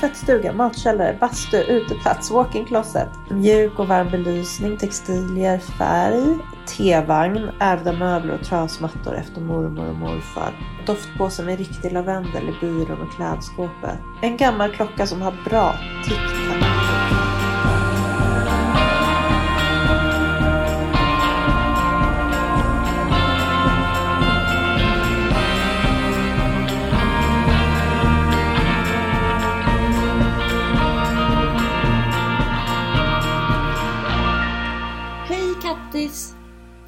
tvättstuga, 0.00 0.52
matkällare, 0.52 1.16
bastu, 1.20 1.56
uteplats, 1.56 2.30
walk-in 2.30 2.64
closet. 2.64 3.08
Mjuk 3.30 3.78
och 3.78 3.88
varm 3.88 4.10
belysning, 4.10 4.76
textilier, 4.76 5.58
färg, 5.58 6.38
tevagn, 6.76 7.50
ärvda 7.60 7.92
möbler 7.92 8.34
och 8.34 8.46
trasmattor 8.46 9.14
efter 9.14 9.40
mormor 9.40 9.88
och 9.88 9.96
morfar. 9.96 10.52
Doftpåse 10.86 11.42
med 11.42 11.58
riktig 11.58 11.92
lavendel 11.92 12.48
i 12.48 12.54
byrån 12.60 13.02
och 13.02 13.12
klädskåpet. 13.12 13.98
En 14.22 14.36
gammal 14.36 14.70
klocka 14.70 15.06
som 15.06 15.22
har 15.22 15.34
bra 15.44 15.74
tick-tack. 16.04 16.67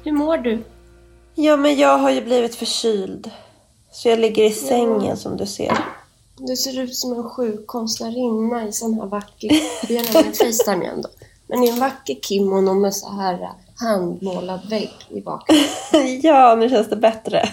Hur 0.03 0.11
mår 0.11 0.37
du? 0.37 0.63
Ja, 1.35 1.57
men 1.57 1.77
jag 1.77 1.97
har 1.97 2.11
ju 2.11 2.21
blivit 2.21 2.55
förkyld. 2.55 3.31
Så 3.91 4.09
jag 4.09 4.19
ligger 4.19 4.43
i 4.43 4.51
sängen 4.51 5.17
som 5.17 5.37
du 5.37 5.45
ser. 5.45 5.77
Du 6.37 6.55
ser 6.55 6.79
ut 6.79 6.95
som 6.95 7.13
en 7.13 7.23
sjuk 7.23 7.67
konstnärinna 7.67 8.67
i 8.67 8.71
sån 8.71 8.93
här 8.93 9.05
vacker... 9.05 9.49
Vi 9.87 9.97
har 9.97 10.03
nämligen 10.03 10.33
Facetime 10.33 10.83
igen 10.83 11.01
då. 11.01 11.09
Men 11.47 11.63
i 11.63 11.69
en 11.69 11.79
vacker 11.79 12.15
kimono 12.15 12.73
med 12.73 12.95
så 12.95 13.11
här 13.11 13.49
handmålad 13.75 14.69
vägg 14.69 14.93
i 15.09 15.21
bakgrunden. 15.21 16.21
ja, 16.23 16.55
nu 16.55 16.69
känns 16.69 16.89
det 16.89 16.95
bättre. 16.95 17.49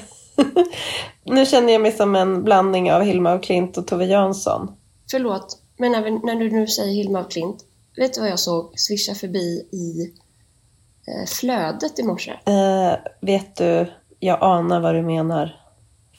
nu 1.24 1.46
känner 1.46 1.72
jag 1.72 1.82
mig 1.82 1.92
som 1.92 2.16
en 2.16 2.44
blandning 2.44 2.92
av 2.92 3.02
Hilma 3.02 3.30
af 3.30 3.42
Klint 3.42 3.76
och 3.76 3.86
Tove 3.86 4.04
Jansson. 4.04 4.72
Förlåt, 5.10 5.58
men 5.78 5.92
när, 5.92 6.02
vi, 6.02 6.10
när 6.10 6.34
du 6.34 6.50
nu 6.50 6.66
säger 6.66 6.92
Hilma 6.92 7.20
af 7.20 7.28
Klint. 7.30 7.64
Vet 7.96 8.14
du 8.14 8.20
vad 8.20 8.30
jag 8.30 8.38
såg 8.38 8.72
svischa 8.76 9.14
förbi 9.14 9.68
i 9.72 10.02
eh, 10.02 10.27
flödet 11.26 11.98
i 11.98 12.02
morse? 12.02 12.30
Eh, 12.44 12.98
vet 13.20 13.56
du, 13.56 13.92
jag 14.18 14.38
anar 14.42 14.80
vad 14.80 14.94
du 14.94 15.02
menar. 15.02 15.56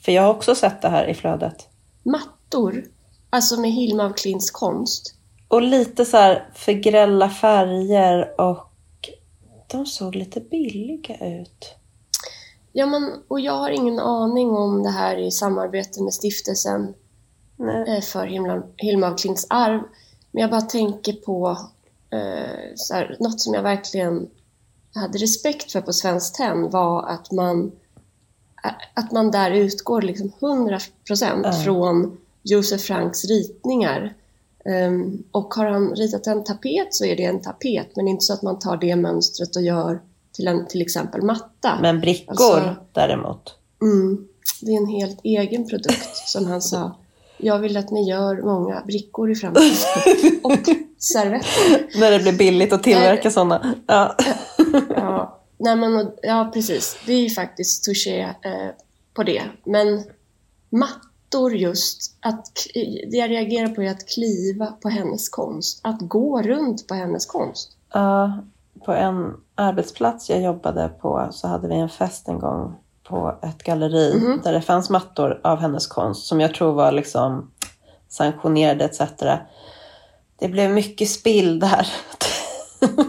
För 0.05 0.11
jag 0.11 0.23
har 0.23 0.29
också 0.29 0.55
sett 0.55 0.81
det 0.81 0.89
här 0.89 1.07
i 1.07 1.13
flödet. 1.13 1.67
Mattor. 2.03 2.85
Alltså 3.29 3.59
med 3.59 3.71
Hilma 3.71 4.03
af 4.03 4.15
Klints 4.15 4.51
konst. 4.51 5.15
Och 5.47 5.61
lite 5.61 6.05
så 6.05 6.17
här 6.17 6.49
för 6.53 6.71
grälla 6.71 7.29
färger 7.29 8.41
och 8.41 8.69
de 9.67 9.85
såg 9.85 10.15
lite 10.15 10.39
billiga 10.39 11.39
ut. 11.41 11.75
Ja, 12.71 12.85
men, 12.85 13.23
och 13.27 13.39
jag 13.39 13.53
har 13.53 13.69
ingen 13.69 13.99
aning 13.99 14.49
om 14.49 14.83
det 14.83 14.89
här 14.89 15.17
i 15.17 15.31
samarbete 15.31 16.03
med 16.03 16.13
stiftelsen 16.13 16.93
Nej. 17.55 17.97
eh, 17.97 18.01
för 18.01 18.25
Hilma, 18.25 18.63
Hilma 18.77 19.07
af 19.07 19.19
Klints 19.21 19.47
arv. 19.49 19.81
Men 20.31 20.41
jag 20.41 20.51
bara 20.51 20.61
tänker 20.61 21.13
på 21.13 21.57
eh, 22.09 22.73
så 22.75 22.93
här, 22.93 23.17
något 23.19 23.41
som 23.41 23.53
jag 23.53 23.63
verkligen 23.63 24.29
hade 24.95 25.17
respekt 25.17 25.71
för 25.71 25.81
på 25.81 25.93
Svenskt 25.93 26.35
Tenn 26.35 26.69
var 26.69 27.03
att 27.07 27.31
man, 27.31 27.71
att 28.93 29.11
man 29.11 29.31
där 29.31 29.51
utgår 29.51 30.01
liksom 30.01 30.31
100% 30.39 31.41
Ja. 31.43 31.51
från 31.53 32.17
Josef 32.43 32.81
Franks 32.81 33.25
ritningar. 33.25 34.13
Ehm, 34.65 35.23
och 35.31 35.53
har 35.53 35.65
han 35.65 35.95
ritat 35.95 36.27
en 36.27 36.43
tapet 36.43 36.93
så 36.93 37.05
är 37.05 37.15
det 37.15 37.23
en 37.25 37.41
tapet, 37.41 37.95
men 37.95 38.07
inte 38.07 38.25
så 38.25 38.33
att 38.33 38.41
man 38.41 38.59
tar 38.59 38.77
det 38.77 38.95
mönstret 38.95 39.55
och 39.55 39.61
gör 39.61 40.01
till 40.31 40.47
en 40.47 40.67
till 40.67 40.81
exempel 40.81 41.21
matta. 41.21 41.77
Men 41.81 41.99
brickor 42.01 42.31
Alltså- 42.31 42.75
däremot. 42.93 43.55
Mm, 43.81 44.27
det 44.61 44.71
är 44.71 44.77
en 44.77 44.87
helt 44.87 45.19
egen 45.23 45.67
produkt, 45.69 46.15
som 46.27 46.45
han 46.45 46.61
sa. 46.61 46.95
Jag 47.37 47.59
vill 47.59 47.77
att 47.77 47.91
ni 47.91 48.09
gör 48.09 48.41
många 48.41 48.83
brickor 48.85 49.31
i 49.31 49.35
framtiden. 49.35 49.71
Och 50.43 50.59
servetter. 50.97 51.99
När 51.99 52.11
det 52.11 52.19
blir 52.19 52.33
billigt 52.33 52.73
att 52.73 52.83
tillverka 52.83 53.31
sådana. 53.31 53.73
Ja. 53.87 54.15
Ja, 54.95 55.39
nej 55.57 55.75
men, 55.75 56.11
ja, 56.21 56.51
precis. 56.53 56.97
Det 57.05 57.13
är 57.13 57.21
ju 57.21 57.29
faktiskt 57.29 57.83
touché 57.85 58.21
eh, 58.21 58.69
på 59.13 59.23
det. 59.23 59.43
Men 59.65 60.03
mattor 60.69 61.55
just, 61.55 62.17
att, 62.19 62.45
det 63.11 63.17
jag 63.17 63.29
reagerar 63.29 63.67
på 63.67 63.81
är 63.83 63.91
att 63.91 64.07
kliva 64.09 64.65
på 64.65 64.89
hennes 64.89 65.29
konst. 65.29 65.79
Att 65.83 65.99
gå 66.01 66.41
runt 66.41 66.87
på 66.87 66.93
hennes 66.93 67.25
konst. 67.25 67.71
Ja, 67.93 68.39
på 68.85 68.91
en 68.93 69.33
arbetsplats 69.55 70.29
jag 70.29 70.41
jobbade 70.41 70.89
på 71.01 71.27
så 71.31 71.47
hade 71.47 71.67
vi 71.67 71.75
en 71.75 71.89
fest 71.89 72.27
en 72.27 72.39
gång 72.39 72.75
på 73.03 73.39
ett 73.41 73.63
galleri 73.63 74.13
Mhm. 74.19 74.41
där 74.43 74.53
det 74.53 74.61
fanns 74.61 74.89
mattor 74.89 75.41
av 75.43 75.57
hennes 75.59 75.87
konst 75.87 76.25
som 76.27 76.39
jag 76.41 76.53
tror 76.53 76.73
var 76.73 76.91
liksom 76.91 77.51
sanktionerade 78.09 78.85
etc. 78.85 79.01
Det 80.39 80.47
blev 80.47 80.71
mycket 80.71 81.09
spill 81.09 81.59
där. 81.59 81.87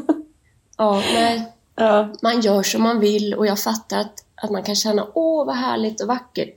Ja, 0.77 1.03
nej. 1.15 1.50
Ja, 1.81 2.09
man 2.23 2.41
gör 2.41 2.63
som 2.63 2.83
man 2.83 3.01
vill 3.01 3.35
och 3.35 3.47
jag 3.47 3.59
fattar 3.59 4.01
att, 4.01 4.25
att 4.35 4.51
man 4.51 4.63
kan 4.63 4.75
känna 4.75 5.07
åh 5.15 5.47
vad 5.47 5.57
härligt 5.57 6.01
och 6.01 6.09
vackert. 6.09 6.55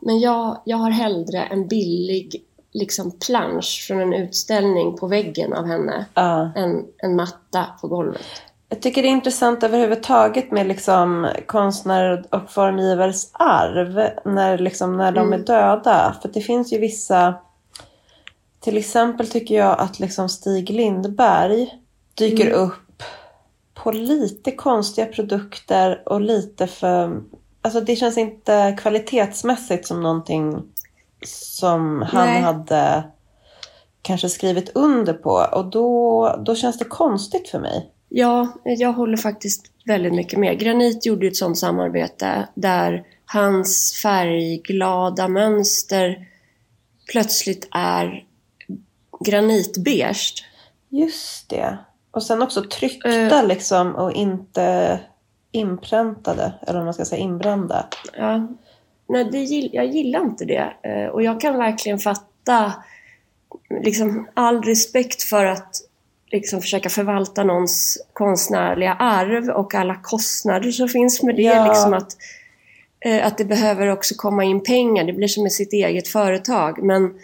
Men 0.00 0.20
jag, 0.20 0.60
jag 0.64 0.76
har 0.76 0.90
hellre 0.90 1.42
en 1.42 1.68
billig 1.68 2.44
liksom 2.72 3.18
plansch 3.26 3.84
från 3.86 4.00
en 4.00 4.12
utställning 4.12 4.96
på 4.96 5.06
väggen 5.06 5.52
av 5.52 5.66
henne 5.66 6.04
ja. 6.14 6.52
än 6.56 6.84
en 6.98 7.16
matta 7.16 7.66
på 7.80 7.88
golvet. 7.88 8.26
Jag 8.68 8.82
tycker 8.82 9.02
det 9.02 9.08
är 9.08 9.10
intressant 9.10 9.62
överhuvudtaget 9.62 10.50
med 10.50 10.66
liksom 10.66 11.28
konstnärer 11.46 12.24
och 12.30 12.50
formgivares 12.50 13.30
arv 13.32 14.08
när, 14.24 14.58
liksom, 14.58 14.96
när 14.96 15.12
de 15.12 15.32
är 15.32 15.38
döda. 15.38 16.16
För 16.22 16.30
det 16.32 16.40
finns 16.40 16.72
ju 16.72 16.78
vissa... 16.78 17.34
Till 18.60 18.76
exempel 18.76 19.28
tycker 19.28 19.54
jag 19.54 19.78
att 19.80 20.00
liksom 20.00 20.28
Stig 20.28 20.70
Lindberg 20.70 21.70
dyker 22.14 22.50
upp 22.50 22.91
på 23.82 23.92
lite 23.92 24.52
konstiga 24.52 25.06
produkter 25.06 26.02
och 26.06 26.20
lite 26.20 26.66
för... 26.66 27.22
Alltså 27.62 27.80
det 27.80 27.96
känns 27.96 28.18
inte 28.18 28.76
kvalitetsmässigt 28.80 29.86
som 29.86 30.02
någonting 30.02 30.62
som 31.26 32.02
han 32.02 32.26
Nej. 32.26 32.40
hade 32.40 33.04
kanske 34.02 34.28
skrivit 34.28 34.70
under 34.74 35.12
på. 35.12 35.46
Och 35.52 35.70
då, 35.70 36.42
då 36.46 36.54
känns 36.54 36.78
det 36.78 36.84
konstigt 36.84 37.48
för 37.48 37.58
mig. 37.58 37.90
Ja, 38.08 38.48
jag 38.64 38.92
håller 38.92 39.16
faktiskt 39.16 39.66
väldigt 39.86 40.14
mycket 40.14 40.38
med. 40.38 40.58
Granit 40.58 41.06
gjorde 41.06 41.26
ju 41.26 41.30
ett 41.30 41.36
sådant 41.36 41.58
samarbete 41.58 42.48
där 42.54 43.04
hans 43.24 44.00
färgglada 44.02 45.28
mönster 45.28 46.28
plötsligt 47.12 47.68
är 47.70 48.24
granitbeige. 49.24 50.44
Just 50.88 51.48
det. 51.48 51.78
Och 52.12 52.22
sen 52.22 52.42
också 52.42 52.62
tryckta 52.62 53.08
Eh. 53.38 53.46
liksom 53.46 53.94
och 53.94 54.12
inte 54.12 54.98
inpräntade, 55.52 56.52
eller 56.66 56.78
om 56.78 56.84
man 56.84 56.94
ska 56.94 57.04
säga 57.04 57.22
inbrända. 57.22 57.86
Ja. 58.16 58.48
Nej, 59.08 59.24
det, 59.32 59.38
jag 59.72 59.86
gillar 59.86 60.20
inte 60.20 60.44
det. 60.44 60.72
Eh, 60.82 61.06
Och 61.06 61.22
jag 61.22 61.40
kan 61.40 61.58
verkligen 61.58 61.98
fatta 61.98 62.72
liksom, 63.84 64.28
all 64.34 64.62
respekt 64.62 65.22
för 65.22 65.44
att 65.44 65.76
liksom, 66.30 66.60
försöka 66.60 66.88
förvalta 66.88 67.44
någons 67.44 67.98
konstnärliga 68.12 68.92
arv 68.94 69.48
och 69.48 69.74
alla 69.74 69.94
kostnader 70.02 70.70
som 70.70 70.88
finns 70.88 71.22
med 71.22 71.36
det. 71.36 71.42
Ja. 71.42 71.68
Liksom 71.68 71.94
att, 71.94 72.16
eh, 73.00 73.26
att 73.26 73.38
det 73.38 73.44
behöver 73.44 73.88
också 73.88 74.14
komma 74.14 74.44
in 74.44 74.62
pengar. 74.62 75.04
Det 75.04 75.12
blir 75.12 75.28
som 75.28 75.42
med 75.42 75.52
sitt 75.52 75.72
eget 75.72 76.08
företag. 76.08 76.82
Men 76.82 77.14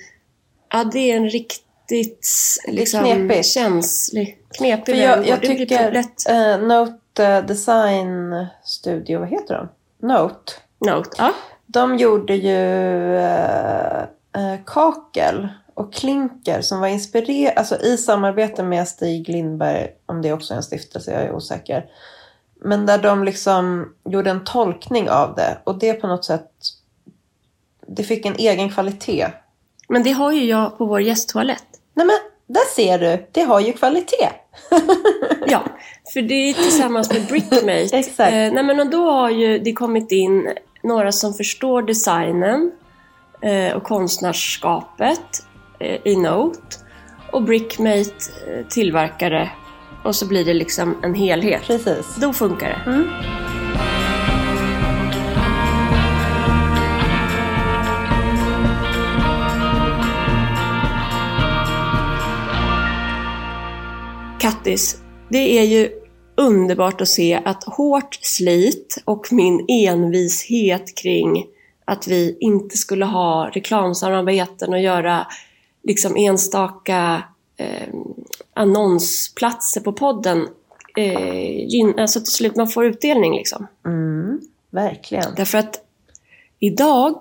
ja, 0.72 0.84
det 0.84 1.10
är 1.10 1.16
en 1.16 1.28
riktigt 1.28 2.26
liksom, 2.69 3.31
känslig, 3.43 4.38
knepig 4.51 4.95
För 4.95 5.03
jag, 5.03 5.27
jag 5.27 5.41
tycker 5.41 5.97
eh, 6.29 6.59
Note 6.59 7.43
Design 7.43 8.47
Studio, 8.65 9.19
vad 9.19 9.29
heter 9.29 9.55
de? 9.55 9.69
Note. 10.07 10.53
note. 10.79 11.11
Ja. 11.19 11.33
De 11.67 11.97
gjorde 11.97 12.35
ju 12.35 13.17
eh, 13.17 14.03
eh, 14.33 14.59
kakel 14.67 15.49
och 15.75 15.93
klinker 15.93 16.61
som 16.61 16.81
var 16.81 16.89
inspirerade, 16.89 17.59
alltså 17.59 17.81
i 17.81 17.97
samarbete 17.97 18.62
med 18.62 18.89
Stig 18.89 19.29
Lindberg, 19.29 19.89
om 20.06 20.23
det 20.23 20.33
också 20.33 20.55
är 20.55 20.56
en 20.56 20.62
stiftelse, 20.62 21.12
jag 21.12 21.23
är 21.23 21.33
osäker. 21.33 21.87
Men 22.61 22.87
där 22.87 22.99
de 22.99 23.25
liksom 23.25 23.94
gjorde 24.05 24.31
en 24.31 24.44
tolkning 24.44 25.11
av 25.11 25.35
det 25.35 25.59
och 25.65 25.79
det 25.79 25.93
på 25.93 26.06
något 26.06 26.25
sätt, 26.25 26.51
det 27.87 28.03
fick 28.03 28.27
en 28.27 28.35
egen 28.35 28.71
kvalitet. 28.71 29.27
Men 29.89 30.03
det 30.03 30.12
har 30.12 30.33
ju 30.33 30.44
jag 30.44 30.79
på 30.79 30.85
vår 30.85 31.01
gästtoalett. 31.01 31.67
Nej 31.94 32.06
men, 32.06 32.17
där 32.49 32.75
ser 32.75 32.99
du, 32.99 33.27
det 33.33 33.43
har 33.43 33.61
ju 33.61 33.73
kvalitet. 33.73 34.29
Ja, 35.50 35.62
för 36.12 36.23
det 36.23 36.35
är 36.35 36.53
tillsammans 36.53 37.12
med 37.12 37.27
Brickmate. 37.27 37.89
Exakt. 37.93 38.33
Eh, 38.33 38.53
nej 38.53 38.62
men 38.62 38.81
och 38.81 38.91
då 38.91 39.11
har 39.11 39.31
ju 39.31 39.59
det 39.59 39.73
kommit 39.73 40.12
in 40.12 40.49
några 40.83 41.12
som 41.12 41.35
förstår 41.35 41.83
designen 41.83 42.73
eh, 43.43 43.77
och 43.77 43.83
konstnärskapet 43.83 45.47
eh, 45.81 45.99
i 46.05 46.17
Note. 46.17 46.61
Och 47.33 47.43
Brickmate 47.43 48.11
eh, 48.47 48.67
tillverkare. 48.67 49.51
Och 50.05 50.17
så 50.17 50.27
blir 50.27 50.44
det 50.44 50.55
liksom 50.55 50.97
en 51.03 51.15
helhet. 51.15 51.62
Precis. 51.67 52.17
Då 52.17 52.33
funkar 52.33 52.69
det. 52.69 52.91
Mm. 52.91 53.09
Kattis, 64.69 64.99
det 65.29 65.59
är 65.59 65.62
ju 65.62 65.91
underbart 66.35 67.00
att 67.00 67.09
se 67.09 67.41
att 67.44 67.65
hårt 67.65 68.19
slit 68.20 69.03
och 69.05 69.26
min 69.31 69.65
envishet 69.69 70.94
kring 70.94 71.47
att 71.85 72.09
vi 72.09 72.37
inte 72.41 72.76
skulle 72.76 73.05
ha 73.05 73.50
reklamsamarbeten 73.53 74.73
och 74.73 74.81
göra 74.81 75.26
liksom 75.82 76.17
enstaka 76.17 77.23
eh, 77.56 77.88
annonsplatser 78.55 79.81
på 79.81 79.93
podden. 79.93 80.49
Eh, 80.97 82.00
alltså 82.03 82.20
till 82.20 82.32
slut 82.32 82.56
man 82.56 82.69
får 82.69 82.85
utdelning 82.85 83.37
liksom. 83.37 83.67
Mm, 83.87 84.41
verkligen. 84.70 85.35
Därför 85.37 85.59
att 85.59 85.81
idag 86.59 87.15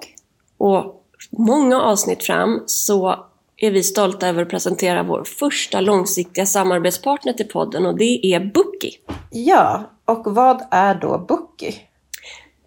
och 0.58 1.04
många 1.30 1.82
avsnitt 1.82 2.24
fram 2.24 2.64
så 2.66 3.26
är 3.58 3.72
vi 3.72 3.84
stolta 3.84 4.28
över 4.28 4.42
att 4.42 4.50
presentera 4.50 5.04
vår 5.04 5.24
första 5.24 5.82
långsiktiga 5.82 6.46
samarbetspartner 6.46 7.34
till 7.34 7.48
podden 7.48 7.86
och 7.86 7.98
det 7.98 8.26
är 8.34 8.40
Bookie. 8.40 8.92
Ja, 9.32 9.92
och 10.06 10.36
vad 10.36 10.62
är 10.72 10.96
då 10.96 11.18
Bookie? 11.28 11.74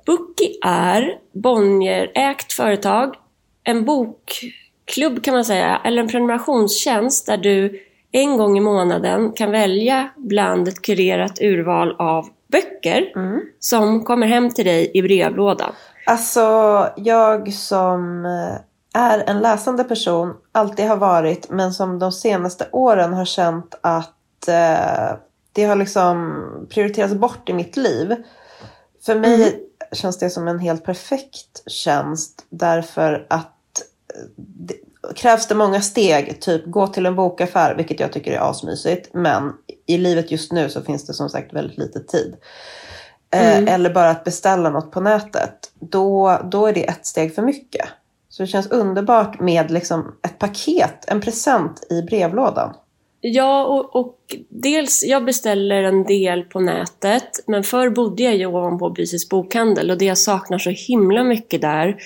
Bookie 0.07 0.51
är 0.63 1.19
Bonnier-ägt 1.35 2.53
företag, 2.53 3.15
en 3.65 3.85
bokklubb 3.85 5.23
kan 5.23 5.35
man 5.35 5.45
säga, 5.45 5.81
eller 5.85 6.03
en 6.03 6.09
prenumerationstjänst 6.09 7.27
där 7.27 7.37
du 7.37 7.81
en 8.13 8.37
gång 8.37 8.59
i 8.59 8.61
månaden 8.61 9.33
kan 9.33 9.51
välja 9.51 10.11
bland 10.17 10.69
ett 10.69 10.83
kurerat 10.83 11.41
urval 11.41 11.97
av 11.99 12.29
böcker 12.53 13.13
Mm. 13.17 13.41
som 13.59 14.05
kommer 14.05 14.27
hem 14.27 14.51
till 14.51 14.65
dig 14.65 14.91
i 14.95 15.03
brevlådan. 15.03 15.73
Alltså, 16.07 16.41
jag 16.97 17.53
som 17.53 18.25
eh, 18.25 18.61
är 18.95 19.25
en 19.27 19.41
läsande 19.41 19.85
person, 19.85 20.35
alltid 20.53 20.89
har 20.89 20.97
varit, 20.97 21.51
men 21.51 21.73
som 21.73 21.99
de 21.99 22.13
senaste 22.13 22.69
åren 22.73 23.13
har 23.13 23.25
känt 23.25 23.75
att 23.81 24.49
eh, 24.49 25.17
det 25.53 25.65
har 25.65 25.77
liksom 25.77 26.67
prioriterats 26.71 27.15
bort 27.15 27.49
i 27.49 27.53
mitt 27.53 27.77
liv. 27.77 28.17
För 29.07 29.15
mig 29.15 29.67
känns 29.93 30.19
det 30.19 30.31
som 30.31 30.49
en 30.49 30.59
helt 30.59 30.85
perfekt 30.85 31.71
tjänst 31.71 32.47
därför 32.51 33.27
att 33.31 33.83
eh, 34.15 34.23
det, 34.37 34.75
krävs 35.15 35.47
det 35.47 35.55
många 35.55 35.81
steg, 35.81 36.41
typ 36.41 36.67
gå 36.67 36.87
till 36.87 37.07
en 37.07 37.17
bokaffär, 37.17 37.75
vilket 37.75 38.01
jag 38.01 38.13
tycker 38.13 38.33
är 38.33 38.51
asmysigt, 38.51 39.15
men 39.15 39.53
i 39.87 39.99
livet 39.99 40.31
just 40.31 40.53
nu 40.53 40.69
så 40.69 40.83
finns 40.83 41.07
det 41.07 41.15
som 41.15 41.29
sagt 41.29 41.53
väldigt 41.53 41.79
lite 41.79 42.01
tid. 42.01 42.37
Eh, 43.31 43.59
Mm. 43.59 43.69
Eller 43.69 43.91
bara 43.91 44.11
att 44.11 44.25
beställa 44.25 44.71
något 44.71 44.91
på 44.91 45.01
nätet. 45.01 45.73
Då, 45.75 46.41
då 46.45 46.67
är 46.67 46.73
det 46.73 46.89
ett 46.89 47.07
steg 47.07 47.35
för 47.35 47.43
mycket. 47.43 47.89
Så 48.41 48.45
det 48.45 48.51
känns 48.51 48.71
underbart 48.71 49.41
med 49.41 49.71
liksom 49.71 50.15
ett 50.23 50.39
paket, 50.39 51.05
en 51.09 51.21
present 51.21 51.87
i 51.91 52.03
brevlådan. 52.03 52.75
Ja, 53.21 53.65
och, 53.65 53.97
och 53.97 54.17
dels, 54.49 55.05
jag 55.07 55.25
beställer 55.25 55.83
en 55.83 56.05
del 56.05 56.43
på 56.43 56.61
nätet, 56.61 57.29
men 57.47 57.65
förr 57.65 57.91
bodde 57.91 58.23
jag 58.23 58.37
ju 58.37 58.47
ovanpå 58.47 58.91
Bysis 58.91 59.29
bokhandel 59.29 59.91
och 59.91 59.99
det 59.99 60.05
jag 60.05 60.19
saknar 60.19 60.59
så 60.59 60.71
himla 60.71 61.25
mycket 61.25 61.61
där, 61.61 61.97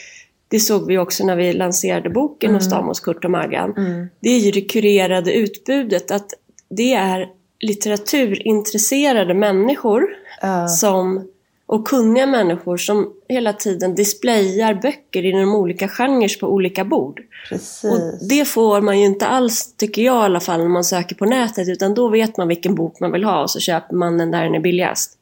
det 0.49 0.61
såg 0.61 0.87
vi 0.87 0.99
också 0.99 1.27
när 1.27 1.37
vi 1.37 1.53
lanserade 1.53 2.11
boken 2.11 2.55
hos 2.55 2.71
dem 2.71 2.87
hos 2.87 3.01
Kurt 3.01 3.25
och 3.25 3.31
Maggan, 3.31 3.75
det 4.21 4.31
är 4.31 4.39
ju 4.39 4.51
det 4.51 4.61
kurerade 4.61 5.33
utbudet, 5.33 6.11
att 6.11 6.31
det 6.69 6.95
är 6.95 7.29
litteraturintresserade 7.61 9.35
människor 9.35 10.07
Ja. 10.43 10.69
som, 10.69 11.29
och 11.75 11.89
kunniga 11.89 12.27
människor 12.27 12.77
som 12.77 13.13
hela 13.29 13.53
tiden 13.53 13.95
displayar 13.95 14.75
böcker 14.75 15.25
inom 15.25 15.55
olika 15.55 15.89
genrer 15.89 16.41
på 16.41 16.47
olika 16.47 16.85
bord. 16.85 17.21
Och 17.21 17.49
Precis. 17.49 18.29
det 18.29 18.45
får 18.45 18.81
man 18.81 19.01
ju 19.01 19.07
inte 19.07 19.27
alls, 19.27 19.77
tycker 19.77 20.03
jag 20.03 20.23
i 20.23 20.25
alla 20.25 20.41
fall, 20.41 20.61
när 20.61 20.69
man 20.69 20.85
söker 20.85 21.15
på 21.15 21.25
nätet. 21.25 21.69
Utan 21.69 21.95
då 21.95 22.09
vet 22.09 22.37
man 22.37 22.49
vilken 22.49 22.75
bok 22.75 23.01
man 23.01 23.13
vill 23.13 23.25
ha 23.25 23.43
och 23.43 23.51
så 23.51 23.61
köper 23.61 23.95
man 23.95 24.19
den 24.19 24.31
där 24.31 24.45
den 24.45 24.55
är 24.55 24.61
billigast. 24.61 25.19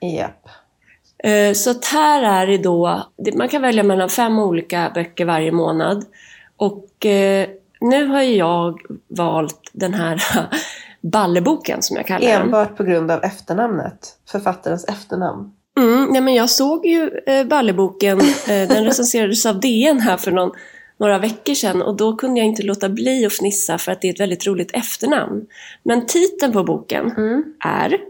Japp. 0.00 0.48
Eh, 1.24 1.52
Så 1.52 1.70
att 1.70 1.84
här 1.84 2.22
är 2.22 2.46
det 2.46 2.58
då, 2.58 3.02
man 3.34 3.48
kan 3.48 3.62
välja 3.62 3.82
mellan 3.82 4.08
fem 4.08 4.38
olika 4.38 4.90
böcker 4.94 5.24
varje 5.24 5.52
månad. 5.52 6.04
Och 6.56 7.06
eh, 7.06 7.48
nu 7.80 8.06
har 8.06 8.22
jag 8.22 8.80
valt 9.08 9.70
den 9.72 9.94
här 9.94 10.22
Balleboken 11.00 11.82
som 11.82 11.96
jag 11.96 12.06
kallar 12.06 12.28
den. 12.28 12.42
Enbart 12.42 12.76
på 12.76 12.84
grund 12.84 13.10
av 13.10 13.24
efternamnet. 13.24 14.18
Författarens 14.28 14.84
efternamn. 14.84 15.52
Mm, 15.76 16.04
nej 16.04 16.20
men 16.20 16.34
jag 16.34 16.50
såg 16.50 16.86
ju 16.86 17.10
eh, 17.26 17.46
Balleboken, 17.46 18.20
eh, 18.20 18.68
den 18.68 18.84
recenserades 18.84 19.46
av 19.46 19.60
DN 19.60 20.00
här 20.00 20.16
för 20.16 20.30
någon, 20.30 20.52
några 20.96 21.18
veckor 21.18 21.54
sedan 21.54 21.82
och 21.82 21.96
då 21.96 22.16
kunde 22.16 22.40
jag 22.40 22.46
inte 22.46 22.62
låta 22.62 22.88
bli 22.88 23.26
att 23.26 23.32
fnissa 23.32 23.78
för 23.78 23.92
att 23.92 24.00
det 24.00 24.08
är 24.08 24.12
ett 24.12 24.20
väldigt 24.20 24.46
roligt 24.46 24.70
efternamn. 24.74 25.46
Men 25.82 26.06
titeln 26.06 26.52
på 26.52 26.64
boken 26.64 27.12
är 27.64 28.00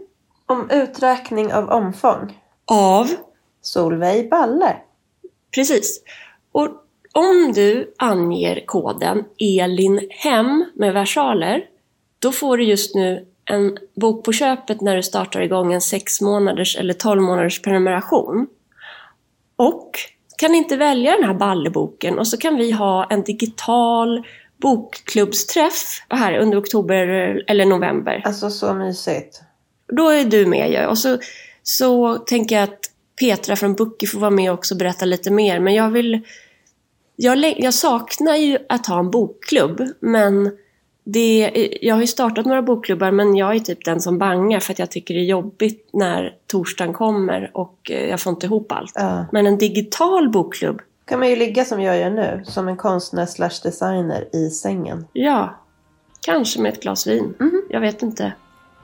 Om 0.45 0.69
uträkning 0.69 1.53
av 1.53 1.69
omfång. 1.69 2.39
Av, 2.65 3.09
Solveig 3.61 4.29
Balle. 4.29 4.75
precis. 5.55 6.01
Och 6.51 6.69
om 7.11 7.51
du 7.55 7.93
anger 7.97 8.65
koden 8.65 9.23
ELINHEM 9.37 10.65
med 10.75 10.93
versaler, 10.93 11.65
då 12.19 12.31
får 12.31 12.57
du 12.57 12.63
just 12.63 12.95
nu 12.95 13.25
en 13.45 13.77
bok 13.95 14.25
på 14.25 14.33
köpet 14.33 14.81
när 14.81 14.95
du 14.95 15.03
startar 15.03 15.41
igång 15.41 15.73
en 15.73 15.81
6 15.81 16.21
månaders 16.21 16.77
eller 16.77 16.93
12 16.93 17.21
månaders 17.21 17.61
prenumeration. 17.61 18.47
Och 19.55 19.91
kan 20.37 20.55
inte 20.55 20.77
välja 20.77 21.11
den 21.11 21.23
här 21.23 21.33
balleboken 21.33 22.19
och 22.19 22.27
så 22.27 22.37
kan 22.37 22.55
vi 22.55 22.71
ha 22.71 23.07
en 23.09 23.23
digital 23.23 24.23
bokklubbsträff 24.57 26.05
här 26.09 26.37
under 26.37 26.59
oktober 26.59 27.07
eller 27.47 27.65
november. 27.65 28.21
Alltså 28.25 28.49
så 28.49 28.73
mysigt. 28.73 29.41
Då 29.87 30.09
är 30.09 30.25
du 30.25 30.45
med 30.45 30.71
ju. 30.71 30.85
Och 30.85 30.97
så, 30.97 31.17
så 31.63 32.15
tänker 32.15 32.55
jag 32.55 32.63
att 32.63 32.79
Petra 33.19 33.55
från 33.55 33.75
Bookie 33.75 34.09
får 34.09 34.19
vara 34.19 34.31
med 34.31 34.51
också 34.51 34.73
och 34.73 34.77
berätta 34.77 35.05
lite 35.05 35.31
mer. 35.31 35.59
Men 35.59 35.73
jag 35.73 35.89
vill... 35.89 36.21
Jag, 37.15 37.59
jag 37.59 37.73
saknar 37.73 38.35
ju 38.35 38.57
att 38.69 38.87
ha 38.87 38.99
en 38.99 39.11
bokklubb, 39.11 39.83
men 39.99 40.51
det, 41.07 41.51
jag 41.81 41.95
har 41.95 42.01
ju 42.01 42.07
startat 42.07 42.45
några 42.45 42.61
bokklubbar 42.61 43.11
men 43.11 43.35
jag 43.35 43.55
är 43.55 43.59
typ 43.59 43.85
den 43.85 44.01
som 44.01 44.17
bangar 44.17 44.59
för 44.59 44.73
att 44.73 44.79
jag 44.79 44.91
tycker 44.91 45.13
det 45.13 45.19
är 45.19 45.25
jobbigt 45.25 45.89
när 45.93 46.35
torsdagen 46.47 46.93
kommer 46.93 47.51
och 47.53 47.91
eh, 47.91 48.09
jag 48.09 48.19
får 48.19 48.33
inte 48.33 48.45
ihop 48.45 48.71
allt. 48.71 48.91
Ja. 48.95 49.25
Men 49.31 49.47
en 49.47 49.57
digital 49.57 50.29
bokklubb, 50.29 50.81
kan 51.05 51.19
man 51.19 51.29
ju 51.29 51.35
ligga 51.35 51.65
som 51.65 51.81
jag 51.81 51.97
gör 51.97 52.09
nu. 52.09 52.41
Som 52.45 52.67
en 52.67 52.77
konstnär 52.77 53.25
slash 53.25 53.59
designer 53.63 54.35
i 54.35 54.49
sängen. 54.49 55.05
ja, 55.13 55.55
kanske 56.21 56.61
med 56.61 56.73
ett 56.73 56.81
glas 56.81 57.07
vin. 57.07 57.33
Jag 57.69 57.81
vet 57.81 58.01
inte. 58.01 58.33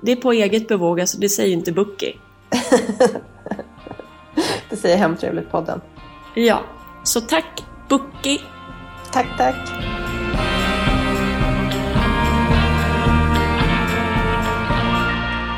Det 0.01 0.12
är 0.12 0.16
på 0.16 0.32
eget 0.32 0.68
bevåg, 0.68 1.01
alltså 1.01 1.18
det 1.18 1.30
säger 1.30 1.54
inte 1.54 1.72
Bookie. 1.72 2.16
Det 4.70 4.75
säger 4.78 4.98
Hemtrevligt-podden. 4.98 5.82
Ja, 6.36 6.62
så 7.04 7.22
tack 7.22 7.63
Bookie 7.90 8.40
Tack, 9.12 9.28
tack. 9.38 9.56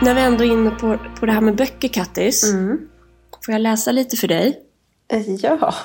När 0.04 0.14
vi 0.16 0.22
ändå 0.22 0.44
är 0.44 0.52
inne 0.52 0.70
på, 0.70 0.98
på 1.20 1.26
det 1.26 1.32
här 1.32 1.42
med 1.42 1.56
böcker, 1.56 1.88
Kattis. 1.88 2.52
Mm. 2.52 2.90
Får 3.46 3.52
jag 3.54 3.62
läsa 3.62 3.92
lite 3.92 4.18
för 4.18 4.28
dig? 4.28 4.60
Eh, 5.08 5.22
Ja. 5.36 5.58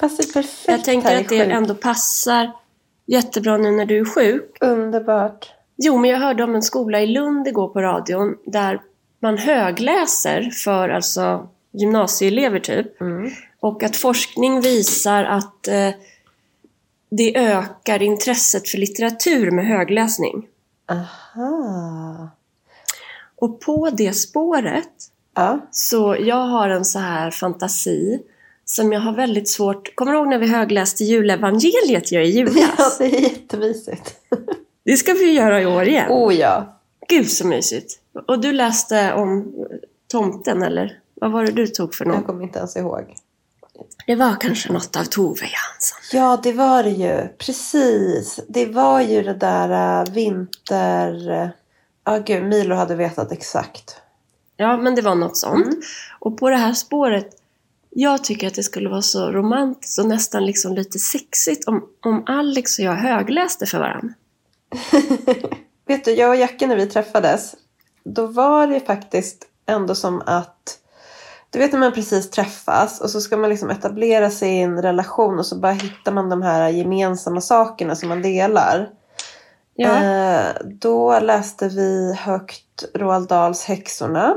Passar 0.00 0.32
perfekt 0.32 0.68
Jag 0.68 0.84
tänker 0.84 1.20
att 1.20 1.28
det 1.28 1.44
sjuk. 1.44 1.52
ändå 1.52 1.74
passar 1.74 2.52
jättebra 3.06 3.56
nu 3.56 3.70
när 3.70 3.86
du 3.86 3.98
är 3.98 4.04
sjuk. 4.04 4.56
Underbart. 4.60 5.52
Jo, 5.76 5.98
men 5.98 6.10
jag 6.10 6.18
hörde 6.18 6.44
om 6.44 6.54
en 6.54 6.62
skola 6.62 7.00
i 7.00 7.06
Lund 7.06 7.48
igår 7.48 7.68
på 7.68 7.80
radion 7.80 8.36
där 8.46 8.82
man 9.20 9.38
högläser 9.38 10.50
för 10.50 10.88
alltså 10.88 11.48
gymnasieelever 11.72 12.60
typ. 12.60 13.00
Mm. 13.00 13.30
Och 13.60 13.82
att 13.82 13.96
forskning 13.96 14.60
visar 14.60 15.24
att 15.24 15.68
eh, 15.68 15.90
det 17.10 17.36
ökar 17.36 18.02
intresset 18.02 18.68
för 18.68 18.78
litteratur 18.78 19.50
med 19.50 19.66
högläsning. 19.66 20.46
Aha. 20.88 22.28
Och 23.36 23.60
på 23.60 23.90
det 23.90 24.12
spåret 24.12 24.88
Ja. 25.34 25.58
Så 25.70 26.16
jag 26.20 26.46
har 26.46 26.68
en 26.68 26.84
så 26.84 26.98
här 26.98 27.30
fantasi 27.30 28.20
som 28.64 28.92
jag 28.92 29.00
har 29.00 29.12
väldigt 29.12 29.48
svårt... 29.48 29.94
Kommer 29.94 30.12
du 30.12 30.18
ihåg 30.18 30.28
när 30.28 30.38
vi 30.38 30.46
högläste 30.46 31.04
julevangeliet 31.04 32.12
jag 32.12 32.26
i 32.26 32.30
ja, 32.38 32.50
julas? 32.50 32.98
det 32.98 33.04
är 33.04 33.20
jättemysigt. 33.20 34.14
Det 34.84 34.96
ska 34.96 35.12
vi 35.12 35.32
göra 35.32 35.62
i 35.62 35.66
år 35.66 35.82
igen. 35.82 36.12
Oh 36.12 36.34
ja. 36.34 36.80
Gud 37.08 37.30
så 37.30 37.46
mysigt. 37.46 38.00
Och 38.26 38.40
du 38.40 38.52
läste 38.52 39.12
om 39.12 39.54
tomten 40.10 40.62
eller? 40.62 40.98
Vad 41.14 41.32
var 41.32 41.44
det 41.44 41.52
du 41.52 41.66
tog 41.66 41.94
för 41.94 42.04
Jag 42.04 42.14
någon? 42.14 42.24
kommer 42.24 42.42
inte 42.42 42.58
ens 42.58 42.76
ihåg. 42.76 43.14
Det 44.06 44.14
var 44.14 44.40
kanske 44.40 44.72
något 44.72 44.96
av 44.96 45.04
Tove 45.04 45.46
Jansson. 45.46 45.98
Ja, 46.12 46.40
det 46.42 46.52
var 46.52 46.82
det 46.82 46.90
ju. 46.90 47.28
Precis. 47.28 48.40
Det 48.48 48.66
var 48.66 49.00
ju 49.00 49.22
det 49.22 49.34
där 49.34 50.00
äh, 50.00 50.12
vinter... 50.12 51.30
äh, 51.30 51.48
Ja, 52.08 52.18
gud. 52.18 52.44
Milo 52.44 52.74
hade 52.74 52.94
vetat 52.94 53.32
exakt. 53.32 53.96
Ja, 54.56 54.76
men 54.76 54.94
det 54.94 55.02
var 55.02 55.14
något 55.14 55.36
sånt. 55.36 55.66
Mm. 55.66 55.80
Och 56.18 56.38
på 56.38 56.50
det 56.50 56.56
här 56.56 56.72
spåret, 56.72 57.28
jag 57.90 58.24
tycker 58.24 58.46
att 58.46 58.54
det 58.54 58.62
skulle 58.62 58.88
vara 58.88 59.02
så 59.02 59.32
romantiskt 59.32 59.98
och 59.98 60.06
nästan 60.06 60.46
liksom 60.46 60.74
lite 60.74 60.98
sexigt 60.98 61.68
om, 61.68 61.88
om 62.04 62.24
Alex 62.26 62.78
och 62.78 62.84
jag 62.84 62.94
högläste 62.94 63.66
för 63.66 63.78
varandra. 63.78 64.14
vet 65.86 66.04
du, 66.04 66.10
jag 66.10 66.30
och 66.30 66.36
Jacke 66.36 66.66
när 66.66 66.76
vi 66.76 66.86
träffades, 66.86 67.54
då 68.04 68.26
var 68.26 68.66
det 68.66 68.80
faktiskt 68.80 69.46
ändå 69.66 69.94
som 69.94 70.22
att 70.26 70.78
du 71.50 71.58
vet 71.58 71.72
när 71.72 71.78
man 71.78 71.92
precis 71.92 72.30
träffas 72.30 73.00
och 73.00 73.10
så 73.10 73.20
ska 73.20 73.36
man 73.36 73.50
liksom 73.50 73.70
etablera 73.70 74.30
sin 74.30 74.82
relation 74.82 75.38
och 75.38 75.46
så 75.46 75.58
bara 75.58 75.72
hittar 75.72 76.12
man 76.12 76.28
de 76.28 76.42
här 76.42 76.68
gemensamma 76.68 77.40
sakerna 77.40 77.96
som 77.96 78.08
man 78.08 78.22
delar. 78.22 78.88
Ja. 79.74 80.04
Eh, 80.04 80.46
då 80.64 81.20
läste 81.20 81.68
vi 81.68 82.14
högt 82.14 82.84
Roald 82.94 83.28
Dahls 83.28 83.64
Häxorna. 83.64 84.36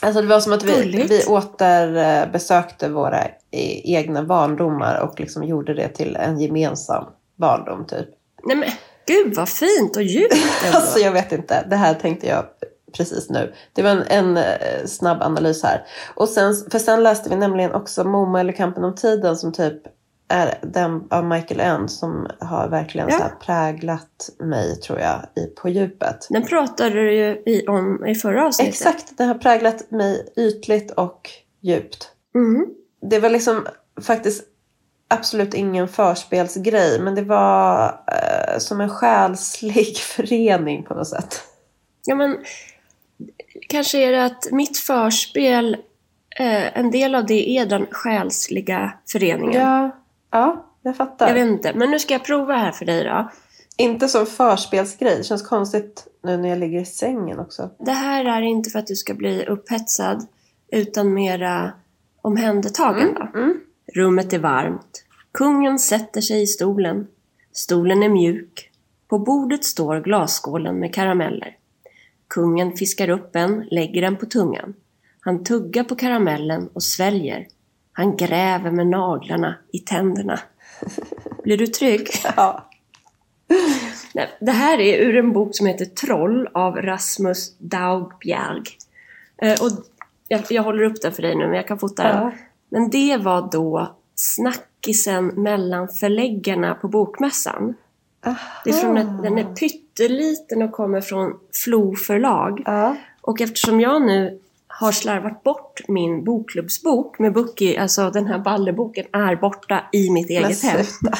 Alltså 0.00 0.22
det 0.22 0.28
var 0.28 0.40
som 0.40 0.52
att 0.52 0.62
vi, 0.62 0.72
Gulligt. 0.72 1.10
vi 1.10 1.24
återbesökte 1.26 2.88
våra 2.88 3.24
e- 3.50 3.80
egna 3.84 4.22
barndomar 4.22 5.00
och 5.00 5.20
liksom 5.20 5.44
gjorde 5.44 5.74
det 5.74 5.88
till 5.88 6.16
en 6.16 6.40
gemensam 6.40 7.04
barndom 7.36 7.86
typ. 7.86 8.08
Nej 8.44 8.56
men 8.56 8.68
gud 9.06 9.34
vad 9.34 9.48
fint 9.48 9.96
och 9.96 10.02
djupt. 10.02 10.34
Alltså 10.74 10.98
jag 10.98 11.12
vet 11.12 11.32
inte, 11.32 11.66
det 11.70 11.76
här 11.76 11.94
tänkte 11.94 12.26
jag 12.26 12.44
precis 12.92 13.30
nu. 13.30 13.52
Det 13.72 13.82
var 13.82 13.90
en, 13.90 14.02
en 14.08 14.36
eh, 14.36 14.86
snabb 14.86 15.22
analys 15.22 15.62
här. 15.62 15.86
Och 16.14 16.28
sen, 16.28 16.54
för 16.70 16.78
sen 16.78 17.02
läste 17.02 17.30
vi 17.30 17.36
nämligen 17.36 17.72
också 17.72 18.04
Momo 18.04 18.38
eller 18.38 18.52
Kampen 18.52 18.84
om 18.84 18.94
tiden 18.94 19.36
som 19.36 19.52
typ 19.52 19.82
är 20.28 20.58
den 20.62 21.04
av 21.10 21.24
Michael 21.24 21.60
Ende 21.60 21.88
som 21.88 22.26
har 22.40 22.68
verkligen 22.68 23.08
Ja. 23.08 23.30
präglat 23.40 24.30
mig 24.38 24.80
tror 24.80 24.98
jag 25.00 25.20
i, 25.36 25.46
på 25.46 25.68
djupet. 25.68 26.26
Den 26.30 26.42
pratade 26.46 26.90
du 26.90 27.14
ju 27.14 27.42
i, 27.46 27.66
om 27.68 28.06
i 28.06 28.14
förra 28.14 28.46
avsnittet. 28.46 28.74
Exakt, 28.74 29.18
den 29.18 29.28
har 29.28 29.34
präglat 29.34 29.90
mig 29.90 30.32
ytligt 30.36 30.90
och 30.90 31.30
djupt. 31.60 32.08
Mm. 32.34 32.66
Det 33.10 33.18
var 33.18 33.30
liksom 33.30 33.66
faktiskt 34.02 34.44
absolut 35.08 35.54
ingen 35.54 35.88
förspelsgrej 35.88 37.00
men 37.00 37.14
det 37.14 37.22
var 37.22 37.84
eh, 38.06 38.58
som 38.58 38.80
en 38.80 38.90
själslig 38.90 39.96
förening 40.16 40.82
på 40.82 40.94
något 40.94 41.08
sätt. 41.08 41.42
Ja 42.04 42.14
men 42.14 42.38
kanske 43.68 43.98
är 43.98 44.12
det 44.12 44.24
att 44.24 44.48
mitt 44.50 44.78
förspel, 44.78 45.76
eh, 46.38 46.78
en 46.78 46.90
del 46.90 47.14
av 47.14 47.26
det 47.26 47.50
är 47.50 47.66
den 47.66 47.86
själsliga 47.90 48.92
föreningen. 49.12 49.60
Ja, 49.60 49.90
ja 50.30 50.66
jag 50.82 50.96
fattar. 50.96 51.26
Jag 51.26 51.34
vet 51.34 51.48
inte, 51.48 51.72
men 51.74 51.90
nu 51.90 51.98
ska 51.98 52.14
jag 52.14 52.24
prova 52.24 52.54
här 52.54 52.72
för 52.72 52.84
dig 52.84 53.04
då. 53.04 53.30
Inte 53.76 54.08
som 54.08 54.26
förspelsgrej. 54.26 55.16
Det 55.16 55.24
känns 55.24 55.48
konstigt 55.48 56.06
nu 56.22 56.36
när 56.36 56.48
jag 56.48 56.58
ligger 56.58 56.80
i 56.80 56.84
sängen 56.84 57.38
också. 57.38 57.70
Det 57.78 57.92
här 57.92 58.24
är 58.24 58.42
inte 58.42 58.70
för 58.70 58.78
att 58.78 58.86
du 58.86 58.96
ska 58.96 59.14
bli 59.14 59.46
upphetsad, 59.46 60.26
utan 60.72 61.14
mera 61.14 61.72
omhändertagande. 62.22 63.28
Mm. 63.34 63.60
Rummet 63.94 64.32
är 64.32 64.38
varmt. 64.38 65.04
Kungen 65.32 65.78
sätter 65.78 66.20
sig 66.20 66.42
i 66.42 66.46
stolen. 66.46 67.06
Stolen 67.52 68.02
är 68.02 68.08
mjuk. 68.08 68.70
På 69.08 69.18
bordet 69.18 69.64
står 69.64 70.00
glasskålen 70.00 70.78
med 70.78 70.94
karameller. 70.94 71.56
Kungen 72.34 72.76
fiskar 72.76 73.10
upp 73.10 73.36
en, 73.36 73.68
lägger 73.70 74.02
den 74.02 74.16
på 74.16 74.26
tungan. 74.26 74.74
Han 75.20 75.44
tuggar 75.44 75.84
på 75.84 75.94
karamellen 75.94 76.68
och 76.72 76.82
sväljer. 76.82 77.46
Han 77.92 78.16
gräver 78.16 78.70
med 78.70 78.86
naglarna 78.86 79.54
i 79.72 79.78
tänderna. 79.78 80.40
Blir 81.44 81.58
du 81.58 81.66
trygg? 81.66 82.08
Ja. 82.36 82.68
Nej, 84.14 84.28
Det 84.40 84.50
här 84.50 84.80
är 84.80 84.98
ur 84.98 85.16
en 85.16 85.32
bok 85.32 85.56
som 85.56 85.66
heter 85.66 85.84
Troll 85.84 86.48
av 86.54 86.76
Rasmus 86.76 87.58
Daugbjerg. 87.58 88.62
Eh, 89.42 89.62
och 89.62 89.70
jag, 90.28 90.40
jag 90.50 90.62
håller 90.62 90.82
upp 90.82 91.02
den 91.02 91.12
för 91.12 91.22
dig 91.22 91.36
nu, 91.36 91.46
men 91.46 91.56
jag 91.56 91.68
kan 91.68 91.78
fota 91.78 92.02
den. 92.02 92.16
Ja. 92.16 92.32
Men 92.68 92.90
det 92.90 93.16
var 93.16 93.48
då 93.52 93.96
snackisen 94.14 95.26
mellan 95.26 95.88
förläggarna 95.88 96.74
på 96.74 96.88
Bokmässan. 96.88 97.74
Det 98.64 98.70
är 98.70 98.74
från 98.74 98.96
ett, 98.98 99.22
den 99.22 99.38
är 99.38 99.44
pytteliten 99.44 100.62
och 100.62 100.72
kommer 100.72 101.00
från 101.00 101.38
Flo 101.64 101.96
förlag. 101.96 102.62
Ja. 102.64 102.96
Och 103.20 103.40
eftersom 103.40 103.80
jag 103.80 104.02
nu 104.02 104.38
har 104.66 104.92
slarvat 104.92 105.42
bort 105.42 105.80
min 105.88 106.24
bokklubbsbok 106.24 107.18
med 107.18 107.32
Bookie, 107.32 107.82
alltså 107.82 108.10
den 108.10 108.26
här 108.26 108.38
ballerboken 108.38 109.06
är 109.12 109.36
borta 109.36 109.84
i 109.92 110.10
mitt 110.10 110.30
eget 110.30 110.62
hem. 110.62 110.86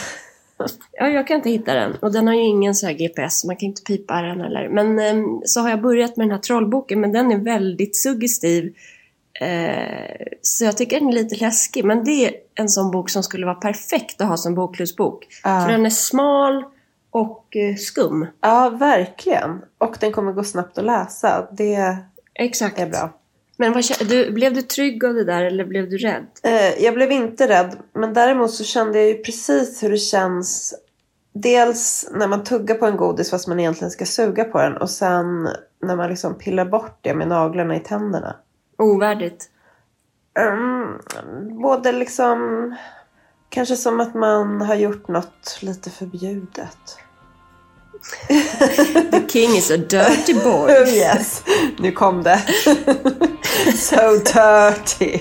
Ja, 0.92 1.08
jag 1.08 1.26
kan 1.26 1.36
inte 1.36 1.50
hitta 1.50 1.74
den. 1.74 1.94
Och 2.00 2.12
den 2.12 2.26
har 2.26 2.34
ju 2.34 2.42
ingen 2.42 2.74
så 2.74 2.86
här 2.86 2.92
GPS, 2.92 3.44
man 3.44 3.56
kan 3.56 3.66
inte 3.66 3.82
pipa 3.82 4.22
den 4.22 4.40
eller. 4.40 4.68
Men 4.68 4.98
ehm, 4.98 5.42
så 5.44 5.60
har 5.60 5.70
jag 5.70 5.82
börjat 5.82 6.16
med 6.16 6.26
den 6.26 6.30
här 6.32 6.38
trollboken, 6.38 7.00
men 7.00 7.12
den 7.12 7.32
är 7.32 7.38
väldigt 7.38 7.96
suggestiv. 7.96 8.74
Eh, 9.40 10.26
så 10.42 10.64
jag 10.64 10.76
tycker 10.76 11.00
den 11.00 11.08
är 11.08 11.12
lite 11.12 11.36
läskig. 11.36 11.84
Men 11.84 12.04
det 12.04 12.26
är 12.26 12.34
en 12.54 12.68
sån 12.68 12.90
bok 12.90 13.10
som 13.10 13.22
skulle 13.22 13.46
vara 13.46 13.54
perfekt 13.54 14.20
att 14.20 14.28
ha 14.28 14.36
som 14.36 14.54
bokklubbsbok. 14.54 15.26
Ja. 15.44 15.64
För 15.64 15.72
den 15.72 15.86
är 15.86 15.90
smal 15.90 16.64
och 17.12 17.56
eh, 17.56 17.76
skum. 17.76 18.26
ja, 18.40 18.70
verkligen. 18.70 19.62
Och 19.78 19.96
den 20.00 20.12
kommer 20.12 20.32
gå 20.32 20.44
snabbt 20.44 20.78
att 20.78 20.84
läsa. 20.84 21.48
Det 21.52 21.96
Exakt. 22.34 22.78
är 22.78 22.86
bra. 22.86 23.10
Men 23.56 23.72
vad, 23.72 23.84
du, 24.08 24.32
blev 24.32 24.54
du 24.54 24.62
trygg 24.62 25.04
av 25.04 25.14
det 25.14 25.24
där 25.24 25.44
eller 25.44 25.64
blev 25.64 25.90
du 25.90 25.98
rädd? 25.98 26.26
Eh, 26.42 26.82
jag 26.84 26.94
blev 26.94 27.12
inte 27.12 27.48
rädd. 27.48 27.76
Men 27.92 28.14
däremot 28.14 28.50
så 28.50 28.64
kände 28.64 28.98
jag 28.98 29.08
ju 29.08 29.14
precis 29.22 29.82
hur 29.82 29.90
det 29.90 29.96
känns. 29.96 30.74
Dels 31.32 32.10
när 32.12 32.28
man 32.28 32.44
tuggar 32.44 32.74
på 32.74 32.86
en 32.86 32.96
godis 32.96 33.30
fast 33.30 33.48
man 33.48 33.60
egentligen 33.60 33.90
ska 33.90 34.04
suga 34.04 34.44
på 34.44 34.58
den. 34.58 34.76
Och 34.76 34.90
sen 34.90 35.48
när 35.82 35.96
man 35.96 36.10
liksom 36.10 36.34
pillar 36.38 36.64
bort 36.64 36.98
det 37.00 37.14
med 37.14 37.28
naglarna 37.28 37.76
i 37.76 37.80
tänderna. 37.80 38.36
Ovärdigt. 38.78 39.50
Mm, 40.38 40.98
både 41.62 41.92
liksom... 41.92 42.74
Kanske 43.54 43.76
som 43.76 44.00
att 44.00 44.14
man 44.14 44.60
har 44.60 44.74
gjort 44.74 45.08
något 45.08 45.58
lite 45.60 45.90
förbjudet. 45.90 46.98
The 49.10 49.28
king 49.28 49.56
is 49.56 49.70
a 49.70 49.76
dirty 49.76 50.34
boy. 50.34 50.70
Yes, 50.88 51.44
nu 51.78 51.92
kom 51.92 52.22
det. 52.22 52.38
so 53.76 54.10
dirty. 54.10 55.18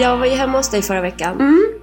Jag 0.00 0.16
var 0.16 0.26
ju 0.26 0.32
hemma 0.32 0.58
hos 0.58 0.70
dig 0.70 0.82
förra 0.82 1.00
veckan. 1.00 1.40
Mm. 1.40 1.81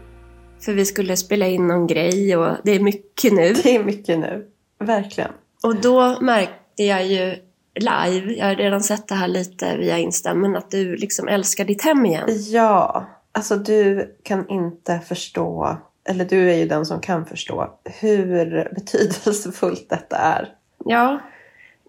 För 0.62 0.74
vi 0.74 0.86
skulle 0.86 1.18
spela 1.18 1.48
in 1.48 1.68
någon 1.68 1.88
grej 1.88 2.38
och 2.38 2.56
det 2.63 2.72
är 2.72 2.80
mycket 2.80 3.34
nu. 3.34 3.54
Det 3.54 3.75
är 3.75 3.84
mycket 3.84 4.20
nu. 4.20 4.48
Verkligen. 4.80 5.32
Och 5.63 5.75
då 5.75 6.22
märkte 6.22 6.84
jag 6.84 7.08
ju 7.08 7.36
live, 7.75 8.34
jag 8.34 8.46
har 8.46 8.56
redan 8.56 8.82
sett 8.82 9.08
det 9.08 9.16
här 9.16 9.28
lite 9.28 9.78
via 9.78 9.98
Insta, 9.98 10.34
men 10.34 10.56
att 10.56 10.72
du 10.72 10.96
liksom 10.96 11.28
älskar 11.28 11.66
ditt 11.66 11.84
hem 11.84 12.06
igen. 12.06 12.30
Ja, 12.51 13.06
alltså 13.32 13.56
du 13.56 14.16
kan 14.24 14.50
inte 14.50 15.00
förstå, 15.00 15.78
eller 16.10 16.25
du 16.25 16.51
är 16.51 16.56
ju 16.56 16.68
den 16.68 16.86
som 16.86 17.01
kan 17.01 17.25
förstå, 17.25 17.80
hur 18.00 18.70
betydelsefullt 18.75 19.89
detta 19.89 20.18
är. 20.18 20.54
Ja, 20.86 21.20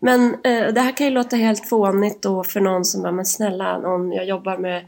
men 0.01 0.35
eh, 0.35 0.73
det 0.73 0.81
här 0.81 0.97
kan 0.97 1.07
ju 1.07 1.13
låta 1.13 1.37
helt 1.37 1.69
fånigt 1.69 2.23
då 2.23 2.45
för 2.45 2.61
någon 2.61 2.85
som 2.85 3.03
bara, 3.03 3.13
men 3.13 3.25
snälla 3.25 3.79
någon, 3.79 4.13
jag 4.13 4.25
jobbar 4.25 4.59
med 4.59 4.85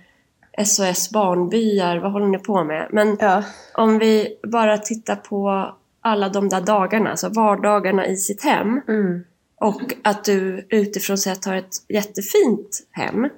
SOS 0.64 1.10
barnbyar, 1.10 1.96
vad 1.96 2.12
håller 2.12 2.26
ni 2.26 2.38
på 2.38 2.64
med? 2.64 2.88
Men 2.90 3.16
Ja, 3.20 3.42
om 3.74 3.98
vi 3.98 4.38
bara 4.52 4.78
tittar 4.78 5.16
på 5.16 5.72
alla 6.00 6.28
de 6.28 6.48
där 6.48 6.60
dagarna, 6.60 7.10
alltså 7.10 7.28
vardagarna 7.28 8.06
i 8.06 8.16
sitt 8.16 8.44
hem 8.44 8.80
mm. 8.88 9.24
och 9.60 9.94
att 10.02 10.24
du 10.24 10.66
utifrån 10.70 11.18
sett 11.18 11.44
har 11.44 11.54
ett 11.54 11.74
jättefint 11.88 12.80
hem. 12.90 13.28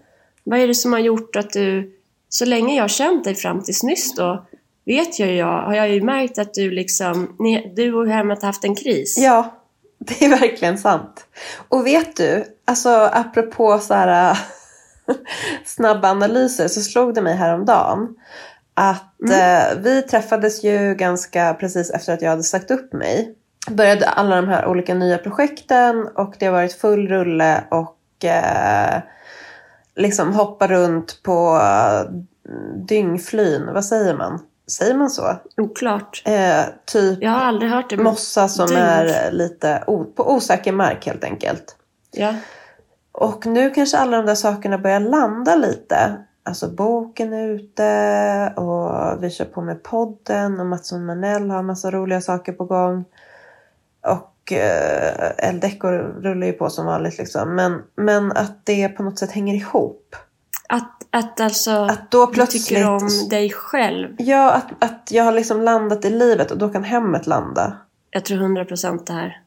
Vad 0.45 0.59
är 0.59 0.67
det 0.67 0.75
som 0.75 0.93
har 0.93 1.01
gjort 1.01 1.37
att 1.37 1.51
du, 1.51 1.93
så 2.29 2.45
länge 2.45 2.77
jag 2.77 2.83
har 2.83 2.89
känt 2.89 3.25
dig 3.25 3.35
fram 3.35 3.63
tills 3.63 3.83
nyss 3.83 4.15
då, 4.15 4.47
vet 4.85 5.19
jag, 5.19 5.33
jag 5.33 5.63
har 5.63 5.75
jag 5.75 5.89
ju 5.89 6.03
märkt 6.03 6.39
att 6.39 6.55
du 6.55 6.71
liksom, 6.71 7.37
ni, 7.39 7.73
du 7.77 7.95
och 7.95 8.09
hemmet 8.09 8.43
har 8.43 8.47
haft 8.47 8.65
en 8.65 8.75
kris. 8.75 9.19
ja 9.19 9.61
det 9.99 10.25
är 10.25 10.29
verkligen 10.29 10.79
sant. 10.79 11.27
Och 11.69 11.87
vet 11.87 12.17
du, 12.17 12.45
alltså 12.65 12.89
apropå 13.13 13.79
så 13.79 13.95
här 13.95 14.39
snabba 15.65 16.11
analyser 16.11 16.69
så 16.69 16.81
slog 16.81 17.15
det 17.15 17.23
mig 17.23 17.35
häromdagen 17.35 18.09
att 18.75 19.31
eh, 19.31 19.79
vi 19.79 20.03
träffades 20.03 20.65
ju 20.65 20.95
ganska 20.95 21.55
precis 21.55 21.91
efter 21.91 22.13
att 22.13 22.23
jag 22.23 22.31
hade 22.31 22.43
sagt 22.43 22.71
upp 22.71 22.93
mig. 22.93 23.35
Började 23.71 24.09
alla 24.09 24.37
de 24.37 24.49
här 24.49 24.67
olika 24.67 24.95
nya 24.95 25.19
projekten 25.19 26.09
och 26.15 26.35
det 26.39 26.47
har 26.47 26.53
varit 26.53 26.73
full 26.75 27.09
rulle 27.09 27.65
och 27.71 28.25
eh, 28.25 29.01
liksom 29.97 30.33
hoppa 30.33 30.67
runt 30.67 31.23
på 31.23 31.61
dyngflyn. 32.89 33.73
Vad 33.75 33.85
säger 33.85 34.15
man? 34.15 34.41
Säger 34.71 34.95
man 34.95 35.11
så? 35.11 35.37
Oklart. 35.57 36.23
Eh, 36.27 36.65
typ 36.85 37.19
Jag 37.23 37.31
har 37.31 37.41
aldrig 37.41 37.71
hört 37.71 37.91
det. 37.91 37.97
men- 37.97 38.05
mossa 38.05 38.49
som 38.49 38.67
dyng. 38.67 38.77
är 38.79 39.31
lite 39.33 39.83
på 40.17 40.33
osäker 40.35 40.73
mark 40.73 41.07
helt 41.07 41.25
enkelt. 41.25 41.77
Ja. 42.11 42.35
Och 43.15 43.47
nu 43.47 43.71
kanske 43.71 43.99
alla 43.99 44.17
de 44.17 44.27
där 44.27 44.35
sakerna 44.35 44.79
börjar 44.79 45.01
landa 45.01 45.57
lite. 45.57 46.17
Alltså 46.43 46.69
boken 46.69 47.33
är 47.33 47.49
ute 47.49 48.53
och 48.57 49.23
vi 49.23 49.31
kör 49.31 49.45
på 49.45 49.61
med 49.61 49.83
podden 49.83 50.61
och 50.61 50.67
Mats 50.67 50.93
och 50.93 51.01
Manell 51.01 51.51
har 51.51 51.59
en 51.59 51.67
massa 51.67 51.91
roliga 51.91 52.21
saker 52.21 52.53
på 52.53 52.65
gång. 52.65 53.05
Och 54.07 54.53
eh, 54.53 55.49
Eldecco 55.49 55.89
rullar 55.89 56.47
ju 56.47 56.53
på 56.53 56.71
som 56.71 56.87
vanligt 56.87 57.19
liksom. 57.19 57.55
Men, 57.55 57.83
men 57.97 58.33
att 58.33 58.67
det 58.67 58.89
på 58.89 59.03
något 59.03 59.19
sätt 59.19 59.33
hänger 59.33 59.55
ihop. 59.55 60.17
Att, 60.69 61.07
att 61.11 61.41
alltså 61.41 61.71
Att 61.71 62.11
då 62.11 62.27
du 62.27 62.33
plötsligt... 62.33 62.67
tycker 62.67 62.89
om 62.89 63.09
dig 63.31 63.51
själv. 63.51 64.09
Ja, 64.19 64.53
att, 64.53 64.85
att 64.85 65.09
jag 65.11 65.25
har 65.25 65.33
liksom 65.33 65.63
landat 65.63 66.05
i 66.05 66.11
livet 66.11 66.51
och 66.51 66.59
då 66.59 66.69
kan 66.69 66.85
hemmet 66.85 67.27
landa. 67.27 67.77
Jag 68.11 68.25
tror 68.25 68.39
100 68.39 68.65
procent 68.65 69.07
det 69.07 69.13
här. 69.13 69.41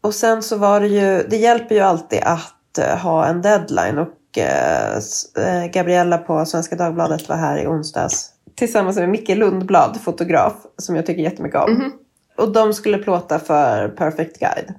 Och 0.00 0.14
sen 0.14 0.42
så 0.42 0.56
var 0.56 0.80
det 0.80 0.88
ju, 0.88 1.22
det 1.28 1.36
hjälper 1.36 1.74
ju 1.74 1.80
alltid 1.80 2.20
att 2.22 2.54
eh, 2.78 2.98
ha 2.98 3.26
en 3.26 3.42
deadline 3.42 3.98
och 3.98 4.38
eh, 4.38 4.96
eh, 5.36 5.66
Gabriella 5.72 6.18
på 6.18 6.44
Svenska 6.44 6.76
Dagbladet 6.76 7.28
var 7.28 7.36
här 7.36 7.62
i 7.62 7.66
onsdags 7.66 8.30
tillsammans 8.54 8.96
med 8.96 9.08
Micke 9.08 9.28
Lundblad, 9.28 10.00
fotograf, 10.04 10.54
som 10.78 10.96
jag 10.96 11.06
tycker 11.06 11.22
jättemycket 11.22 11.60
om. 11.60 11.72
Mhm. 11.72 11.92
Och 12.36 12.52
de 12.52 12.74
skulle 12.74 12.98
plåta 12.98 13.38
för 13.38 13.88
Perfect 13.88 14.38
Guide 14.38 14.74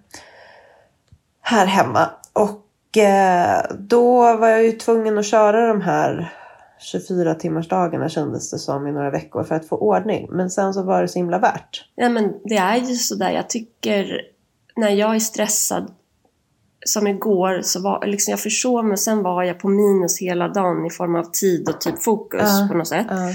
här 1.44 1.66
hemma. 1.66 2.10
Och 2.34 2.98
eh, 2.98 3.64
då 3.80 4.38
var 4.38 4.48
jag 4.48 4.64
ju 4.64 4.72
tvungen 4.72 5.18
att 5.18 5.26
köra 5.26 5.68
de 5.68 5.82
här 5.82 6.34
24 6.80 7.36
timmars 7.36 7.68
dagarna 7.68 8.10
kändes 8.10 8.52
det 8.52 8.60
som 8.60 8.88
i 8.88 8.92
några 8.92 9.10
veckor 9.10 9.44
för 9.44 9.56
att 9.56 9.68
få 9.68 9.78
ordning. 9.78 10.28
Men 10.32 10.50
sen 10.50 10.74
så 10.74 10.84
var 10.84 11.02
det 11.02 11.08
så 11.08 11.20
himla 11.20 11.40
värt. 11.40 11.86
Ja, 11.96 12.10
men 12.10 12.34
det 12.44 12.58
är 12.58 12.78
ju 12.78 12.96
sådär. 12.96 13.32
Jag 13.32 13.50
tycker 13.50 14.22
när 14.76 14.90
jag 14.90 15.16
är 15.16 15.20
stressad, 15.20 15.92
som 16.86 17.08
igår, 17.08 17.62
så 17.64 17.82
var 17.82 18.06
liksom, 18.06 18.32
jag 18.32 18.40
försov 18.40 18.86
mig. 18.86 18.98
Sen 18.98 19.24
var 19.24 19.44
jag 19.44 19.60
på 19.60 19.70
minus 19.70 20.20
hela 20.22 20.48
dagen 20.48 20.86
i 20.86 20.90
form 20.90 21.16
av 21.16 21.24
tid 21.24 21.70
och 21.70 21.82
typ 21.82 22.04
fokus 22.04 22.42
Ja. 22.44 22.68
på 22.72 22.78
något 22.78 22.88
sätt. 22.88 23.08
Ja. 23.10 23.30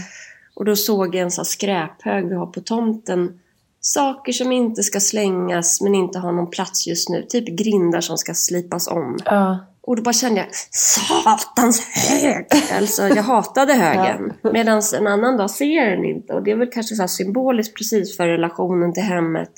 Och 0.55 0.65
då 0.65 0.77
såg 0.77 1.15
jag 1.15 1.23
en 1.23 1.31
här 1.37 1.45
skräphög 1.45 2.29
vi 2.29 2.35
har 2.35 2.47
på 2.47 2.61
tomten. 2.61 3.41
Saker 3.81 4.33
som 4.33 4.53
inte 4.53 4.83
ska 4.83 5.01
slängas 5.01 5.81
men 5.81 5.95
inte 5.95 6.19
har 6.19 6.33
någon 6.33 6.51
plats 6.51 6.87
just 6.87 7.09
nu. 7.09 7.23
Typ 7.29 7.49
grindar 7.49 8.01
som 8.01 8.19
ska 8.19 8.35
slipas 8.35 8.89
om. 8.89 9.19
Ja. 9.25 9.59
Och 9.81 9.97
då 9.97 10.03
bara 10.03 10.13
kände 10.13 10.41
jag, 10.41 10.49
satans 10.71 11.81
hög! 11.81 12.47
Alltså 12.79 13.09
jag 13.09 13.23
hatade 13.23 13.73
högen. 13.75 14.33
Medan 14.53 14.83
en 14.99 15.07
annan 15.07 15.37
dag 15.37 15.51
ser 15.51 15.65
jag 15.77 15.93
den 15.99 16.05
inte. 16.05 16.33
Och 16.33 16.43
det 16.43 16.51
är 16.51 16.57
väl 16.57 16.71
kanske 16.71 16.95
så 16.95 17.09
symboliskt 17.09 17.77
precis 17.77 18.17
för 18.17 18.27
relationen 18.27 18.93
till 18.93 19.03
hemmet 19.03 19.51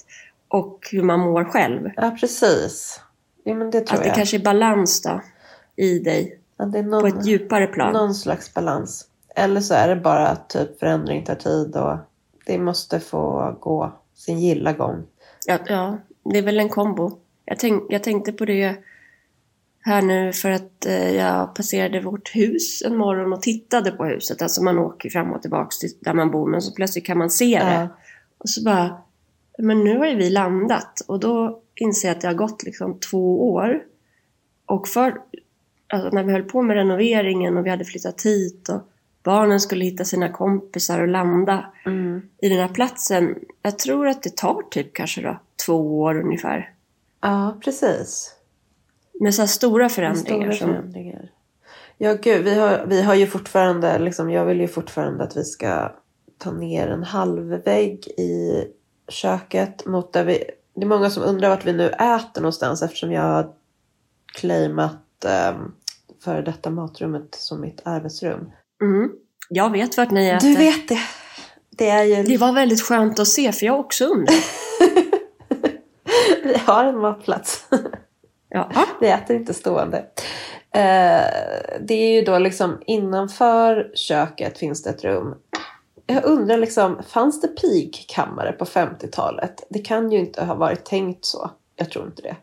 och 0.49 0.89
hur 0.93 1.03
man 1.03 1.21
mår 1.21 1.45
själv. 1.45 1.91
ja, 1.97 2.17
precis. 2.21 3.01
Ja, 3.45 3.55
men 3.55 3.71
det 3.71 3.81
tror 3.81 3.97
Att 3.99 4.03
det 4.03 4.09
jag. 4.09 4.17
kanske 4.17 4.37
är 4.37 4.45
balans 4.45 5.03
då, 5.03 5.21
i 5.77 5.99
dig. 5.99 6.39
Ja, 6.57 6.65
det 6.65 6.79
är 6.79 6.83
På 6.83 6.89
någon, 6.89 7.07
ett 7.07 7.27
djupare 7.27 7.67
plan. 7.67 7.93
någon 7.93 8.15
slags 8.15 8.55
balans. 8.55 9.07
Eller 9.37 9.61
så 9.61 9.75
är 9.75 9.89
det 9.89 9.97
bara 9.97 10.29
att 10.29 10.49
typ 10.49 10.79
förändring 10.79 11.25
tar 11.25 11.35
tid 11.35 11.77
och 11.77 11.97
det 12.47 12.59
måste 12.59 13.01
få 13.01 13.57
gå 13.61 13.93
sin 14.15 14.39
gilla 14.39 14.73
gång. 14.73 15.03
Ja, 15.47 15.59
ja, 15.67 15.99
det 16.25 16.39
är 16.39 16.43
väl 16.43 16.61
en 16.61 16.69
kombo. 16.69 17.19
Jag, 17.45 17.59
tänk, 17.59 17.83
jag 17.89 18.03
tänkte 18.03 18.33
på 18.33 18.45
det 18.45 18.77
här 19.83 20.03
nu 20.03 20.33
för 20.33 20.51
att 20.51 20.87
eh, 20.87 21.11
jag 21.17 21.55
passerade 21.55 22.01
vårt 22.01 22.37
hus 22.37 22.83
en 22.83 22.97
morgon 22.97 23.33
och 23.33 23.43
tittade 23.43 23.91
på 23.91 24.05
huset. 24.05 24.43
Alltså 24.43 24.63
man 24.63 24.79
åker 24.79 25.11
fram 25.11 25.33
och 25.33 25.43
tillbaka 25.43 25.71
till 25.81 25.91
där 26.01 26.15
man 26.15 26.31
bor 26.31 26.51
men 26.51 26.63
så 26.63 26.75
plötsligt 26.75 27.07
kan 27.07 27.19
man 27.19 27.31
se 27.31 27.59
det. 27.59 27.75
Ja. 27.75 27.89
Och 28.39 28.49
så 28.49 28.63
bara, 28.65 28.97
men 29.59 29.85
nu 29.85 29.99
har 29.99 30.07
ju 30.07 30.17
vi 30.17 30.31
landat. 30.31 31.01
Och 31.07 31.21
då 31.21 31.63
inser 31.81 32.09
jag 32.09 32.15
att 32.15 32.21
det 32.21 32.27
har 32.27 32.35
gått 32.35 32.63
liksom 32.63 32.99
två 33.01 33.53
år. 33.53 33.83
Och 34.67 34.89
för, 34.89 35.21
alltså 35.89 36.09
när 36.11 36.23
vi 36.25 36.33
höll 36.33 36.43
på 36.43 36.63
med 36.63 36.77
renoveringen 36.77 37.57
och 37.59 37.67
vi 37.67 37.71
hade 37.71 37.85
flyttat 37.85 38.23
hit 38.23 38.69
och 38.69 38.81
barnen 39.23 39.61
skulle 39.61 39.85
hitta 39.85 40.05
sina 40.05 40.29
kompisar 40.29 41.01
och 41.01 41.09
landa 41.09 41.73
Mm. 41.87 42.23
i 42.39 42.49
den 42.49 42.59
här 42.59 42.69
platsen. 42.69 43.39
Jag 43.63 43.79
tror 43.79 44.09
att 44.09 44.23
det 44.23 44.37
tar 44.37 44.63
typ 44.71 44.95
kanske 44.95 45.23
då 45.23 45.41
två 45.67 46.01
år 46.01 46.21
ungefär. 46.21 46.75
Ja, 47.21 47.59
precis. 47.65 48.35
Med 49.21 49.35
så 49.35 49.43
här 49.43 49.47
stora 49.47 49.83
Med 49.85 49.93
förändringar. 49.93 50.53
Stora 50.53 50.67
som, 50.67 50.69
förändringar. 50.69 51.31
Ja, 51.99 52.15
gud. 52.23 52.45
Vi 52.45 52.55
har, 52.55 52.87
vi 52.87 53.03
har 53.03 53.15
ju 53.15 53.27
fortfarande, 53.27 53.99
liksom, 53.99 54.31
jag 54.31 54.45
vill 54.45 54.61
ju 54.61 54.69
fortfarande 54.69 55.25
att 55.25 55.37
vi 55.37 55.45
ska 55.45 55.93
ta 56.39 56.51
ner 56.53 56.89
en 56.89 57.03
halv 57.03 57.43
vägg 57.65 58.07
i 58.07 58.65
köket. 59.09 59.87
Mot 59.87 60.13
där 60.13 60.25
vi, 60.25 60.45
det 60.81 60.87
är 60.87 60.89
många 60.89 61.11
som 61.11 61.23
undrar 61.23 61.49
vart 61.49 61.67
vi 61.67 61.73
nu 61.73 61.89
äter 61.89 62.41
någonstans 62.41 62.83
eftersom 62.83 63.13
jag 63.13 63.23
har 63.23 63.49
claimat 64.35 65.25
um, 65.55 65.75
för 66.25 66.43
detta 66.43 66.71
matrummet 66.71 67.35
som 67.35 67.61
mitt 67.61 67.81
arbetsrum. 67.85 68.53
mm. 68.83 69.11
Jag 69.49 69.71
vet 69.71 69.97
vart 69.97 70.11
ni 70.11 70.29
äter. 70.29 70.49
Du 70.49 70.57
vet 70.57 70.89
det. 70.89 70.99
Det 71.71 71.89
är 71.89 72.05
ju... 72.05 72.23
Det 72.23 72.37
var 72.37 72.53
väldigt 72.53 72.83
skönt 72.83 73.19
att 73.19 73.29
se 73.29 73.53
för 73.53 73.67
jag 73.67 73.81
också 73.81 74.05
undrar. 74.05 74.35
Vi 76.45 76.59
har 76.67 76.85
en 76.85 76.99
matplats. 76.99 77.67
Ja. 78.49 78.71
Vi 79.01 79.09
äter 79.09 79.37
inte 79.37 79.55
stående. 79.55 79.99
Eh, 80.75 81.25
det 81.81 81.95
är 81.95 82.13
ju 82.13 82.23
då 82.23 82.39
liksom 82.39 82.83
innanför 82.87 83.91
köket 83.95 84.59
finns 84.59 84.83
det 84.83 84.91
ett 84.91 85.05
rum. 85.05 85.35
Jag 86.15 86.25
undrar 86.25 86.57
liksom, 86.57 87.03
fanns 87.03 87.41
det 87.41 87.49
pigkammare 87.49 88.53
på 88.53 88.65
50-talet? 88.65 89.67
Det 89.69 89.79
kan 89.79 90.13
ju 90.13 90.19
inte 90.19 90.45
ha 90.45 90.55
varit 90.55 90.85
tänkt 90.85 91.25
så. 91.25 91.51
Jag 91.77 91.91
tror 91.91 92.07
inte 92.07 92.23
det. 92.23 92.37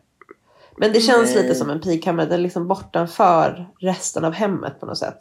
Men 0.76 0.92
det 0.92 1.00
känns 1.00 1.34
Nej. 1.34 1.42
lite 1.42 1.54
som 1.54 1.70
en 1.70 1.80
pigkammare. 1.80 2.26
Det 2.26 2.34
är 2.34 2.38
liksom 2.38 2.68
bortanför 2.68 3.68
resten 3.78 4.24
av 4.24 4.32
hemmet 4.32 4.80
på 4.80 4.86
något 4.86 4.98
sätt. 4.98 5.16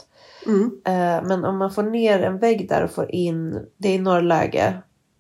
Mm. 0.45 0.81
Eh, 0.86 1.27
men 1.27 1.45
om 1.45 1.57
man 1.57 1.71
får 1.71 1.83
ner 1.83 2.19
en 2.19 2.38
vägg 2.38 2.69
där 2.69 2.83
och 2.83 2.91
får 2.91 3.12
in, 3.12 3.65
det 3.77 3.89
är 3.89 3.95
i 3.95 3.99
norrläge. 3.99 4.77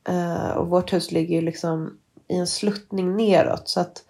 Eh, 0.09 0.49
och 0.49 0.67
vårt 0.67 0.93
hus 0.93 1.11
ligger 1.11 1.35
ju 1.35 1.41
liksom 1.41 1.97
i 2.27 2.35
en 2.35 2.47
sluttning 2.47 3.15
neråt. 3.15 3.67
Så 3.67 3.79
att 3.79 4.03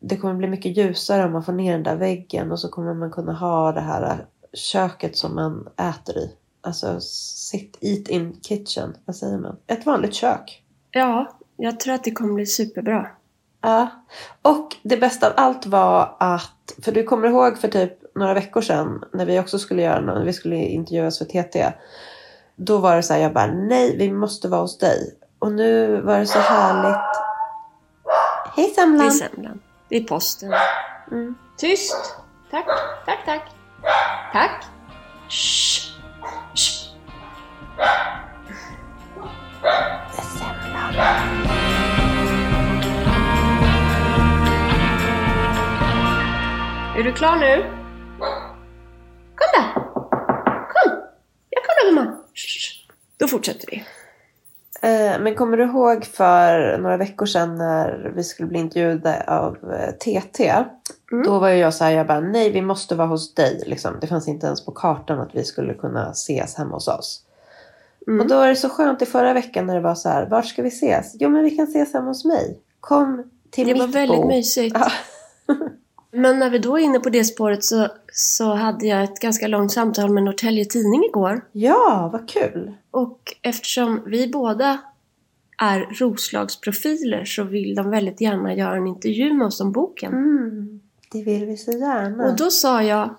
det 0.00 0.16
kommer 0.16 0.34
bli 0.34 0.48
mycket 0.48 0.76
ljusare 0.76 1.24
om 1.24 1.32
man 1.32 1.44
får 1.44 1.52
ner 1.52 1.72
den 1.72 1.82
där 1.82 1.96
väggen. 1.96 2.52
Och 2.52 2.60
så 2.60 2.68
kommer 2.68 2.94
man 2.94 3.10
kunna 3.10 3.32
ha 3.32 3.72
det 3.72 3.80
här 3.80 4.26
köket 4.52 5.16
som 5.16 5.34
man 5.34 5.68
äter 5.76 6.18
i. 6.18 6.30
Alltså 6.64 7.00
sit, 7.00 7.78
eat 7.80 8.08
in 8.08 8.40
kitchen. 8.42 8.96
Vad 9.04 9.16
säger 9.16 9.38
man? 9.38 9.56
Ett 9.66 9.86
vanligt 9.86 10.14
kök. 10.14 10.62
ja, 10.90 11.36
jag 11.56 11.80
tror 11.80 11.94
att 11.94 12.04
det 12.04 12.10
kommer 12.10 12.34
bli 12.34 12.46
superbra. 12.46 13.06
Ja. 13.60 13.88
Och 14.42 14.76
det 14.82 14.96
bästa 14.96 15.26
av 15.26 15.32
allt 15.36 15.66
var 15.66 16.16
att, 16.20 16.74
för 16.84 16.92
du 16.92 17.02
kommer 17.04 17.28
ihåg 17.28 17.58
för 17.58 17.68
typ 17.68 17.92
några 18.14 18.34
veckor 18.34 18.60
sedan 18.60 19.04
när 19.12 19.26
vi 19.26 19.40
också 19.40 19.58
skulle 19.58 19.82
göra 19.82 20.00
något, 20.00 20.26
vi 20.26 20.32
skulle 20.32 20.56
intervjuas 20.56 21.18
för 21.18 21.24
TT. 21.24 21.72
Då 22.56 22.78
var 22.78 22.96
det 22.96 23.02
så 23.02 23.12
här, 23.12 23.20
jag 23.20 23.32
bara 23.32 23.46
nej, 23.46 23.96
vi 23.96 24.12
måste 24.12 24.48
vara 24.48 24.60
hos 24.60 24.78
dig. 24.78 25.14
Och 25.38 25.52
nu 25.52 26.00
var 26.00 26.18
det 26.18 26.26
så 26.26 26.38
härligt. 26.38 26.96
Hej 28.56 28.72
Det 28.76 28.80
är 28.80 28.84
Semlan! 28.84 29.10
semlan. 29.12 29.60
Det 29.88 29.96
är 29.96 30.04
posten. 30.04 30.54
Mm. 31.10 31.34
Tyst! 31.56 32.14
Tack, 32.50 32.66
tack, 33.06 33.18
tack. 33.26 33.42
Tack. 34.32 34.64
Shh. 35.28 35.91
Är 46.96 47.02
du 47.04 47.12
klar 47.12 47.36
nu? 47.36 47.62
Kom 49.34 49.48
då! 49.54 49.62
Kom! 50.72 51.02
Jag 51.50 51.62
kommer 51.64 51.90
gumman. 51.90 52.22
Då 53.18 53.28
fortsätter 53.28 53.66
vi. 53.70 53.84
Eh, 54.82 55.20
Men 55.20 55.34
kommer 55.34 55.56
du 55.56 55.64
ihåg 55.64 56.04
för 56.04 56.78
några 56.78 56.96
veckor 56.96 57.26
sedan 57.26 57.56
när 57.56 58.12
vi 58.16 58.24
skulle 58.24 58.48
bli 58.48 58.58
intervjuade 58.58 59.24
av 59.26 59.56
eh, 59.72 59.90
TT? 59.90 60.50
Mm. 61.12 61.24
Då 61.24 61.38
var 61.38 61.48
ju 61.48 61.56
jag 61.56 61.74
så 61.74 61.84
här, 61.84 61.90
jag 61.90 62.06
bara 62.06 62.20
nej 62.20 62.50
vi 62.52 62.62
måste 62.62 62.94
vara 62.94 63.08
hos 63.08 63.34
dig. 63.34 63.62
Liksom. 63.66 63.98
Det 64.00 64.06
fanns 64.06 64.28
inte 64.28 64.46
ens 64.46 64.64
på 64.64 64.72
kartan 64.72 65.20
att 65.20 65.34
vi 65.34 65.44
skulle 65.44 65.74
kunna 65.74 66.10
ses 66.10 66.58
hemma 66.58 66.74
hos 66.74 66.88
oss. 66.88 67.24
Mm. 68.06 68.20
Och 68.20 68.26
då 68.26 68.36
var 68.36 68.48
det 68.48 68.56
så 68.56 68.68
skönt 68.68 69.02
i 69.02 69.06
förra 69.06 69.32
veckan 69.32 69.66
när 69.66 69.74
det 69.74 69.80
var 69.80 69.94
så 69.94 70.08
här, 70.08 70.26
vart 70.26 70.46
ska 70.46 70.62
vi 70.62 70.68
ses? 70.68 71.16
Jo 71.20 71.28
men 71.30 71.44
vi 71.44 71.50
kan 71.50 71.64
ses 71.66 71.92
hemma 71.92 72.06
hos 72.06 72.24
mig. 72.24 72.58
Kom 72.80 73.24
till 73.50 73.66
Det 73.66 73.72
mitt 73.72 73.82
var 73.82 73.88
väldigt 73.88 74.20
bo. 74.20 74.28
mysigt. 74.28 74.76
Ja. 74.78 74.92
Men 76.14 76.38
när 76.38 76.50
vi 76.50 76.58
då 76.58 76.78
är 76.78 76.82
inne 76.82 76.98
på 77.00 77.10
det 77.10 77.24
spåret 77.24 77.64
så, 77.64 77.88
så 78.12 78.54
hade 78.54 78.86
jag 78.86 79.04
ett 79.04 79.20
ganska 79.20 79.48
långt 79.48 79.72
samtal 79.72 80.10
med 80.10 80.22
Norrtälje 80.22 80.64
Tidning 80.64 81.04
igår. 81.04 81.44
Ja, 81.52 82.10
vad 82.12 82.28
kul. 82.28 82.74
Och 82.90 83.36
eftersom 83.42 84.02
vi 84.06 84.28
båda 84.28 84.78
är 85.58 85.80
Roslagsprofiler 86.00 87.24
så 87.24 87.44
vill 87.44 87.74
de 87.74 87.90
väldigt 87.90 88.20
gärna 88.20 88.54
göra 88.54 88.76
en 88.76 88.86
intervju 88.86 89.34
med 89.34 89.46
oss 89.46 89.60
om 89.60 89.72
boken. 89.72 90.12
Mm, 90.12 90.80
det 91.12 91.22
vill 91.22 91.46
vi 91.46 91.56
så 91.56 91.70
gärna. 91.72 92.24
Och 92.24 92.36
då 92.36 92.50
sa 92.50 92.82
jag, 92.82 93.16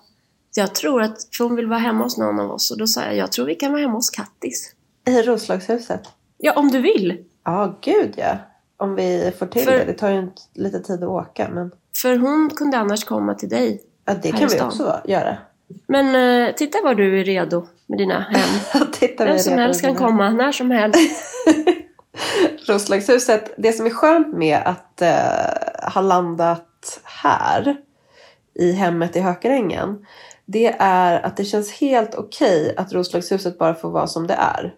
jag 0.56 0.74
tror 0.74 1.02
att, 1.02 1.28
för 1.36 1.44
hon 1.44 1.56
vill 1.56 1.66
vara 1.66 1.78
hemma 1.78 2.04
hos 2.04 2.18
någon 2.18 2.40
av 2.40 2.50
oss, 2.50 2.70
och 2.70 2.78
då 2.78 2.86
sa 2.86 3.02
jag, 3.04 3.16
jag 3.16 3.32
tror 3.32 3.46
vi 3.46 3.54
kan 3.54 3.72
vara 3.72 3.82
hemma 3.82 3.94
hos 3.94 4.10
Kattis. 4.10 4.73
I 5.04 5.22
Roslagshuset. 5.22 6.08
Ja, 6.38 6.52
om 6.52 6.68
du 6.70 6.80
vill. 6.80 7.24
Ja, 7.44 7.78
gud 7.80 8.14
ja. 8.16 8.36
Om 8.76 8.94
vi 8.94 9.32
får 9.38 9.46
till 9.46 9.64
För- 9.64 9.72
det. 9.72 9.84
Det 9.84 9.92
tar 9.92 10.10
ju 10.10 10.30
lite 10.54 10.80
tid 10.80 11.02
att 11.02 11.08
åka 11.08 11.48
men 11.48 11.70
För 12.02 12.16
hon 12.16 12.50
kunde 12.50 12.78
annars 12.78 13.04
komma 13.04 13.34
till 13.34 13.48
dig. 13.48 13.82
ja, 14.04 14.14
det 14.22 14.32
kan 14.32 14.48
vi 14.48 14.60
också 14.60 15.00
göra. 15.04 15.36
Men 15.86 16.46
eh, 16.46 16.54
titta 16.54 16.78
var 16.84 16.94
du 16.94 17.20
är 17.20 17.24
redo 17.24 17.66
med 17.86 17.98
dina 17.98 18.20
hem. 18.20 18.82
Titta 18.92 19.24
Vem 19.24 19.38
som 19.38 19.52
helst 19.52 19.80
kan 19.80 19.94
komma, 19.94 20.30
när 20.30 20.52
som 20.52 20.70
helst. 20.70 20.98
Roslagshuset, 22.68 23.54
det 23.58 23.72
som 23.72 23.86
är 23.86 23.90
skönt 23.90 24.34
med 24.36 24.58
att 24.64 25.02
eh, 25.02 25.92
ha 25.94 26.00
landat 26.00 27.00
här 27.04 27.76
i 28.54 28.72
hemmet 28.72 29.16
i 29.16 29.20
Hökarängen. 29.20 30.06
Det 30.44 30.74
är 30.78 31.26
att 31.26 31.36
det 31.36 31.44
känns 31.44 31.72
helt 31.72 32.14
okej 32.14 32.74
att 32.76 32.92
Roslagshuset 32.92 33.58
bara 33.58 33.74
får 33.74 33.90
vara 33.90 34.06
som 34.06 34.26
det 34.26 34.34
är. 34.34 34.74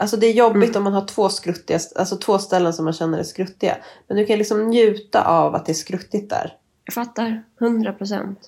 Alltså 0.00 0.16
det 0.16 0.26
är 0.26 0.32
jobbigt 0.32 0.76
om 0.76 0.84
man 0.84 0.92
har 0.92 1.06
två 1.06 1.28
skruttiga, 1.28 1.78
alltså 1.96 2.16
två 2.16 2.38
ställen 2.38 2.72
som 2.72 2.84
man 2.84 2.94
känner 2.94 3.18
är 3.18 3.22
skruttiga. 3.22 3.76
Men 4.08 4.16
du 4.16 4.26
kan 4.26 4.38
liksom 4.38 4.68
njuta 4.68 5.24
av 5.24 5.54
att 5.54 5.66
det 5.66 5.72
är 5.72 5.74
skruttigt 5.74 6.30
där. 6.30 6.56
Jag 6.84 6.94
fattar. 6.94 7.42
100 7.60 7.92
procent. 7.92 8.38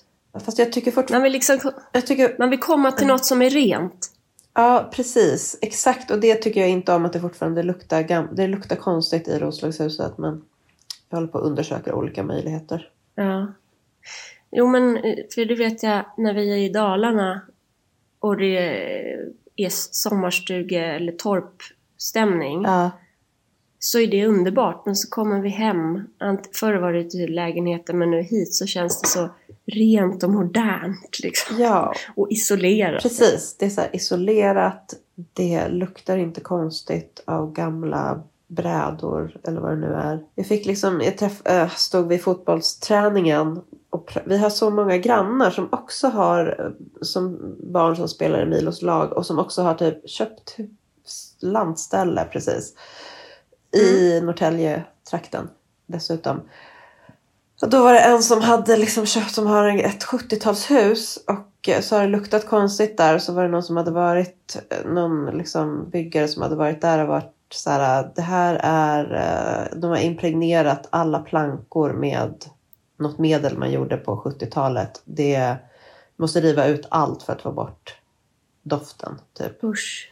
Fast 0.45 0.59
jag 0.59 0.71
tycker 0.71 0.91
fortfarande... 0.91 1.13
Man 1.13 1.23
vill 1.23 1.31
liksom 1.31 1.59
Jag 1.91 2.07
tycker, 2.07 2.35
man 2.39 2.49
vill 2.49 2.59
komma 2.59 2.91
till 2.91 3.07
något 3.07 3.25
som 3.25 3.41
är 3.41 3.49
rent. 3.49 4.11
ja, 4.53 4.89
precis. 4.93 5.57
Exakt. 5.61 6.11
Och 6.11 6.19
det 6.19 6.35
tycker 6.35 6.59
jag 6.59 6.69
inte 6.69 6.93
om 6.93 7.05
att 7.05 7.13
det 7.13 7.19
fortfarande 7.19 7.63
luktar, 7.63 8.01
gam... 8.01 8.27
det 8.31 8.47
luktar 8.47 8.75
konstigt 8.75 9.27
i 9.27 9.39
Roslagshuset. 9.39 10.17
Men 10.17 10.41
jag 11.09 11.17
håller 11.17 11.27
på 11.27 11.37
att 11.37 11.43
undersöka 11.43 11.95
olika 11.95 12.23
möjligheter. 12.23 12.89
Ja. 13.15 13.53
Jo 14.51 14.67
men, 14.67 14.97
eh, 14.97 15.15
för 15.33 15.45
det 15.45 15.55
vet 15.55 15.83
jag 15.83 16.05
när 16.17 16.33
vi 16.33 16.51
är 16.51 16.57
i 16.57 16.69
Dalarna 16.69 17.41
och 18.19 18.37
det 18.37 19.17
är 19.55 19.69
sommarstuge 19.71 20.95
eller 20.95 21.11
torpstämning. 21.11 22.63
Ja, 22.63 22.91
Så 23.79 23.99
är 23.99 24.07
det 24.07 24.25
underbart. 24.25 24.85
Men 24.85 24.95
så 24.95 25.09
kommer 25.09 25.41
vi 25.41 25.49
hem. 25.49 26.01
Förr 26.53 26.73
var 26.73 26.93
det 26.93 27.09
till 27.09 27.35
lägenheten 27.35 27.97
men 27.97 28.11
nu 28.11 28.21
hit 28.21 28.53
så 28.55 28.65
känns 28.65 29.01
det 29.01 29.07
så 29.07 29.29
rent 29.65 30.23
och 30.23 30.29
modernt. 30.29 31.19
Liksom. 31.23 31.59
ja 31.59 31.93
Och 32.15 32.31
isolerat. 32.31 33.03
precis. 33.03 33.55
Det 33.59 33.65
är 33.65 33.69
så 33.69 33.81
isolerat. 33.93 34.93
Det 35.33 35.67
luktar 35.67 36.17
inte 36.17 36.41
konstigt 36.41 37.23
av 37.25 37.53
gamla 37.53 38.23
brädor 38.47 39.37
eller 39.43 39.61
vad 39.61 39.71
det 39.71 39.77
nu 39.87 39.93
är. 39.93 40.23
Jag 40.35 40.45
fick 40.47 40.65
liksom, 40.65 41.01
jag 41.01 41.17
träff, 41.17 41.47
äh, 41.47 41.69
stod 41.69 42.07
vid 42.07 42.21
fotbollsträningen 42.21 43.61
och 43.91 44.17
vi 44.25 44.37
har 44.37 44.49
så 44.49 44.69
många 44.69 44.97
grannar 44.97 45.51
som 45.51 45.69
också 45.71 46.07
har 46.07 46.73
som 47.01 47.55
barn 47.59 47.95
som 47.95 48.07
spelar 48.07 48.41
i 48.41 48.45
Milos 48.45 48.81
lag 48.81 49.13
och 49.13 49.25
som 49.25 49.39
också 49.39 49.61
har 49.61 49.73
typ 49.73 50.09
köpt 50.09 50.57
landställe 51.41 52.25
precis. 52.31 52.73
I 53.75 54.21
Norrtälje-trakten 54.21 55.49
dessutom. 55.87 56.41
Och 57.61 57.69
då 57.69 57.83
var 57.83 57.93
det 57.93 57.99
en 57.99 58.23
som 58.23 58.41
hade 58.41 58.77
liksom 58.77 59.05
köpt, 59.05 59.31
som 59.31 59.47
har 59.47 59.77
ett 59.77 60.03
70-talshus 60.03 61.17
och 61.27 61.69
eh, 61.69 61.81
så 61.81 61.95
har 61.95 62.01
det 62.01 62.09
luktat 62.09 62.47
konstigt 62.47 62.97
där. 62.97 63.19
Så 63.19 63.33
var 63.33 63.43
det 63.43 63.49
någon 63.49 63.63
som 63.63 63.77
hade 63.77 63.91
varit, 63.91 64.57
eh, 64.69 64.91
någon 64.91 65.37
liksom 65.37 65.89
byggare 65.89 66.27
som 66.27 66.41
hade 66.41 66.55
varit 66.55 66.81
där 66.81 66.99
och 66.99 67.07
varit 67.07 67.33
så 67.53 67.69
här, 67.69 68.11
det 68.15 68.21
här 68.21 68.59
är, 68.63 69.13
eh, 69.13 69.77
de 69.77 69.89
har 69.89 69.97
impregnerat 69.97 70.87
alla 70.89 71.19
plankor 71.19 71.93
med 71.93 72.45
något 73.01 73.17
medel 73.17 73.57
man 73.57 73.71
gjorde 73.71 73.97
på 73.97 74.15
70-talet. 74.15 75.01
Det 75.05 75.55
måste 76.15 76.41
riva 76.41 76.67
ut 76.67 76.85
allt 76.89 77.23
för 77.23 77.33
att 77.33 77.41
få 77.41 77.51
bort 77.51 77.95
doften 78.63 79.19
typ. 79.33 79.63
Usch. 79.63 80.11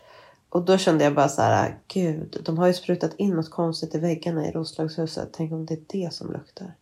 Och 0.50 0.62
då 0.62 0.78
kände 0.78 1.04
jag 1.04 1.14
bara 1.14 1.30
så 1.30 1.42
här, 1.42 1.78
gud, 1.88 2.38
de 2.46 2.58
har 2.58 2.68
ju 2.68 2.74
sprutat 2.74 3.16
in 3.18 3.36
något 3.36 3.50
konstigt 3.50 3.96
i 3.96 4.00
väggarna 4.00 4.48
i 4.48 4.52
Roslagshuset. 4.52 5.30
Tänk 5.32 5.52
om 5.52 5.66
det 5.66 5.74
är 5.74 5.80
det 5.88 6.14
som 6.14 6.32
luktar. 6.32 6.74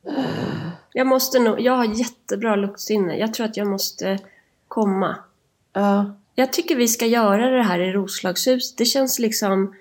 Jag 0.94 1.08
måste 1.08 1.40
nog, 1.40 1.60
jag 1.60 1.74
har 1.74 1.86
jättebra 1.86 2.56
luktsinne. 2.56 3.18
Jag 3.18 3.34
tror 3.34 3.46
att 3.46 3.58
jag 3.58 3.68
måste 3.68 4.20
komma. 4.68 5.16
Ja, 5.74 6.16
Jag 6.36 6.54
tycker 6.54 6.76
vi 6.76 6.88
ska 6.88 7.06
göra 7.06 7.50
det 7.50 7.64
här 7.64 7.80
i 7.80 7.92
Roslagshus. 7.92 8.76
Det 8.76 8.86
känns 8.86 9.20
liksom... 9.20 9.76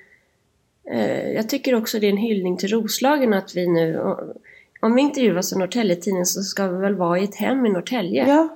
Eh, 0.90 1.32
jag 1.32 1.48
tycker 1.48 1.74
också 1.74 1.98
det 1.98 2.06
är 2.06 2.10
en 2.10 2.16
hyllning 2.16 2.56
till 2.56 2.70
Roslagen 2.70 3.34
att 3.34 3.56
vi 3.56 3.66
nu... 3.66 4.14
Om 4.80 4.94
vi 4.94 5.02
intervjuas 5.02 5.52
av 5.52 5.58
Norrtälje-tidningen 5.58 6.26
så 6.26 6.42
ska 6.42 6.68
vi 6.68 6.78
väl 6.78 6.94
vara 6.94 7.18
i 7.18 7.24
ett 7.24 7.34
hem 7.34 7.66
i 7.66 7.68
Norrtälje. 7.68 8.28
ja 8.28 8.48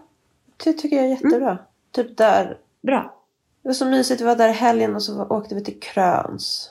det 0.64 0.72
tycker 0.72 0.96
jag 0.96 1.04
är 1.04 1.08
jättebra. 1.08 1.58
Typ 1.92 2.16
där. 2.16 2.58
Bra. 2.82 3.16
Det 3.62 3.68
var 3.68 3.74
så 3.74 3.86
mysigt, 3.86 4.20
vi 4.20 4.24
var 4.24 4.36
där 4.36 4.48
i 4.48 4.52
helgen 4.52 4.94
och 4.94 5.02
så 5.02 5.24
åkte 5.24 5.54
vi 5.54 5.64
till 5.64 5.80
Kröns. 5.80 6.70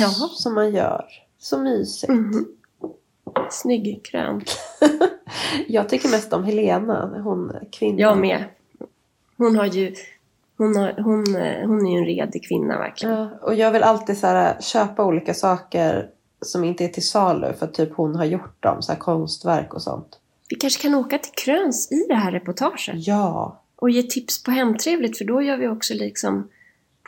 Ja. 0.00 0.08
Som 0.10 0.54
man 0.54 0.74
gör. 0.74 1.04
Så 1.38 1.58
mysigt. 1.58 2.12
Mhm. 2.12 2.46
Snygg 3.50 4.00
krön. 4.04 4.44
Jag 5.66 5.88
tycker 5.88 6.08
mest 6.08 6.32
om 6.32 6.44
Helena, 6.44 7.20
hon 7.24 7.52
kvinnan. 7.72 7.98
Jag 7.98 8.18
med. 8.18 8.44
Hon 9.36 9.56
har 9.56 9.66
ju... 9.66 9.94
Hon, 10.56 10.76
har, 10.76 10.92
hon, 10.92 11.36
eh, 11.36 11.66
hon 11.66 11.86
är 11.86 11.92
ju 11.92 11.98
en 11.98 12.04
redig 12.04 12.48
kvinna 12.48 12.78
verkligen. 12.78 13.14
Ja, 13.14 13.30
och 13.42 13.54
jag 13.54 13.70
vill 13.70 13.82
alltid 13.82 14.18
så 14.18 14.26
här, 14.26 14.60
köpa 14.60 15.04
olika 15.04 15.34
saker 15.34 16.10
som 16.42 16.64
inte 16.64 16.84
är 16.84 16.88
till 16.88 17.06
salu 17.08 17.52
för 17.58 17.66
typ 17.66 17.94
hon 17.94 18.16
har 18.16 18.24
gjort 18.24 18.62
dem, 18.62 18.82
så 18.82 18.92
här 18.92 18.98
konstverk 18.98 19.74
och 19.74 19.82
sånt. 19.82 20.18
Vi 20.48 20.56
kanske 20.56 20.82
kan 20.82 20.94
åka 20.94 21.18
till 21.18 21.32
Kröns 21.44 21.92
i 21.92 22.06
det 22.08 22.14
här 22.14 22.32
reportaget. 22.32 23.06
Ja, 23.06 23.60
Och 23.76 23.90
ge 23.90 24.02
tips 24.02 24.42
på 24.42 24.50
hemtrevligt 24.50 25.18
för 25.18 25.24
då 25.24 25.42
gör 25.42 25.56
vi 25.56 25.68
också 25.68 25.94
liksom... 25.94 26.48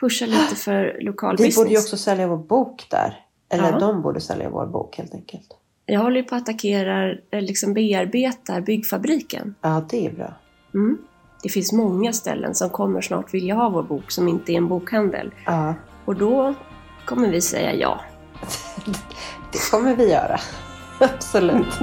Pushar 0.01 0.27
lite 0.27 0.55
för 0.65 0.97
lokal 1.01 1.31
vi 1.37 1.37
business. 1.37 1.55
borde 1.55 1.69
ju 1.69 1.77
också 1.77 1.97
sälja 1.97 2.27
vår 2.27 2.37
bok 2.37 2.87
där. 2.89 3.19
Eller 3.49 3.71
Ja. 3.71 3.79
de 3.79 4.01
borde 4.01 4.21
sälja 4.21 4.49
vår 4.49 4.65
bok 4.65 4.97
helt 4.97 5.13
enkelt. 5.13 5.53
Jag 5.85 5.99
håller 5.99 6.15
ju 6.17 6.23
på 6.23 6.35
att 6.35 6.41
attackera, 6.41 7.15
liksom 7.31 7.73
bearbetar 7.73 8.61
byggfabriken. 8.61 9.55
Ja, 9.61 9.85
det 9.89 10.05
är 10.07 10.11
bra. 10.11 10.33
Mm. 10.73 10.97
Det 11.43 11.49
finns 11.49 11.71
många 11.73 12.13
ställen 12.13 12.55
som 12.55 12.69
kommer 12.69 13.01
snart 13.01 13.33
vilja 13.33 13.55
ha 13.55 13.69
vår 13.69 13.83
bok 13.83 14.11
som 14.11 14.27
inte 14.27 14.51
är 14.53 14.57
en 14.57 14.67
bokhandel. 14.67 15.31
Ja, 15.45 15.73
Och 16.05 16.15
då 16.15 16.53
kommer 17.05 17.29
vi 17.31 17.41
säga 17.41 17.73
ja. 17.73 18.01
Det 19.51 19.71
kommer 19.71 19.95
vi 19.95 20.11
göra. 20.11 20.39
Absolut. 20.99 21.79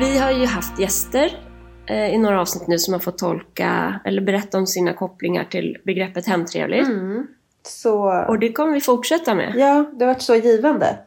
Vi 0.00 0.18
har 0.18 0.30
ju 0.30 0.46
haft 0.46 0.78
gäster 0.78 1.38
eh, 1.86 2.14
i 2.14 2.18
några 2.18 2.40
avsnitt 2.40 2.68
nu 2.68 2.78
som 2.78 2.94
har 2.94 3.00
fått 3.00 3.18
tolka 3.18 4.00
eller 4.04 4.22
berätta 4.22 4.58
om 4.58 4.66
sina 4.66 4.92
kopplingar 4.92 5.44
till 5.44 5.78
begreppet 5.84 6.26
hemtrevligt. 6.26 6.88
Mm. 6.88 7.26
Så, 7.66 8.24
Och 8.28 8.38
det 8.38 8.52
kommer 8.52 8.72
vi 8.72 8.80
fortsätta 8.80 9.34
med. 9.34 9.52
ja, 9.56 9.90
det 9.98 10.04
har 10.04 10.12
varit 10.12 10.22
så 10.22 10.34
givande. 10.34 10.98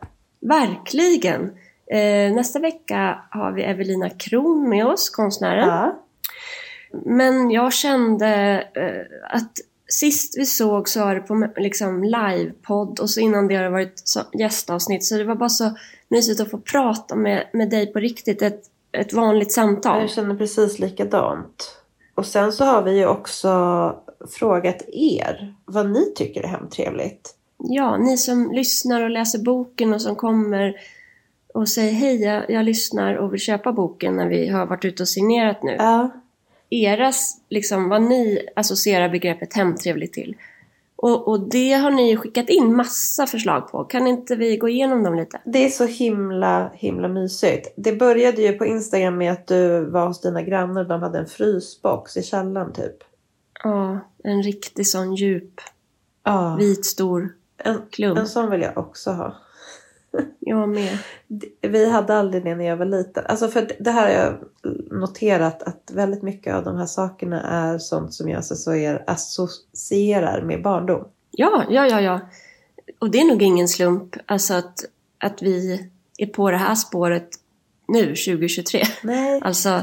Verkligen! 0.41 1.51
Eh, 1.91 2.33
nästa 2.33 2.59
vecka 2.59 3.23
har 3.29 3.51
vi 3.51 3.63
Evelina 3.63 4.09
Kron 4.09 4.69
med 4.69 4.85
oss, 4.85 5.09
konstnären. 5.09 5.67
Ja. 5.67 6.01
Men 7.05 7.51
jag 7.51 7.73
kände 7.73 8.27
eh, 8.73 9.35
att 9.37 9.51
sist 9.87 10.37
vi 10.37 10.45
såg 10.45 10.89
så 10.89 10.99
var 10.99 11.15
det 11.15 11.21
på 11.21 11.47
liksom 11.57 12.03
livepodd 12.03 12.99
och 12.99 13.09
så 13.09 13.19
innan 13.19 13.47
det 13.47 13.55
har 13.55 13.63
det 13.63 13.69
varit 13.69 14.01
så, 14.03 14.19
gästavsnitt. 14.33 15.03
Så 15.03 15.17
det 15.17 15.23
var 15.23 15.35
bara 15.35 15.49
så 15.49 15.71
mysigt 16.07 16.41
att 16.41 16.51
få 16.51 16.57
prata 16.57 17.15
med, 17.15 17.47
med 17.53 17.69
dig 17.69 17.93
på 17.93 17.99
riktigt. 17.99 18.41
Ett, 18.41 18.61
ett 18.91 19.13
vanligt 19.13 19.53
samtal. 19.53 20.01
Jag 20.01 20.09
känner 20.09 20.35
precis 20.35 20.79
likadant. 20.79 21.77
Och 22.15 22.25
sen 22.25 22.51
så 22.51 22.65
har 22.65 22.83
vi 22.83 22.97
ju 22.97 23.05
också 23.07 23.95
frågat 24.39 24.81
er 24.87 25.55
vad 25.65 25.89
ni 25.89 26.13
tycker 26.15 26.43
är 26.43 26.47
hemtrevligt. 26.47 27.35
Ja, 27.57 27.97
ni 27.97 28.17
som 28.17 28.51
lyssnar 28.51 29.03
och 29.03 29.09
läser 29.09 29.39
boken 29.39 29.93
och 29.93 30.01
som 30.01 30.15
kommer 30.15 30.75
och 31.55 31.69
säger 31.69 31.91
hej, 31.91 32.21
jag, 32.21 32.49
jag 32.49 32.65
lyssnar 32.65 33.15
och 33.15 33.33
vill 33.33 33.39
köpa 33.39 33.71
boken 33.73 34.15
när 34.15 34.27
vi 34.27 34.47
har 34.47 34.65
varit 34.65 34.85
ute 34.85 35.03
och 35.03 35.09
signerat 35.09 35.63
nu. 35.63 35.75
Ja. 35.79 36.09
Eras, 36.69 37.41
liksom 37.49 37.89
vad 37.89 38.01
ni 38.01 38.47
associerar 38.55 39.09
begreppet 39.09 39.53
hemtrevligt 39.53 40.13
till. 40.13 40.35
Och, 40.95 41.27
och 41.27 41.39
det 41.49 41.73
har 41.73 41.91
ni 41.91 42.09
ju 42.09 42.17
skickat 42.17 42.49
in 42.49 42.75
massa 42.75 43.27
förslag 43.27 43.71
på. 43.71 43.83
Kan 43.83 44.07
inte 44.07 44.35
vi 44.35 44.57
gå 44.57 44.69
igenom 44.69 45.03
dem 45.03 45.15
lite? 45.15 45.41
Det 45.45 45.65
är 45.65 45.69
så 45.69 45.85
himla, 45.85 46.71
himla 46.73 47.07
mysigt. 47.07 47.73
Det 47.75 47.93
började 47.93 48.41
ju 48.41 48.53
på 48.53 48.65
Instagram 48.65 49.17
med 49.17 49.31
att 49.31 49.47
du 49.47 49.85
var 49.85 50.07
hos 50.07 50.21
dina 50.21 50.41
grannar 50.41 50.81
och 50.81 50.87
de 50.87 51.01
hade 51.01 51.19
en 51.19 51.27
frysbox 51.27 52.17
i 52.17 52.23
källaren 52.23 52.73
typ. 52.73 52.97
Ja, 53.63 53.99
en 54.23 54.43
riktig 54.43 54.87
sån 54.87 55.15
djup, 55.15 55.61
Ja, 56.23 56.55
vit, 56.59 56.85
stor 56.85 57.33
en, 57.57 57.81
klump. 57.91 58.19
en 58.19 58.27
sån 58.27 58.51
vill 58.51 58.61
jag 58.61 58.77
också 58.77 59.11
ha. 59.11 59.35
Jag 60.39 60.69
med. 60.69 60.97
Vi 61.61 61.89
hade 61.89 62.15
aldrig 62.15 62.43
det 62.43 62.55
när 62.55 62.65
jag 62.65 62.77
var 62.77 62.85
liten. 62.85 63.23
Alltså 63.25 63.47
för 63.47 63.71
det 63.79 63.91
här 63.91 64.01
har 64.01 64.23
jag 64.23 64.33
noterat 64.99 65.63
att 65.63 65.91
väldigt 65.93 66.23
mycket 66.23 66.55
av 66.55 66.63
de 66.63 66.77
här 66.77 66.85
sakerna 66.85 67.41
är 67.41 67.77
sånt 67.77 68.13
som 68.13 68.29
jag 68.29 68.39
associerar, 68.39 69.03
associerar 69.07 70.41
med 70.41 70.63
barndom. 70.63 71.07
Ja, 71.31 71.63
ja, 71.69 71.87
ja, 71.87 72.01
ja. 72.01 72.19
Och 72.99 73.11
det 73.11 73.19
är 73.19 73.27
nog 73.27 73.41
ingen 73.41 73.67
slump 73.67 74.15
alltså 74.25 74.53
att, 74.53 74.85
att 75.17 75.41
vi 75.41 75.89
är 76.17 76.27
på 76.27 76.51
det 76.51 76.57
här 76.57 76.75
spåret 76.75 77.29
nu, 77.87 78.05
2023. 78.05 78.83
Nej. 79.03 79.41
Alltså, 79.43 79.81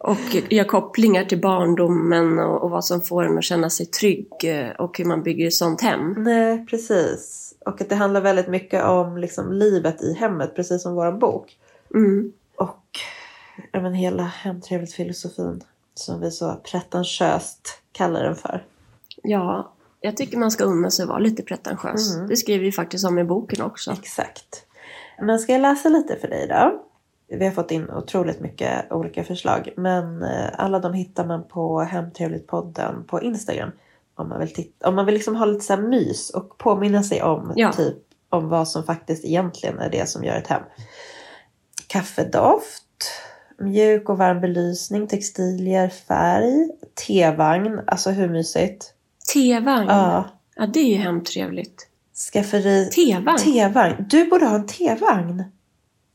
och 0.00 0.18
gör 0.50 0.64
kopplingar 0.64 1.24
till 1.24 1.40
barndomen 1.40 2.38
och, 2.38 2.62
och 2.62 2.70
vad 2.70 2.84
som 2.84 3.00
får 3.00 3.24
en 3.24 3.38
att 3.38 3.44
känna 3.44 3.70
sig 3.70 3.86
trygg 3.86 4.28
eh, 4.44 4.70
och 4.78 4.98
hur 4.98 5.04
man 5.04 5.22
bygger 5.22 5.46
ett 5.46 5.54
sånt 5.54 5.80
hem. 5.80 6.14
Nej, 6.18 6.66
precis. 6.66 7.53
Och 7.66 7.80
att 7.80 7.88
det 7.88 7.94
handlar 7.94 8.20
väldigt 8.20 8.48
mycket 8.48 8.84
om 8.84 9.18
liksom, 9.18 9.52
livet 9.52 10.02
i 10.02 10.14
hemmet, 10.14 10.56
precis 10.56 10.82
som 10.82 10.94
vår 10.94 11.12
bok. 11.12 11.58
Mm. 11.94 12.32
Och 12.56 12.98
ja, 13.72 13.80
men, 13.80 13.94
hela 13.94 14.22
hemtrevligt-filosofin 14.22 15.64
som 15.94 16.20
vi 16.20 16.30
så 16.30 16.54
pretentiöst 16.54 17.82
kallar 17.92 18.22
den 18.22 18.36
för. 18.36 18.64
Ja, 19.22 19.72
jag 20.00 20.16
tycker 20.16 20.38
man 20.38 20.50
ska 20.50 20.64
unna 20.64 20.90
sig 20.90 21.02
att 21.02 21.08
vara 21.08 21.18
lite 21.18 21.42
pretentiös. 21.42 22.16
Mm. 22.16 22.28
Det 22.28 22.36
skriver 22.36 22.64
vi 22.64 22.72
faktiskt 22.72 23.06
om 23.06 23.18
i 23.18 23.24
boken 23.24 23.62
också. 23.62 23.92
Exakt. 23.92 24.66
Men 25.22 25.38
ska 25.38 25.52
jag 25.52 25.60
läsa 25.60 25.88
lite 25.88 26.16
för 26.16 26.28
dig 26.28 26.48
då? 26.48 26.84
Vi 27.28 27.44
har 27.44 27.52
fått 27.52 27.70
in 27.70 27.90
otroligt 27.90 28.40
mycket 28.40 28.92
olika 28.92 29.24
förslag. 29.24 29.72
Men 29.76 30.22
eh, 30.22 30.48
alla 30.58 30.78
de 30.78 30.92
hittar 30.92 31.26
man 31.26 31.44
på 31.48 31.82
Hemtrevligt-podden 31.82 33.04
på 33.06 33.22
Instagram. 33.22 33.70
Om 34.16 34.28
man 34.28 34.38
vill, 34.40 34.54
titta, 34.54 34.88
om 34.88 34.94
man 34.94 35.06
vill 35.06 35.14
liksom 35.14 35.36
ha 35.36 35.44
lite 35.46 35.64
så 35.64 35.76
mys 35.76 36.30
och 36.30 36.58
påminna 36.58 37.02
sig 37.02 37.22
om 37.22 37.52
Ja. 37.56 37.72
typ 37.72 37.96
om 38.28 38.48
vad 38.48 38.68
som 38.68 38.84
faktiskt 38.84 39.24
egentligen 39.24 39.78
är 39.78 39.90
det 39.90 40.08
som 40.08 40.24
gör 40.24 40.36
ett 40.36 40.46
hem. 40.46 40.62
Kaffedoft, 41.86 42.84
mjuk 43.58 44.08
och 44.08 44.18
varm 44.18 44.40
belysning, 44.40 45.06
textilier, 45.06 45.88
färg, 45.88 46.68
tevagn. 47.06 47.80
Alltså 47.86 48.10
hur 48.10 48.28
mysigt? 48.28 48.94
Tevagn. 49.32 49.86
Ja. 49.88 50.24
Ja, 50.56 50.66
det 50.66 50.80
är 50.80 50.84
ju 50.88 50.96
hemtrevligt. 50.96 51.88
Skafferi... 52.32 52.90
Tevagn. 52.90 53.38
T-vagn. 53.38 53.94
Du 54.08 54.24
borde 54.30 54.46
ha 54.46 54.54
en 54.54 54.66
T-vagn. 54.66 55.44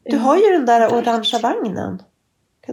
Du 0.03 0.17
har 0.17 0.37
ju 0.37 0.51
den 0.51 0.65
där 0.65 0.93
orangea 0.93 1.39
vagnen. 1.39 2.01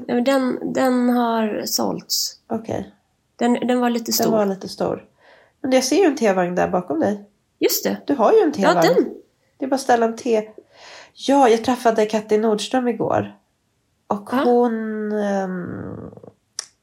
Ja, 0.06 0.20
den, 0.20 0.72
den 0.74 1.08
har 1.08 1.62
sålts. 1.64 2.40
Okej, 2.48 2.92
Den, 3.36 3.52
den 3.52 3.80
var 3.80 3.90
lite 3.90 4.12
stor. 4.12 4.24
den 4.24 4.32
var 4.32 4.46
lite 4.46 4.68
stor. 4.68 5.04
Men 5.66 5.72
jag 5.72 5.84
ser 5.84 5.96
ju 5.96 6.04
en 6.04 6.16
T-vagn 6.16 6.54
där 6.54 6.68
bakom 6.68 7.00
dig. 7.00 7.24
Just 7.58 7.84
det. 7.84 7.96
Du 8.06 8.14
har 8.14 8.32
ju 8.32 8.38
en 8.38 8.52
Ja, 8.56 8.68
T-vagn. 8.68 8.94
den. 8.94 9.14
Det 9.58 9.64
är 9.64 9.68
bara 9.68 9.74
att 9.74 9.80
ställa 9.80 10.06
en 10.06 10.16
T. 10.16 10.48
Ja, 11.14 11.48
jag 11.48 11.64
träffade 11.64 12.06
Katti 12.06 12.38
Nordström 12.38 12.88
igår. 12.88 13.36
Och 14.06 14.28
Ja. 14.32 14.42
hon 14.44 15.12
ehm, 15.12 16.10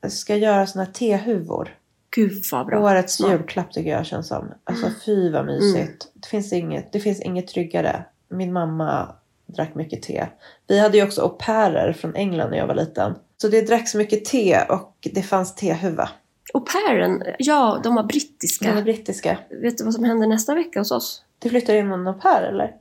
ska 0.09 0.35
göra 0.35 0.67
såna 0.67 0.85
här 0.85 0.91
T-huvor. 0.91 1.77
Gud 2.15 2.43
vad 2.51 2.65
bra. 2.65 2.79
Årets 2.83 3.13
Smart. 3.13 3.31
julklapp 3.31 3.71
tycker 3.71 3.89
jag 3.91 4.05
känns 4.05 4.27
som. 4.27 4.51
Alltså 4.63 4.87
fy 5.05 5.31
vad 5.31 5.45
mysigt. 5.45 6.07
Det, 6.13 6.27
finns 6.27 6.53
inget, 6.53 6.91
det 6.93 6.99
finns 6.99 7.21
inget 7.21 7.47
tryggare. 7.47 8.05
Min 8.29 8.53
mamma 8.53 9.15
drack 9.45 9.75
mycket 9.75 10.01
te. 10.01 10.27
Vi 10.67 10.79
hade 10.79 10.97
ju 10.97 11.03
också 11.03 11.21
au 11.21 11.29
pairer 11.29 11.93
från 11.93 12.15
England 12.15 12.49
när 12.49 12.57
jag 12.57 12.67
var 12.67 12.75
liten. 12.75 13.15
Så 13.41 13.47
det 13.47 13.61
dracks 13.61 13.95
mycket 13.95 14.25
te 14.25 14.61
och 14.69 15.07
det 15.13 15.21
fanns 15.21 15.55
tehuva. 15.55 16.09
Au 16.53 16.59
pairen, 16.59 17.23
ja, 17.39 17.79
de 17.83 17.95
var 17.95 18.03
brittiska. 18.03 18.71
De 18.71 18.77
är 18.79 18.83
brittiska. 18.83 19.37
Vet 19.61 19.77
du 19.77 19.83
vad 19.83 19.93
som 19.93 20.03
händer 20.03 20.27
nästa 20.27 20.55
vecka 20.55 20.79
hos 20.79 20.91
oss? 20.91 21.23
Det 21.39 21.49
flyttar 21.49 21.73
in 21.73 21.91
en 21.91 22.07
au 22.07 22.13
pair 22.13 22.41
eller? 22.43 22.75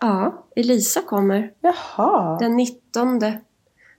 Ja, 0.00 0.44
Elisa 0.56 1.00
kommer. 1.02 1.52
Jaha. 1.60 2.38
Den 2.38 2.56
19 2.56 3.20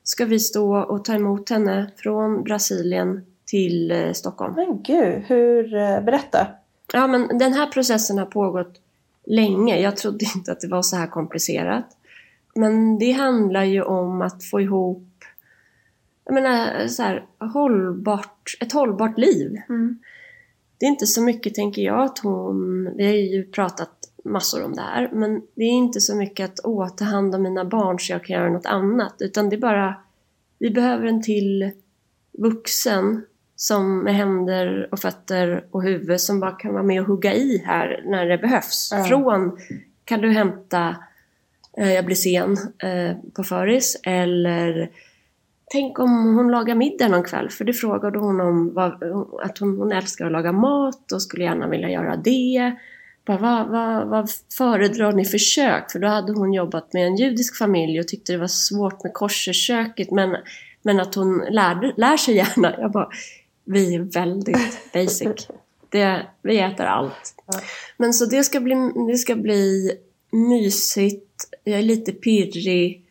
ska 0.03 0.25
vi 0.25 0.39
stå 0.39 0.77
och 0.77 1.05
ta 1.05 1.13
emot 1.13 1.49
henne 1.49 1.91
från 1.97 2.43
Brasilien 2.43 3.25
till 3.45 3.91
eh, 3.91 4.11
Stockholm. 4.11 4.53
Men 4.55 4.83
gud, 4.83 5.23
hur... 5.27 5.75
eh, 5.75 6.01
Berätta. 6.01 6.47
Ja, 6.93 7.07
men 7.07 7.37
den 7.37 7.53
här 7.53 7.67
processen 7.67 8.17
har 8.17 8.25
pågått 8.25 8.73
länge. 9.25 9.79
Jag 9.79 9.97
trodde 9.97 10.25
inte 10.35 10.51
att 10.51 10.59
det 10.59 10.67
var 10.67 10.81
så 10.81 10.95
här 10.95 11.07
komplicerat. 11.07 11.85
Men 12.55 12.99
det 12.99 13.11
handlar 13.11 13.63
ju 13.63 13.81
om 13.83 14.21
att 14.21 14.43
få 14.43 14.61
ihop 14.61 15.03
jag 16.31 16.43
menar, 16.43 16.87
så 16.87 17.03
här, 17.03 17.25
hållbart, 17.53 18.57
ett 18.59 18.71
hållbart 18.71 19.17
liv. 19.17 19.51
Det 20.77 20.85
är 20.85 20.89
inte 20.89 21.07
så 21.07 21.21
mycket, 21.21 21.55
tänker 21.55 21.81
jag, 21.81 22.01
att 22.03 22.19
hon... 22.19 22.89
Vi 22.95 23.05
har 23.05 23.13
ju 23.13 23.43
pratat 23.43 23.89
massor 24.25 24.63
om 24.63 24.75
det 24.75 24.81
här, 24.81 25.09
men 25.13 25.41
det 25.55 25.63
är 25.63 25.71
inte 25.71 26.01
så 26.01 26.15
mycket 26.15 26.49
att 26.49 26.59
åh, 26.63 26.89
ta 26.95 27.05
hand 27.05 27.35
om 27.35 27.41
mina 27.41 27.65
barn 27.65 27.99
så 27.99 28.13
jag 28.13 28.23
kan 28.23 28.35
göra 28.35 28.49
något 28.49 28.65
annat, 28.65 29.15
utan 29.19 29.49
det 29.49 29.55
är 29.55 29.59
bara... 29.59 29.95
Vi 30.59 30.69
behöver 30.69 31.05
en 31.05 31.23
till 31.23 31.71
vuxen 32.31 33.25
som 33.55 33.99
med 33.99 34.15
händer 34.15 34.87
och 34.91 34.99
fötter 34.99 35.65
och 35.71 35.83
huvud 35.83 36.21
som 36.21 36.39
bara 36.39 36.51
kan 36.51 36.73
vara 36.73 36.83
med 36.83 37.01
och 37.01 37.07
hugga 37.07 37.33
i 37.33 37.63
här 37.65 38.03
när 38.05 38.25
det 38.25 38.37
behövs. 38.37 38.89
Ja. 38.91 39.03
Från, 39.03 39.57
kan 40.05 40.21
du 40.21 40.31
hämta, 40.31 40.95
eh, 41.77 41.93
jag 41.93 42.05
blir 42.05 42.15
sen 42.15 42.57
eh, 42.77 43.17
på 43.33 43.43
föris, 43.43 43.99
eller 44.03 44.91
Tänk 45.71 45.99
om 45.99 46.35
hon 46.35 46.51
lagar 46.51 46.75
middag 46.75 47.07
någon 47.07 47.23
kväll, 47.23 47.49
för 47.49 47.65
det 47.65 47.73
frågade 47.73 48.19
hon 48.19 48.41
om 48.41 48.73
vad, 48.73 49.03
att 49.43 49.57
hon, 49.57 49.77
hon 49.77 49.91
älskar 49.91 50.25
att 50.25 50.31
laga 50.31 50.51
mat 50.51 51.11
och 51.11 51.21
skulle 51.21 51.43
gärna 51.43 51.67
vilja 51.67 51.89
göra 51.89 52.15
det. 52.15 52.75
Bara, 53.25 53.37
vad, 53.37 53.67
vad, 53.67 54.07
vad 54.07 54.29
föredrar 54.57 55.11
ni 55.11 55.25
för 55.25 55.37
kök? 55.37 55.91
För 55.91 55.99
då 55.99 56.07
hade 56.07 56.33
hon 56.33 56.53
jobbat 56.53 56.93
med 56.93 57.07
en 57.07 57.15
judisk 57.15 57.57
familj 57.57 57.99
och 57.99 58.07
tyckte 58.07 58.31
det 58.31 58.37
var 58.37 58.47
svårt 58.47 59.03
med 59.03 59.13
korserköket 59.13 60.11
men, 60.11 60.35
men 60.81 60.99
att 60.99 61.15
hon 61.15 61.37
lär, 61.49 61.93
lär 61.97 62.17
sig 62.17 62.35
gärna. 62.35 62.75
Jag 62.79 62.91
bara, 62.91 63.09
vi 63.65 63.95
är 63.95 63.99
väldigt 63.99 64.93
basic. 64.93 65.47
Det, 65.89 66.25
vi 66.41 66.59
äter 66.59 66.85
allt. 66.85 67.35
Men 67.97 68.13
så 68.13 68.25
det 68.25 68.43
ska, 68.43 68.59
bli, 68.59 68.75
det 69.07 69.17
ska 69.17 69.35
bli 69.35 69.91
mysigt. 70.31 71.49
Jag 71.63 71.79
är 71.79 71.83
lite 71.83 72.11
pirrig 72.11 73.05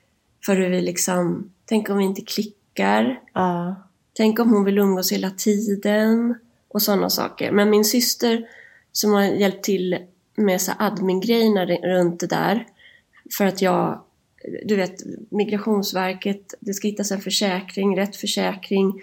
för 0.46 0.56
hur 0.56 0.70
vi 0.70 0.80
liksom, 0.80 1.50
tänk 1.70 1.90
om 1.90 1.98
vi 1.98 2.04
inte 2.04 2.22
klickar. 2.22 3.20
Ja. 3.34 3.76
Tänk 4.12 4.40
om 4.40 4.50
hon 4.50 4.64
vill 4.64 4.78
umgås 4.78 5.12
hela 5.12 5.30
tiden 5.30 6.34
och 6.68 6.82
sådana 6.82 7.10
saker. 7.10 7.52
Men 7.52 7.70
min 7.70 7.84
syster 7.84 8.48
som 8.92 9.12
har 9.12 9.22
hjälpt 9.22 9.64
till 9.64 9.98
med 10.36 10.60
så 10.60 10.72
admin-grejerna 10.78 11.66
runt 11.66 12.20
det 12.20 12.26
där. 12.26 12.66
För 13.38 13.44
att 13.44 13.62
jag, 13.62 14.00
du 14.64 14.76
vet, 14.76 15.02
Migrationsverket, 15.30 16.54
det 16.60 16.74
ska 16.74 16.88
hittas 16.88 17.10
en 17.10 17.20
försäkring, 17.20 17.96
rätt 17.96 18.16
försäkring. 18.16 19.02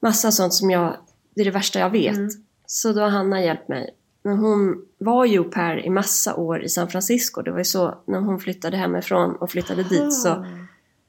Massa 0.00 0.30
sånt 0.30 0.54
som 0.54 0.70
jag, 0.70 0.96
det 1.34 1.40
är 1.40 1.44
det 1.44 1.50
värsta 1.50 1.78
jag 1.78 1.90
vet. 1.90 2.16
Mm. 2.16 2.30
Så 2.66 2.92
då 2.92 3.00
har 3.00 3.08
Hanna 3.08 3.44
hjälpt 3.44 3.68
mig. 3.68 3.90
Men 4.22 4.38
hon 4.38 4.84
var 4.98 5.24
ju 5.24 5.38
au 5.38 5.44
pair 5.44 5.86
i 5.86 5.90
massa 5.90 6.34
år 6.34 6.62
i 6.62 6.68
San 6.68 6.88
Francisco. 6.88 7.42
Det 7.42 7.50
var 7.50 7.58
ju 7.58 7.64
så 7.64 7.98
när 8.06 8.20
hon 8.20 8.38
flyttade 8.38 8.76
hemifrån 8.76 9.36
och 9.36 9.50
flyttade 9.50 9.82
dit 9.82 10.12
så 10.12 10.46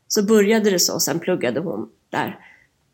så 0.08 0.24
började 0.24 0.70
det 0.70 0.80
så 0.80 0.94
och 0.94 1.02
sen 1.02 1.20
pluggade 1.20 1.60
hon 1.60 1.90
där. 2.10 2.40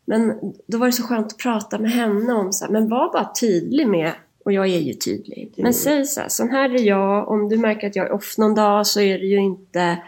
Men 0.04 0.38
då 0.66 0.78
var 0.78 0.86
det 0.86 0.92
så 0.92 1.02
skönt 1.02 1.26
att 1.26 1.38
prata 1.38 1.78
med 1.78 1.90
henne 1.90 2.32
om 2.32 2.52
så 2.52 2.64
här, 2.64 2.72
men 2.72 2.88
var 2.88 3.12
bara 3.12 3.30
tydlig 3.40 3.88
med, 3.88 4.12
och 4.44 4.52
jag 4.52 4.66
är 4.66 4.78
ju 4.78 4.92
tydlig, 4.94 5.52
Du- 5.56 5.62
men 5.62 5.74
säg 5.74 6.04
så 6.06 6.20
här, 6.20 6.28
sån 6.28 6.50
här 6.50 6.74
är 6.74 6.78
jag, 6.82 7.28
om 7.28 7.48
du 7.48 7.58
märker 7.58 7.86
att 7.86 7.96
jag 7.96 8.06
är 8.06 8.12
off 8.12 8.38
någon 8.38 8.54
dag 8.54 8.86
så 8.86 9.00
är 9.00 9.18
det 9.18 9.26
ju 9.26 9.36
inte, 9.38 10.02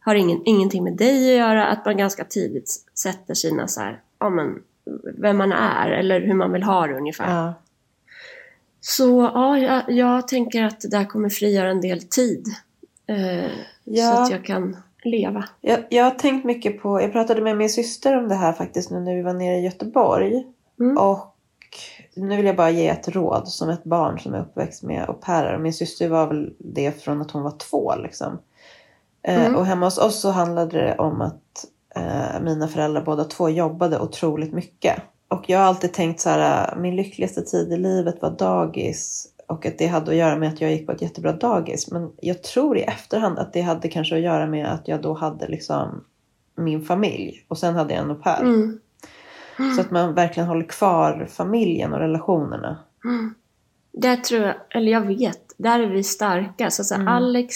har 0.00 0.14
ingen, 0.14 0.42
ingenting 0.44 0.84
med 0.84 0.96
dig 0.96 1.30
att 1.32 1.36
göra, 1.48 1.66
att 1.66 1.84
man 1.84 1.96
ganska 1.96 2.24
tidigt 2.24 2.70
sätter 2.94 3.34
sina 3.34 3.68
så 3.68 3.80
här, 3.80 4.00
ja 4.18 4.28
men, 4.30 4.62
vem 5.18 5.36
man 5.36 5.52
är 5.52 5.90
eller 5.90 6.20
hur 6.20 6.34
man 6.34 6.52
vill 6.52 6.62
ha 6.62 6.86
det 6.86 6.94
ungefär. 6.96 7.34
Ja. 7.34 7.54
Så 8.80 9.30
ja, 9.34 9.58
jag, 9.58 9.82
jag 9.90 10.28
tänker 10.28 10.64
att 10.64 10.80
det 10.80 10.88
där 10.88 11.04
kommer 11.04 11.28
frigöra 11.28 11.70
en 11.70 11.80
del 11.80 12.02
tid. 12.02 12.46
Eh, 13.06 13.50
Ja. 13.84 14.14
Så 14.16 14.22
att 14.22 14.30
jag 14.30 14.44
kan 14.44 14.76
leva. 15.08 15.44
Jag, 15.60 15.80
jag 15.90 16.04
har 16.04 16.10
tänkt 16.10 16.44
mycket 16.44 16.82
på, 16.82 17.02
jag 17.02 17.12
pratade 17.12 17.42
med 17.42 17.56
min 17.56 17.70
syster 17.70 18.16
om 18.18 18.28
det 18.28 18.34
här 18.34 18.52
faktiskt 18.52 18.90
nu 18.90 19.00
när 19.00 19.14
vi 19.14 19.22
var 19.22 19.32
nere 19.32 19.56
i 19.56 19.64
Göteborg. 19.64 20.46
Mm. 20.80 20.98
Och 20.98 21.34
nu 22.16 22.36
vill 22.36 22.46
jag 22.46 22.56
bara 22.56 22.70
ge 22.70 22.88
ett 22.88 23.08
råd 23.08 23.48
som 23.48 23.68
ett 23.70 23.84
barn 23.84 24.18
som 24.18 24.34
är 24.34 24.40
uppväxt 24.40 24.82
med 24.82 25.08
au 25.08 25.14
pairer. 25.14 25.58
Min 25.58 25.72
syster 25.72 26.08
var 26.08 26.26
väl 26.26 26.54
det 26.58 27.02
från 27.02 27.20
att 27.20 27.30
hon 27.30 27.42
var 27.42 27.54
två 27.58 27.94
liksom. 27.96 28.38
Eh, 29.22 29.40
Mm. 29.46 29.56
och 29.56 29.66
hemma 29.66 29.86
hos 29.86 29.98
oss 29.98 30.20
så 30.20 30.30
handlade 30.30 30.78
det 30.78 30.98
om 30.98 31.20
att 31.20 31.64
eh, 31.96 32.40
mina 32.42 32.68
föräldrar 32.68 33.02
båda 33.02 33.24
två 33.24 33.48
jobbade 33.48 34.00
otroligt 34.00 34.52
mycket. 34.52 35.02
Och 35.28 35.50
jag 35.50 35.58
har 35.58 35.64
alltid 35.66 35.92
tänkt 35.92 36.20
så 36.20 36.30
här, 36.30 36.76
min 36.76 36.96
lyckligaste 36.96 37.42
tid 37.42 37.72
i 37.72 37.76
livet 37.76 38.22
var 38.22 38.30
dagis. 38.30 39.28
Och 39.48 39.66
att 39.66 39.78
det 39.78 39.86
hade 39.86 40.10
att 40.10 40.16
göra 40.16 40.36
med 40.36 40.48
att 40.48 40.60
jag 40.60 40.70
gick 40.70 40.86
på 40.86 40.92
ett 40.92 41.02
jättebra 41.02 41.32
dagis. 41.32 41.90
Men 41.90 42.12
jag 42.20 42.42
tror 42.42 42.78
i 42.78 42.82
efterhand 42.82 43.38
att 43.38 43.52
det 43.52 43.60
hade 43.60 43.88
kanske 43.88 44.14
att 44.14 44.20
göra 44.20 44.46
med 44.46 44.72
att 44.72 44.88
jag 44.88 45.02
då 45.02 45.14
hade 45.14 45.48
liksom 45.48 46.04
min 46.56 46.84
familj. 46.84 47.44
Och 47.48 47.58
sen 47.58 47.74
hade 47.74 47.94
jag 47.94 48.02
en 48.02 48.10
au 48.10 48.22
pair. 48.22 48.42
Mm. 48.42 48.80
Så 49.74 49.80
att 49.80 49.90
man 49.90 50.14
verkligen 50.14 50.48
håller 50.48 50.66
kvar 50.66 51.26
familjen 51.30 51.92
och 51.92 51.98
relationerna. 51.98 52.78
Mm. 53.04 53.34
Där 53.92 54.16
tror 54.16 54.42
jag, 54.42 54.54
eller 54.70 54.92
jag 54.92 55.00
vet, 55.00 55.54
där 55.56 55.80
är 55.80 55.86
vi 55.86 56.02
starka. 56.02 56.70
Så, 56.70 56.84
så 56.84 56.94
Mm. 56.94 57.08
Alex, 57.08 57.54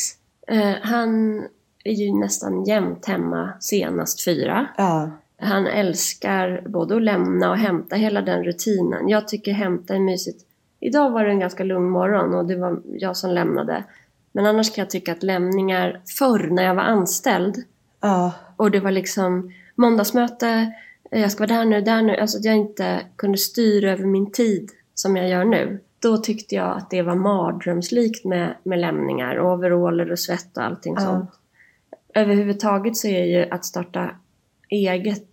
eh, 0.49 0.75
han 0.83 1.43
är 1.85 1.93
ju 1.93 2.15
nästan 2.15 2.65
jämt 2.65 3.07
hemma 3.07 3.53
senast 3.61 4.25
fyra. 4.25 4.67
Ja. 4.77 5.11
Han 5.41 5.67
älskar 5.67 6.65
både 6.69 6.97
att 6.97 7.03
lämna 7.03 7.51
och 7.51 7.57
hämta, 7.57 7.97
hela 7.97 8.23
den 8.23 8.45
rutinen. 8.45 9.09
Jag 9.09 9.29
tycker 9.29 9.53
hämta 9.53 9.95
är 9.95 10.01
mysigt. 10.01 10.47
Idag 10.85 11.11
var 11.11 11.25
det 11.25 11.31
en 11.31 11.41
ganska 11.41 11.65
lugn 11.65 11.89
morgon 11.91 12.35
och 12.35 12.47
det 12.47 12.57
var 12.57 12.81
jag 12.85 13.17
som 13.17 13.31
lämnade. 13.31 13.85
Men 14.33 14.47
annars 14.47 14.75
kan 14.75 14.83
jag 14.83 14.91
tycka 14.91 15.13
att 15.13 15.23
lämningar, 15.23 16.01
förr 16.19 16.49
när 16.51 16.63
jag 16.63 16.75
var 16.75 16.83
anställd, 16.83 17.57
Ja. 18.01 18.33
och 18.57 18.71
det 18.71 18.81
var 18.81 18.91
liksom 18.91 19.53
måndagsmöte, 19.75 20.73
jag 21.11 21.33
ska 21.33 21.47
vara 21.47 21.59
där 21.59 21.65
nu, 21.65 21.81
där 21.81 22.03
nu. 22.03 22.17
Alltså 22.17 22.39
att 22.39 22.45
jag 22.45 22.57
inte 22.57 23.01
kunde 23.17 23.39
styra 23.39 23.93
över 23.93 24.05
min 24.07 24.31
tid 24.33 24.71
som 24.95 25.17
jag 25.17 25.29
gör 25.29 25.45
nu. 25.45 25.81
Då 25.99 26.17
tyckte 26.17 26.55
jag 26.55 26.77
att 26.77 26.91
det 26.91 27.03
var 27.03 27.15
mardrömslikt 27.15 28.25
med, 28.25 28.55
med 28.63 28.79
lämningar, 28.79 29.41
overaller 29.41 30.13
och 30.13 30.19
svett 30.19 30.57
och 30.57 30.65
allting 30.65 30.95
Ja. 30.95 31.01
sånt. 31.01 31.31
Överhuvudtaget 32.15 32.97
så 32.97 33.09
är 33.09 33.25
ju 33.25 33.51
att 33.51 33.65
starta 33.65 34.11
eget, 34.69 35.29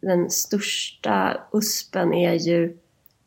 den 0.00 0.30
största 0.30 1.40
uspen 1.52 2.14
är 2.14 2.32
ju 2.34 2.76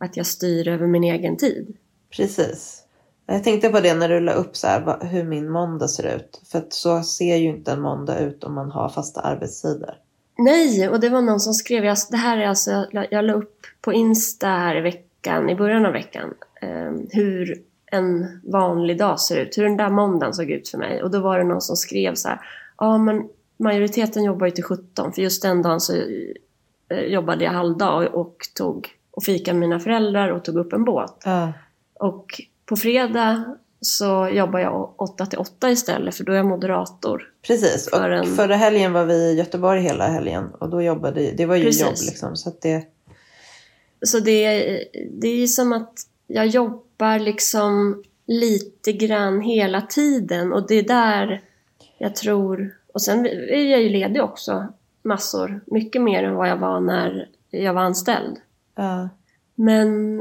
att 0.04 0.18
jag 0.18 0.26
styr 0.26 0.68
över 0.68 0.88
min 0.88 1.04
egen 1.04 1.38
tid. 1.38 1.78
Precis. 2.18 2.84
Jag 3.26 3.44
tänkte 3.44 3.70
på 3.70 3.80
det 3.80 3.94
när 3.94 4.10
du 4.10 4.20
la 4.20 4.34
upp 4.34 4.56
så 4.56 4.68
här, 4.68 5.06
hur 5.06 5.24
min 5.24 5.50
måndag 5.50 5.88
ser 5.88 6.16
ut. 6.16 6.42
För 6.52 6.66
så 6.70 7.04
ser 7.04 7.36
ju 7.36 7.50
inte 7.50 7.72
en 7.72 7.82
måndag 7.82 8.20
ut 8.20 8.44
om 8.44 8.54
man 8.54 8.72
har 8.72 8.90
fasta 8.90 9.22
arbetstider. 9.22 9.98
Nej, 10.38 10.90
och 10.90 11.00
det 11.00 11.10
var 11.10 11.22
någon 11.22 11.40
som 11.40 11.54
skrev, 11.54 11.86
jag, 11.86 11.98
det 12.12 12.18
här 12.18 12.38
är 12.38 12.48
alltså, 12.48 12.86
jag, 12.92 13.26
la 13.26 13.34
upp 13.34 13.60
på 13.82 13.94
Insta 13.94 14.48
här 14.48 14.76
i 14.76 14.82
veckan, 14.82 15.50
i 15.50 15.56
början 15.56 15.86
av 15.86 15.94
veckan, 15.94 16.34
eh, 16.62 16.92
hur 17.10 17.64
en 17.86 18.42
vanlig 18.44 18.98
dag 18.98 19.20
ser 19.20 19.38
ut, 19.38 19.58
hur 19.58 19.64
den 19.64 19.78
där 19.78 19.90
måndagen 19.90 20.34
såg 20.34 20.52
ut 20.52 20.70
för 20.70 20.78
mig. 20.78 21.04
Och 21.04 21.12
då 21.12 21.20
var 21.20 21.38
det 21.38 21.44
någon 21.44 21.62
som 21.62 21.76
skrev 21.76 22.16
så 22.16 22.28
här, 22.28 22.40
ja 22.78 22.98
men 22.98 23.30
majoriteten 23.58 24.24
jobbar 24.24 24.46
ju 24.46 24.52
till 24.52 24.64
17, 24.64 25.14
för 25.14 25.22
just 25.22 25.42
den 25.42 25.62
dagen 25.62 25.82
så 25.82 25.94
eh, 26.90 27.00
jobbade 27.00 27.44
jag 27.44 27.52
halvdag 27.52 27.98
och, 27.98 28.22
och 28.22 28.38
tog 28.56 28.90
och 29.14 29.24
fikade 29.24 29.60
med 29.60 29.70
mina 29.70 29.80
föräldrar 29.80 30.30
och 30.30 30.44
tog 30.46 30.58
upp 30.58 30.74
en 30.74 30.84
båt. 30.84 31.22
Ja. 31.26 31.54
Och 31.94 32.42
på 32.66 32.76
fredag 32.76 33.58
så 33.82 34.30
jobbar 34.34 34.60
jag 34.60 34.94
8 35.02 35.26
till 35.26 35.40
8 35.40 35.70
istället, 35.72 36.16
för 36.16 36.24
då 36.24 36.32
är 36.32 36.36
jag 36.36 36.46
moderator. 36.46 37.30
Precis. 37.48 37.90
För 37.90 38.10
och 38.10 38.18
en- 38.18 38.36
förra 38.36 38.56
helgen 38.56 38.94
var 38.94 39.06
vi 39.06 39.14
i 39.16 39.34
Göteborg 39.38 39.82
hela 39.82 40.08
helgen. 40.08 40.50
Och 40.60 40.70
då 40.70 40.82
jobbade, 40.82 41.32
det 41.32 41.46
var 41.46 41.56
ju 41.56 41.64
Precis. 41.64 41.82
jobb 41.82 41.96
liksom. 42.06 42.36
Så 42.38 42.52
det, 42.62 42.86
Så 44.06 44.20
det, 44.20 44.60
det 45.12 45.28
är 45.28 45.48
som 45.48 45.74
att 45.74 45.94
jag 46.28 46.48
jobbar 46.48 47.20
liksom 47.20 48.04
lite 48.28 48.94
grann 48.94 49.42
hela 49.42 49.82
tiden 49.82 50.54
och 50.54 50.68
det 50.68 50.76
är 50.76 50.84
där 50.84 51.42
jag 51.98 52.16
tror... 52.16 52.78
Och 52.94 53.02
sen 53.02 53.26
är 53.26 53.72
jag 53.72 53.82
ju 53.82 53.90
ledig 53.90 54.24
också 54.24 54.68
massor, 55.04 55.62
mycket 55.66 56.02
mer 56.02 56.24
än 56.24 56.36
vad 56.36 56.50
jag 56.50 56.58
var 56.58 56.80
när 56.80 57.30
jag 57.50 57.74
var 57.74 57.82
anställd. 57.82 58.38
Ja. 58.76 59.10
Men 59.56 60.18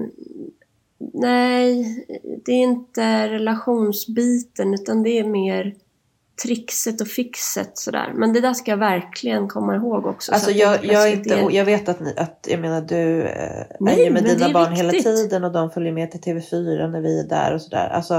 nej, 1.13 2.07
det 2.45 2.53
är 2.53 2.63
inte 2.63 3.29
relationsbiten 3.29 4.75
utan 4.75 5.03
det 5.03 5.19
är 5.19 5.25
mer 5.25 5.75
trixet 6.43 7.01
och 7.01 7.09
fixet 7.09 7.79
sådär. 7.79 8.13
Men 8.15 8.33
det 8.33 8.41
där 8.41 8.55
ska 8.55 8.71
jag 8.71 8.79
verkligen 8.79 9.49
komma 9.49 9.77
ihåg 9.77 10.07
också. 10.07 10.31
så 10.31 10.35
Alltså 10.35 10.51
jag, 10.51 10.85
jag, 10.85 11.09
är 11.09 11.13
inte, 11.13 11.47
jag 11.51 11.65
vet 11.65 11.89
att, 11.89 12.01
ni, 12.01 12.15
att 12.17 12.47
jag 12.51 12.61
menar 12.61 12.81
du 12.81 13.23
eh, 13.23 13.65
Nej, 13.81 14.01
är 14.01 14.05
ju 14.05 14.11
med 14.11 14.25
dina 14.25 14.49
är 14.49 14.53
barn 14.53 14.73
hela 14.73 14.93
viktigt. 14.93 15.17
tiden 15.17 15.45
och 15.45 15.53
de 15.53 15.71
följer 15.71 15.93
med 15.93 16.11
till 16.11 16.21
TV4 16.21 16.89
när 16.89 17.01
vi 17.01 17.21
är 17.21 17.29
där 17.29 17.55
och 17.55 17.63
sådär. 17.63 17.89
Alltså 17.89 18.15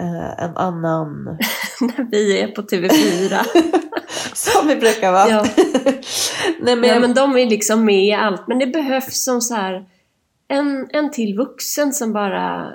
eh, 0.00 0.44
en 0.44 0.56
annan 0.56 1.24
när 1.80 2.10
vi 2.10 2.40
är 2.40 2.48
på 2.48 2.62
TV4. 2.62 3.38
som 4.34 4.68
vi 4.68 4.76
brukar 4.76 5.12
vara. 5.12 5.28
Ja. 5.28 5.46
Nej, 6.60 6.76
men, 6.76 6.84
Ja, 6.84 7.00
men 7.00 7.14
de 7.14 7.36
är 7.36 7.46
liksom 7.46 7.84
med 7.84 8.04
i 8.04 8.12
allt. 8.12 8.48
Men 8.48 8.58
det 8.58 8.66
behövs 8.66 9.24
som 9.24 9.40
så 9.40 9.54
här 9.54 9.86
en, 10.48 10.88
en 10.92 11.10
till 11.10 11.36
vuxen 11.36 11.92
som 11.92 12.12
bara 12.12 12.72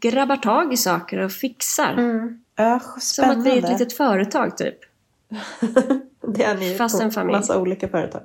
grabbar 0.00 0.36
tag 0.36 0.72
i 0.72 0.76
saker 0.76 1.18
och 1.18 1.32
fixar. 1.32 1.92
Mm. 1.92 2.44
Ja, 2.56 2.80
Som 3.00 3.30
att 3.30 3.46
vi 3.46 3.50
är 3.50 3.58
ett 3.58 3.70
litet 3.70 3.92
företag 3.92 4.56
typ. 4.56 4.78
det 6.34 6.44
är 6.44 6.54
ni 6.54 6.74
Fast 6.74 7.00
en 7.00 7.10
familj. 7.10 7.38
massa 7.38 7.58
olika 7.60 7.88
företag. 7.88 8.22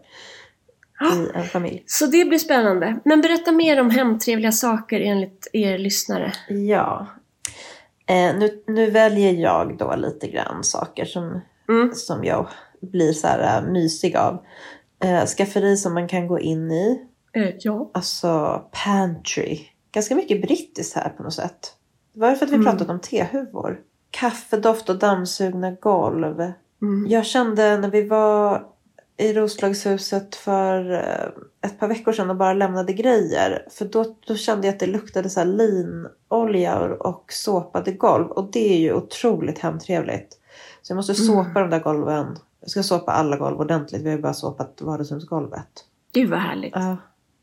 I 1.02 1.38
en 1.38 1.44
familj. 1.44 1.84
Så 1.86 2.06
det 2.06 2.26
blir 2.26 2.40
spännande. 2.40 3.00
Men 3.06 3.22
berätta 3.22 3.52
mer 3.52 3.80
om 3.80 3.90
hemtrevliga 3.90 4.52
saker 4.52 5.02
enligt 5.02 5.48
er 5.54 5.78
lyssnare. 5.78 6.34
Ja. 6.50 7.08
Eh, 8.06 8.36
nu, 8.38 8.64
nu 8.68 8.92
väljer 8.92 9.32
jag 9.32 9.78
då 9.78 9.96
lite 9.96 10.28
grann 10.28 10.64
saker 10.64 11.06
som, 11.06 11.42
Mm. 11.70 11.94
som 11.96 12.24
jag 12.24 12.48
blir 12.82 13.14
så 13.14 13.28
här 13.28 13.62
äh, 13.62 13.72
mysig 13.72 14.16
av. 14.18 14.44
Eh, 15.04 15.26
skafferi 15.26 15.78
som 15.78 15.94
man 15.94 16.08
kan 16.08 16.28
gå 16.28 16.40
in 16.40 16.72
i. 16.72 17.02
Eh, 17.34 17.50
ja. 17.60 17.92
Alltså 17.94 18.62
pantry. 18.86 19.60
Ganska 19.92 20.16
mycket 20.16 20.42
brittiskt 20.42 20.96
här 20.96 21.10
på 21.10 21.24
något 21.24 21.34
sätt. 21.34 21.74
Var 22.14 22.30
det 22.30 22.36
för 22.36 22.46
att 22.46 22.52
vi 22.52 22.56
Mm. 22.56 22.66
pratade 22.66 22.92
om 22.94 23.00
tehuvor? 23.00 23.80
Kaffedoft 24.12 24.90
och 24.90 25.00
dammsugna 25.00 25.72
golv. 25.72 26.40
Mm. 26.82 27.08
Jag 27.10 27.26
kände 27.26 27.78
när 27.78 27.90
vi 27.90 28.08
var 28.08 28.66
i 29.18 29.34
Roslagshuset 29.34 30.36
för 30.36 30.92
eh, 30.94 31.70
ett 31.70 31.80
par 31.80 31.88
veckor 31.88 32.12
sedan 32.14 32.30
och 32.30 32.36
bara 32.36 32.54
lämnade 32.54 32.94
grejer. 32.94 33.68
För 33.72 33.86
då, 33.86 34.16
då 34.28 34.36
kände 34.36 34.68
jag 34.68 34.74
att 34.74 34.80
det 34.80 34.88
luktade 34.88 35.30
så 35.30 35.44
linolja 35.44 36.80
och- 36.80 37.06
och 37.06 37.26
såpade 37.34 37.92
golv. 37.92 38.28
Och 38.32 38.52
det 38.52 38.74
är 38.74 38.78
ju 38.78 38.94
otroligt 38.94 39.60
hemtrevligt. 39.60 40.38
Så 40.86 40.92
jag 40.92 40.96
måste 40.96 41.16
såpa 41.16 41.42
Mm. 41.42 41.54
de 41.54 41.70
där 41.70 41.80
golven. 41.84 42.38
Jag 42.62 42.70
ska 42.70 42.84
såpa 42.84 43.12
alla 43.12 43.38
golv 43.38 43.60
ordentligt. 43.60 44.02
Vi 44.02 44.10
har 44.10 44.16
ju 44.16 44.22
bara 44.22 44.34
såpat 44.34 44.82
vardagsrumsgolvet. 44.82 45.86
Gud 46.14 46.30
vad 46.30 46.40
härligt. 46.40 46.72
Ja, 46.76 46.98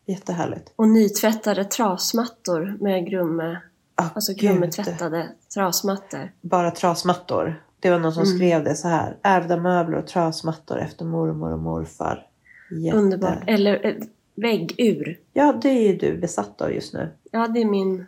jättehärligt. 0.07 0.73
Och 0.77 0.89
nytvättade 0.89 1.65
trasmattor 1.65 2.77
med 2.81 3.07
grumme, 3.07 3.61
Ah, 3.95 4.09
alltså 4.15 4.33
grummetvättade 4.35 5.29
trasmattor. 5.55 6.33
Bara 6.41 6.71
trasmattor. 6.71 7.63
Det 7.81 7.91
var 7.91 7.99
någon 7.99 8.13
som 8.13 8.23
Mm. 8.23 8.37
skrev 8.37 8.65
det 8.65 8.75
så 8.75 8.89
här. 8.89 9.17
Ärvda 9.23 9.57
möbler 9.57 9.99
och 9.99 10.07
trasmattor 10.07 10.79
efter 10.79 11.05
mormor 11.05 11.53
och 11.53 11.59
morfar. 11.59 12.27
Jätte... 12.71 12.97
Underbart. 12.99 13.39
Eller 13.47 13.87
eh, 13.87 13.95
väggur. 14.35 15.19
Ja, 15.33 15.53
det 15.63 15.69
är 15.69 15.89
ju 15.93 15.97
du 15.97 16.19
besatt 16.19 16.61
av 16.63 16.73
just 16.73 16.95
nu. 16.95 17.09
Ja, 17.31 17.49
det 17.49 17.61
är 17.61 17.65
min... 17.67 18.07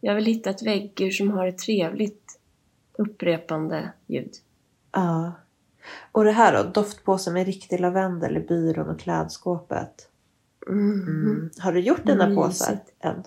Jag 0.00 0.14
vill 0.14 0.24
hitta 0.24 0.50
ett 0.50 0.62
väggur 0.62 1.10
som 1.10 1.30
har 1.30 1.46
ett 1.46 1.58
trevligt 1.58 2.38
upprepande 2.98 3.92
ljud. 4.06 4.30
Ja. 4.92 5.32
Och 6.12 6.24
det 6.24 6.32
här 6.32 6.64
då, 6.64 6.70
doftpåse 6.70 7.30
med 7.30 7.46
riktig 7.46 7.80
lavendel 7.80 8.36
i 8.36 8.40
byrån 8.40 8.88
och 8.88 9.00
klädskåpet. 9.00 10.08
Mm. 10.68 11.02
Mm. 11.08 11.50
Har 11.58 11.72
du 11.72 11.80
gjort 11.80 12.06
dina 12.06 12.26
Mysigt. 12.26 12.46
påsar 12.46 12.78
än? 13.00 13.22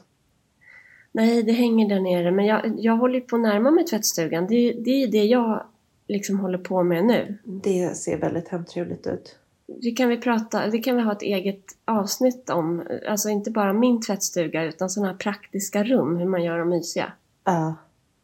Nej, 1.12 1.44
det 1.44 1.52
hänger 1.52 1.90
där 1.90 2.00
nere. 2.00 2.32
Men 2.32 2.46
jag, 2.46 2.80
jag 2.80 2.98
håller 2.98 3.22
på 3.22 3.36
att 3.36 3.42
närma 3.42 3.72
mig 3.72 3.86
tvättstugan. 3.86 4.48
Det, 4.48 4.74
det 4.74 5.04
är 5.04 5.08
det 5.08 5.24
jag 5.24 5.66
liksom 6.08 6.40
håller 6.40 6.58
på 6.58 6.84
med 6.84 7.06
nu. 7.06 7.38
Det 7.44 7.98
ser 7.98 8.18
väldigt 8.18 8.48
hemtrevligt 8.48 9.08
ut. 9.08 9.38
Det 9.82 9.92
kan 9.92 10.10
vi 10.10 10.18
prata, 10.18 10.68
det 10.68 10.80
kan 10.80 10.96
vi 10.96 11.02
ha 11.02 11.12
ett 11.12 11.22
eget 11.22 11.64
avsnitt 11.86 12.50
om. 12.50 12.84
Alltså 13.10 13.30
inte 13.30 13.52
bara 13.52 13.74
min 13.74 14.02
tvättstuga 14.02 14.64
utan 14.64 14.90
sådana 14.90 15.12
här 15.12 15.18
praktiska 15.18 15.84
rum, 15.84 16.18
hur 16.18 16.26
man 16.26 16.44
gör 16.44 16.60
dem 16.60 16.70
mysiga. 16.70 17.14
Ja, 17.44 17.76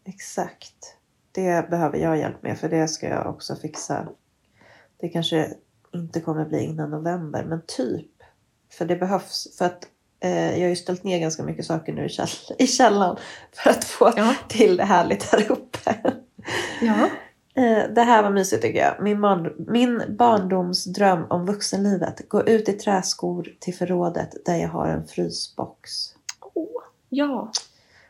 exakt. 0.05 0.96
Det 1.37 1.69
behöver 1.69 1.97
jag 1.97 2.17
hjälp 2.17 2.43
med 2.43 2.57
för 2.57 2.69
det 2.69 2.87
ska 2.87 3.07
jag 3.09 3.27
också 3.27 3.55
fixa. 3.55 4.07
Det 4.99 5.09
kanske 5.09 5.49
inte 5.93 6.19
kommer 6.21 6.45
bli 6.45 6.59
innan 6.63 6.89
november 6.91 7.43
men 7.43 7.61
typ. 7.67 8.11
För 8.71 8.85
det 8.85 8.95
behövs. 8.95 9.57
För 9.57 9.65
att 9.65 9.87
eh, 10.19 10.51
jag 10.53 10.61
har 10.61 10.69
ju 10.69 10.75
ställt 10.75 11.03
ner 11.03 11.19
ganska 11.19 11.43
mycket 11.43 11.65
saker 11.65 11.93
nu 11.93 12.05
i, 12.05 12.09
käll- 12.09 12.55
i 12.59 12.67
källaren. 12.67 13.17
För 13.55 13.69
att 13.69 13.83
få 13.83 14.13
Ja. 14.17 14.33
till 14.49 14.77
det 14.77 14.83
härligt 14.83 15.23
här 15.23 15.51
uppe. 15.51 15.95
Ja. 16.81 17.09
Eh, 17.63 17.89
Det 17.95 18.01
här 18.01 18.23
var 18.23 18.29
mysigt 18.29 18.61
tycker 18.61 18.79
jag. 18.79 19.03
Min, 19.03 19.21
barn, 19.21 19.65
min 19.67 20.03
barndomsdröm 20.17 21.25
om 21.29 21.45
vuxenlivet. 21.45 22.29
Gå 22.29 22.43
ut 22.43 22.69
i 22.69 22.73
träskor 22.73 23.47
till 23.59 23.75
förrådet 23.75 24.45
där 24.45 24.55
jag 24.55 24.69
har 24.69 24.87
en 24.87 25.07
frysbox. 25.07 25.91
Åh, 26.53 26.81
ja. 27.09 27.51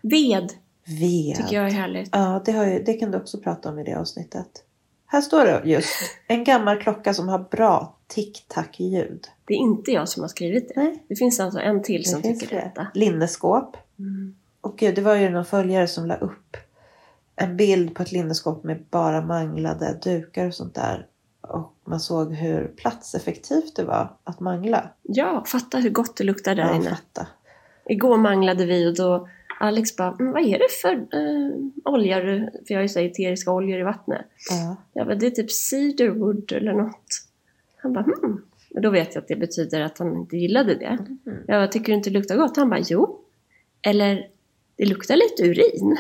Ved 0.02 0.54
Ved. 0.88 1.36
tycker 1.36 1.56
jag 1.56 1.66
är 1.68 1.72
härligt. 1.72 2.10
Ja, 2.12 2.42
det, 2.46 2.52
ju, 2.52 2.84
det 2.84 2.94
kan 2.94 3.12
du 3.12 3.18
också 3.18 3.38
prata 3.38 3.70
om 3.70 3.80
i 3.80 3.84
det 3.84 3.94
avsnittet. 3.94 4.64
Här 5.06 5.22
står 5.22 5.46
det 5.46 5.62
just. 5.66 5.94
En 6.28 6.44
gammal 6.44 6.78
klocka 6.82 7.14
som 7.14 7.30
har 7.30 7.40
bra 7.40 7.96
tick-tack-ljud. 8.08 9.28
Det 9.46 9.54
är 9.54 9.58
inte 9.58 9.92
jag 9.92 10.10
som 10.10 10.22
har 10.24 10.28
skrivit 10.30 10.68
det. 10.68 10.74
Nej, 10.82 11.04
Det 11.08 11.16
finns 11.16 11.40
alltså 11.40 11.60
en 11.60 11.84
till 11.84 12.02
det 12.02 12.10
som 12.10 12.22
tycker 12.22 12.48
det. 12.56 12.56
detta. 12.62 12.88
Linneskåp. 12.94 13.78
Mm. 14.00 14.36
Och 14.62 14.78
gud, 14.78 14.96
det 14.96 15.02
var 15.02 15.16
ju 15.16 15.30
någon 15.30 15.46
följare 15.46 15.88
som 15.88 16.06
la 16.06 16.16
upp 16.16 16.58
en 17.36 17.58
bild 17.58 17.96
på 17.96 18.04
ett 18.04 18.12
linneskåp 18.12 18.64
med 18.64 18.84
bara 18.90 19.22
manglade 19.22 20.00
dukar 20.04 20.48
och 20.48 20.54
sånt 20.54 20.76
där. 20.76 21.06
Och 21.42 21.74
man 21.86 22.00
såg 22.00 22.34
hur 22.34 22.68
platseffektivt 22.68 23.76
det 23.76 23.84
var 23.84 24.14
att 24.24 24.40
mangla. 24.40 24.90
Ja, 25.02 25.44
fatta 25.48 25.78
hur 25.78 25.90
gott 25.90 26.18
det 26.18 26.24
luktar 26.24 26.56
där 26.56 26.64
Ja, 26.64 26.76
inne. 26.76 26.90
fatta. 26.90 27.28
Igår 27.86 28.18
manglade 28.18 28.66
vi 28.66 28.88
och 28.88 28.96
då 28.96 29.30
Alex 29.60 29.96
bara, 29.96 30.16
"Mm, 30.20 30.32
vad 30.32 30.42
är 30.42 30.60
det 30.60 30.72
för 30.82 30.94
eh, 30.94 31.52
olja 31.94 32.20
du... 32.20 32.40
För 32.68 32.74
jag 32.74 32.78
har 32.78 32.82
ju 32.82 32.90
så 32.90 33.00
eteriska 33.00 33.52
oljor 33.52 33.80
i 33.80 33.84
vattnet. 33.84 34.26
Ja. 34.50 34.76
Jag 34.94 35.08
bara, 35.08 35.16
det 35.16 35.26
är 35.28 35.32
typ 35.32 35.52
cedarwood 35.52 36.52
eller 36.52 36.74
något. 36.74 37.06
Han 37.78 37.94
bara, 37.94 38.04
hmm. 38.04 38.42
Och 38.76 38.82
då 38.82 38.90
vet 38.90 39.16
jag 39.16 39.22
att 39.22 39.28
det 39.28 39.36
betyder 39.36 39.82
att 39.82 39.98
han 39.98 40.16
inte 40.18 40.38
gillade 40.38 40.76
det. 40.76 40.98
Mhm. 41.00 41.38
Jag 41.48 41.62
bara, 41.62 41.68
tycker 41.68 41.88
du 41.88 41.94
inte 41.94 42.10
det 42.10 42.14
luktar 42.14 42.38
gott? 42.38 42.58
Han 42.58 42.70
bara, 42.70 42.80
jo. 42.90 43.20
Eller, 43.82 44.28
det 44.76 44.86
luktar 44.86 45.16
lite 45.16 45.44
urin. 45.44 45.98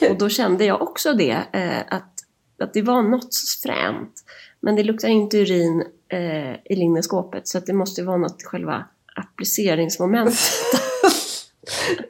Och 0.10 0.18
då 0.18 0.28
kände 0.28 0.64
jag 0.64 0.82
också 0.82 1.12
det, 1.12 1.38
eh, 1.52 1.80
att, 1.94 2.12
att 2.58 2.74
det 2.74 2.82
var 2.82 3.02
något 3.02 3.34
fränt. 3.62 4.12
Men 4.60 4.76
det 4.76 4.82
luktar 4.82 5.08
inte 5.08 5.38
urin 5.38 5.84
eh, 6.08 6.52
i 6.52 6.76
linneskåpet, 6.76 7.48
så 7.48 7.58
att 7.58 7.66
det 7.66 7.72
måste 7.72 8.02
vara 8.02 8.16
något 8.16 8.42
själva 8.42 8.84
appliceringsmomentet. 9.20 10.38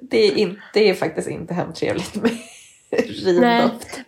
Det 0.00 0.18
är, 0.18 0.36
inte, 0.36 0.60
det 0.74 0.90
är 0.90 0.94
faktiskt 0.94 1.28
inte 1.28 1.54
hemtrevligt 1.54 2.14
med 2.14 2.30
urindoft. 2.90 4.00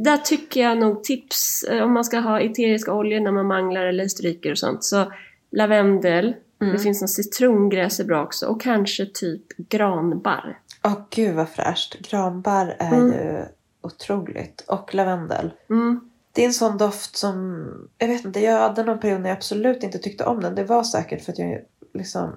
Där 0.00 0.16
tycker 0.16 0.60
jag 0.60 0.78
nog 0.78 1.04
tips, 1.04 1.62
eh, 1.62 1.82
om 1.84 1.92
man 1.92 2.04
ska 2.04 2.18
ha 2.18 2.40
eteriska 2.40 2.94
oljor 2.94 3.20
när 3.20 3.32
man 3.32 3.46
manglar 3.46 3.86
eller 3.86 4.08
stryker 4.08 4.50
och 4.50 4.58
sånt, 4.58 4.84
så 4.84 5.12
lavendel, 5.52 6.34
Mm. 6.60 6.72
Det 6.76 6.82
finns 6.82 7.00
någon 7.00 7.08
citrongräs 7.08 8.00
är 8.00 8.04
bra 8.04 8.22
också 8.22 8.46
och 8.46 8.60
kanske 8.60 9.06
typ 9.06 9.42
granbarr. 9.56 10.58
Åh 10.84 10.98
gud 11.10 11.34
vad 11.34 11.48
fräscht. 11.48 11.98
Granbarr 12.10 12.76
är 12.78 12.92
Mm. 12.94 13.12
ju 13.12 13.44
otroligt. 13.80 14.64
Och 14.68 14.94
lavendel. 14.94 15.50
Mm. 15.70 16.00
Det 16.32 16.42
är 16.42 16.46
en 16.46 16.52
sån 16.52 16.78
doft 16.78 17.16
som, 17.16 17.66
jag 17.98 18.08
vet 18.08 18.24
inte, 18.24 18.40
jag 18.40 18.58
hade 18.58 18.84
någon 18.84 18.98
period 19.00 19.20
när 19.20 19.28
jag 19.28 19.36
absolut 19.36 19.82
inte 19.82 19.98
tyckte 19.98 20.24
om 20.24 20.40
den. 20.40 20.54
Det 20.54 20.64
var 20.64 20.82
säkert 20.82 21.24
för 21.24 21.32
att 21.32 21.38
jag 21.38 21.60
liksom 21.98 22.36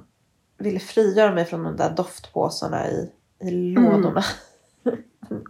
ville 0.57 0.80
frigöra 0.80 1.34
mig 1.34 1.45
från 1.45 1.64
de 1.64 1.76
där 1.78 1.89
doftpåsarna 1.89 2.88
i, 2.88 3.12
i 3.41 3.51
lådorna. 3.51 4.24
Är 4.84 4.97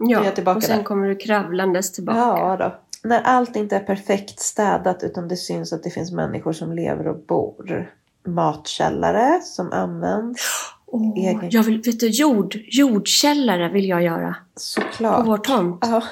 Ja, 0.00 0.30
tillbaka 0.30 0.56
och 0.56 0.62
sen 0.62 0.76
där. 0.78 0.84
kommer 0.84 1.08
du 1.08 1.16
kravlandes 1.16 1.92
tillbaka. 1.92 2.18
Ja 2.18 2.56
då. 2.56 2.78
När 3.08 3.20
allt 3.22 3.56
inte 3.56 3.76
är 3.76 3.80
perfekt 3.80 4.40
städat 4.40 5.02
utan 5.02 5.28
det 5.28 5.36
syns 5.36 5.72
att 5.72 5.82
det 5.82 5.90
finns 5.90 6.12
människor 6.12 6.52
som 6.52 6.72
lever 6.72 7.08
och 7.08 7.18
bor. 7.18 7.92
Matkällare 8.26 9.40
som 9.42 9.72
används. 9.72 10.40
Åh, 10.86 11.12
Egen- 11.16 11.48
jag 11.50 11.62
vill, 11.62 11.82
vet 11.82 12.00
du, 12.00 12.08
jord, 12.08 12.56
jordkällare 12.72 13.68
vill 13.68 13.88
jag 13.88 14.02
göra 14.02 14.36
på 14.54 14.60
Såklart. 14.60 15.26
vår 15.26 15.38
tomt. 15.38 15.78
Ja. 15.86 16.02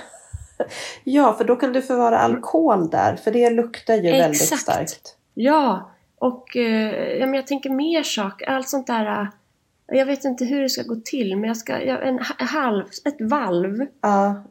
ja, 1.05 1.33
för 1.33 1.45
då 1.45 1.57
kan 1.57 1.73
du 1.73 1.83
förvara 1.83 2.19
alkohol 2.19 2.91
där. 2.91 3.17
För 3.17 3.31
det 3.31 3.51
luktar 3.51 3.95
ju 3.95 4.03
väldigt 4.03 4.43
Exakt. 4.43 4.63
starkt. 4.63 5.17
Ja, 5.35 5.91
och 6.21 6.57
eh, 6.57 7.19
ja, 7.19 7.27
men 7.27 7.35
jag 7.35 7.47
tänker 7.47 7.71
mer 7.71 8.03
saker. 8.03 8.47
Allt 8.51 8.69
sånt 8.69 8.87
där. 8.87 9.21
eh, 9.21 9.27
Jag 9.99 10.07
vet 10.07 10.25
inte 10.25 10.45
hur 10.45 10.63
det 10.63 10.69
ska 10.69 10.83
gå 10.83 10.97
till, 11.05 11.37
men 11.37 11.49
jag 11.49 11.57
ska... 11.57 11.83
Ja, 11.83 11.99
en 11.99 12.19
ha- 12.19 12.45
halv, 12.47 12.85
ett 13.05 13.21
valv. 13.31 13.87
Ja. 14.01 14.43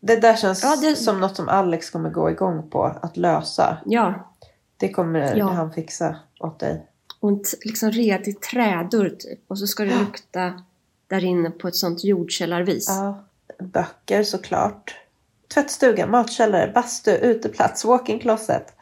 Det 0.00 0.16
där 0.16 0.36
känns 0.36 0.62
Ja, 0.62 0.76
det- 0.82 0.96
som 0.96 1.20
något 1.20 1.36
som 1.36 1.48
Alex 1.48 1.90
kommer 1.90 2.10
gå 2.10 2.30
igång 2.30 2.70
på 2.70 2.84
att 2.84 3.16
lösa. 3.16 3.76
Ja, 3.86 4.32
Det 4.76 4.88
kommer 4.88 5.36
Ja. 5.36 5.46
han 5.48 5.72
fixa 5.72 6.16
åt 6.40 6.58
dig. 6.60 6.86
och 7.20 7.30
en 7.30 7.42
liksom 7.64 7.90
redig 7.90 8.40
trädörr 8.40 9.08
typ. 9.18 9.38
Och 9.48 9.58
så 9.58 9.66
ska 9.66 9.84
det 9.84 9.98
lukta 9.98 10.62
där 11.06 11.24
inne 11.24 11.50
på 11.50 11.68
ett 11.68 11.76
sånt 11.76 12.04
jordkällarvis. 12.04 12.86
Ja. 12.88 13.24
Böcker 13.58 14.22
såklart. 14.22 14.96
Tvättstuga, 15.54 16.06
matkällare, 16.06 16.72
bastu, 16.74 17.10
uteplats, 17.10 17.84
walk-in 17.84 18.18
closet. 18.18 18.74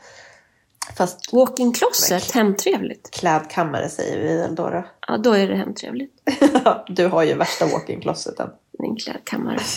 Fast 0.97 1.32
Walk-in 1.32 1.72
closet, 1.72 2.30
hemtrevligt. 2.30 3.11
klädkammare 3.11 3.88
säger 3.88 4.22
vi 4.22 4.36
väl 4.36 4.55
då. 4.55 4.70
då. 4.70 4.86
Ja, 5.09 5.18
då 5.18 5.32
är 5.32 5.49
det 5.49 5.57
hemtrevligt. 5.57 6.22
du 6.88 7.07
har 7.07 7.22
ju 7.22 7.34
värsta 7.34 7.66
walk-in 7.66 8.01
closeten. 8.01 8.51
Min 8.78 8.97
klädkammare. 8.97 9.59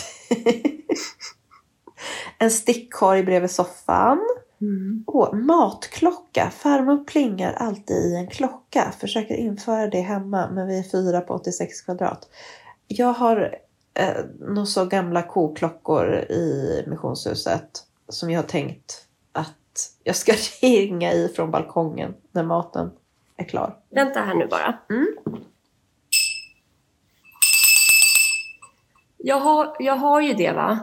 En 2.38 2.50
stickkorg 2.50 3.22
bredvid 3.22 3.50
soffan. 3.50 4.18
Mm. 4.60 5.04
Åh, 5.06 5.34
matklocka. 5.34 6.50
Farmor 6.50 7.04
plingar 7.04 7.52
alltid 7.52 7.96
i 7.96 8.16
en 8.16 8.28
klocka. 8.28 8.94
Försöker 9.00 9.34
införa 9.34 9.86
det 9.86 10.00
hemma 10.00 10.50
men 10.50 10.66
vi 10.66 10.78
är 10.78 10.82
fyra 10.82 11.20
på 11.20 11.34
86 11.34 11.80
kvadrat. 11.80 12.28
Jag 12.88 13.12
har 13.12 13.58
eh, 13.94 14.24
nog 14.40 14.68
så 14.68 14.84
gamla 14.84 15.22
koklockor 15.22 16.14
i 16.14 16.84
missionshuset 16.86 17.70
som 18.08 18.30
jag 18.30 18.38
har 18.38 18.48
tänkt 18.48 19.06
att 19.32 19.54
jag 20.04 20.16
ska 20.16 20.32
ringa 20.62 21.12
i 21.12 21.28
från 21.28 21.50
balkongen 21.50 22.14
när 22.32 22.42
maten 22.42 22.90
är 23.36 23.44
klar. 23.44 23.76
Vänta 23.90 24.20
här 24.20 24.34
nu 24.34 24.46
bara. 24.46 24.78
Mm. 24.90 25.06
Jag 29.18 29.40
har, 29.40 29.76
jag 29.78 29.96
har 29.96 30.20
ju 30.20 30.32
det 30.32 30.52
va. 30.52 30.78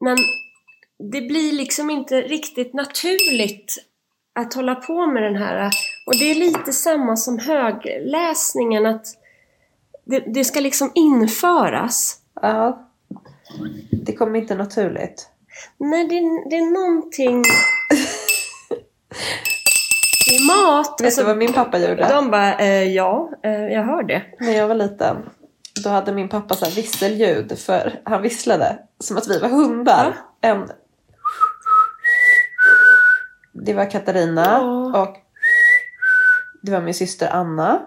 Men 0.00 0.16
det 0.98 1.20
blir 1.20 1.52
liksom 1.52 1.90
inte 1.90 2.20
riktigt 2.20 2.74
naturligt 2.74 3.76
att 4.32 4.54
hålla 4.54 4.74
på 4.74 5.06
med 5.06 5.22
den 5.22 5.36
här. 5.36 5.70
Och 6.06 6.18
det 6.18 6.30
är 6.30 6.34
lite 6.34 6.72
samma 6.72 7.16
som 7.16 7.38
högläsningen 7.38 8.86
att 8.86 9.06
det, 10.04 10.20
det 10.20 10.44
ska 10.44 10.60
liksom 10.60 10.90
införas. 10.94 12.20
Ja, 12.34 12.88
det 13.90 14.12
kommer 14.12 14.38
inte 14.38 14.54
naturligt. 14.54 15.31
Nej, 15.78 16.04
det, 16.08 16.14
det 16.50 16.56
är 16.56 16.72
någonting... 16.72 17.42
Det 20.26 20.36
är 20.36 20.46
mat. 20.46 21.00
Vet 21.02 21.16
du 21.16 21.22
vad 21.24 21.36
min 21.36 21.52
pappa 21.52 21.78
gjorde? 21.78 22.08
De 22.08 22.30
bara, 22.30 22.54
eh, 22.58 22.82
ja, 22.82 23.30
eh, 23.44 23.66
jag 23.66 23.82
hör 23.82 24.02
det. 24.02 24.22
När 24.40 24.52
jag 24.52 24.68
var 24.68 24.74
liten, 24.74 25.16
då 25.84 25.90
hade 25.90 26.12
min 26.12 26.28
pappa 26.28 26.54
så 26.54 26.64
här 26.64 26.72
visselljud 26.72 27.58
för 27.58 28.00
han 28.04 28.22
visslade 28.22 28.78
som 28.98 29.16
att 29.16 29.28
vi 29.28 29.38
var 29.38 29.48
hundar. 29.48 30.16
En... 30.40 30.68
Det 33.52 33.74
var 33.74 33.90
Katarina 33.90 34.44
Ja. 34.44 35.02
och 35.02 35.16
det 36.62 36.72
var 36.72 36.80
min 36.80 36.94
syster 36.94 37.28
Anna. 37.28 37.82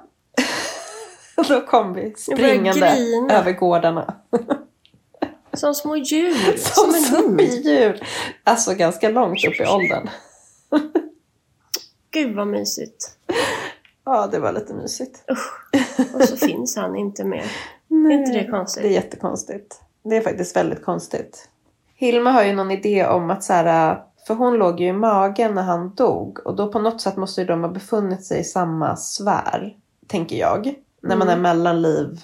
då 1.48 1.62
kom 1.62 1.94
vi 1.94 2.14
springande 2.18 2.98
över 3.32 3.52
gårdarna. 3.52 4.14
Som 5.56 5.76
små 5.76 5.96
djur, 5.96 6.58
som, 6.58 6.94
Som 6.94 6.96
en 6.96 7.24
hund. 7.24 7.42
djur. 7.42 8.08
Alltså 8.44 8.74
ganska 8.74 9.10
långt 9.10 9.46
upp 9.48 9.60
i 9.60 9.66
åldern. 9.76 10.10
Gud 12.12 12.36
vad 12.36 12.48
mysigt. 12.48 13.18
Ja, 14.06 14.28
det 14.32 14.40
var 14.40 14.52
lite 14.52 14.74
mysigt. 14.74 15.24
Och 16.14 16.22
så 16.22 16.38
finns 16.38 16.76
han 16.76 16.96
inte 16.96 17.24
mer. 17.24 17.46
Är 17.90 18.12
inte 18.12 18.32
det 18.32 18.48
konstigt? 18.52 18.84
Det 18.84 18.90
är 18.90 18.94
jättekonstigt. 18.94 19.82
Det 20.04 20.18
är 20.18 20.22
faktiskt 20.22 20.56
väldigt 20.56 20.86
konstigt. 20.86 21.50
Hilma 21.96 22.32
har 22.32 22.44
ju 22.44 22.54
någon 22.54 22.72
idé 22.72 23.06
om 23.06 23.30
att 23.32 23.44
så 23.44 23.54
här, 23.54 24.02
för 24.28 24.34
hon 24.34 24.54
låg 24.54 24.80
ju 24.80 24.88
i 24.88 24.94
magen 24.94 25.56
när 25.56 25.62
han 25.64 25.96
dog 25.96 26.40
och 26.48 26.56
då 26.56 26.72
på 26.72 26.80
något 26.80 27.02
sätt 27.02 27.16
måste 27.18 27.42
ju 27.42 27.48
de 27.48 27.62
ha 27.62 27.70
befunnit 27.70 28.26
sig 28.26 28.40
i 28.40 28.44
samma 28.44 28.96
sfär, 28.96 29.76
tänker 30.08 30.36
jag. 30.36 30.76
När 31.02 31.16
man 31.16 31.28
är 31.28 31.34
Mm. 31.34 31.42
mellan 31.44 31.82
liv 31.82 32.22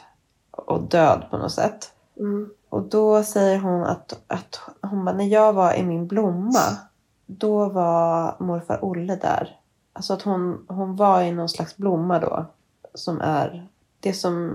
och 0.52 0.82
död 0.82 1.26
på 1.32 1.38
något 1.38 1.52
sätt. 1.52 1.92
Mm. 2.20 2.50
Och 2.72 2.82
då 2.82 3.24
säger 3.24 3.60
hon 3.60 3.84
att, 3.84 4.24
att 4.28 4.60
hon 4.82 5.06
bara, 5.06 5.16
när 5.16 5.26
jag 5.26 5.54
var 5.54 5.74
i 5.74 5.84
min 5.84 6.08
blomma, 6.08 6.78
då 7.26 7.70
var 7.70 8.36
morfar 8.40 8.86
Olle 8.86 9.16
där. 9.16 9.60
Alltså 9.94 10.14
att 10.14 10.22
hon, 10.22 10.66
hon 10.68 10.96
var 10.96 11.22
i 11.22 11.32
någon 11.32 11.50
slags 11.50 11.78
blomma 11.78 12.20
då. 12.20 12.46
Som 12.94 13.22
är 13.22 13.68
det 14.00 14.14
som 14.14 14.52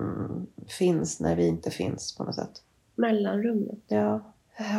finns 0.78 1.20
när 1.20 1.36
vi 1.36 1.48
inte 1.48 1.70
finns 1.70 2.16
på 2.16 2.24
något 2.24 2.34
sätt. 2.34 2.62
Mellanrummet. 2.94 3.78
Ja. 3.88 4.20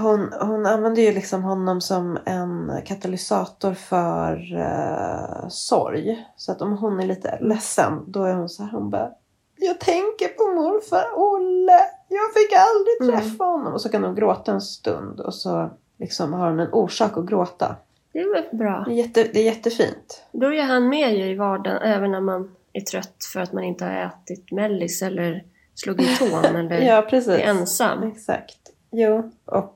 Hon, 0.02 0.34
hon 0.42 0.66
använder 0.66 1.02
ju 1.02 1.12
liksom 1.12 1.44
honom 1.44 1.82
som 1.82 2.18
en 2.26 2.72
katalysator 2.86 3.74
för 3.74 4.56
eh, 4.56 5.48
sorg. 5.50 6.28
Så 6.38 6.52
att 6.52 6.62
om 6.62 6.78
hon 6.78 7.00
är 7.00 7.08
lite 7.08 7.40
ledsen, 7.42 8.04
då 8.08 8.24
är 8.24 8.34
hon 8.34 8.50
så 8.50 8.64
här, 8.64 8.72
hon 8.72 8.90
bara 8.90 9.12
Jag 9.56 9.80
tänker 9.80 10.28
på 10.28 10.62
morfar 10.62 11.06
Olle. 11.16 11.97
Jag 12.08 12.34
fick 12.34 12.54
aldrig 12.58 13.02
Mm. 13.02 13.22
träffa 13.22 13.44
honom. 13.44 13.74
Och 13.74 13.82
så 13.82 13.90
kan 13.90 14.04
hon 14.04 14.16
gråta 14.16 14.52
en 14.52 14.62
stund 14.62 15.20
och 15.20 15.34
så 15.34 15.70
liksom 15.98 16.34
har 16.34 16.50
hon 16.50 16.60
en 16.60 16.74
orsak 16.74 17.18
att 17.18 17.26
gråta. 17.26 17.76
Det 18.14 18.20
är 18.20 18.34
väl 18.34 18.58
bra. 18.58 18.84
Det 18.88 18.92
är, 18.94 18.96
jätte, 18.96 19.24
det 19.34 19.40
är 19.40 19.44
jättefint. 19.44 20.24
Då 20.32 20.54
är 20.54 20.64
han 20.64 20.90
med 20.90 21.18
ju 21.18 21.26
i 21.32 21.36
vardagen 21.36 21.82
även 21.82 22.12
när 22.12 22.22
man 22.22 22.56
är 22.74 22.82
trött 22.82 23.26
för 23.34 23.40
att 23.40 23.54
man 23.54 23.64
inte 23.64 23.86
har 23.86 23.92
ätit 23.92 24.52
mellis 24.52 25.02
eller 25.02 25.44
slagit 25.76 26.20
tån 26.20 26.46
eller 26.56 26.82
Ja, 26.82 27.02
precis. 27.10 27.30
är 27.30 27.40
ensam. 27.40 28.04
Exakt. 28.04 28.58
Jo, 28.92 29.32
och 29.46 29.74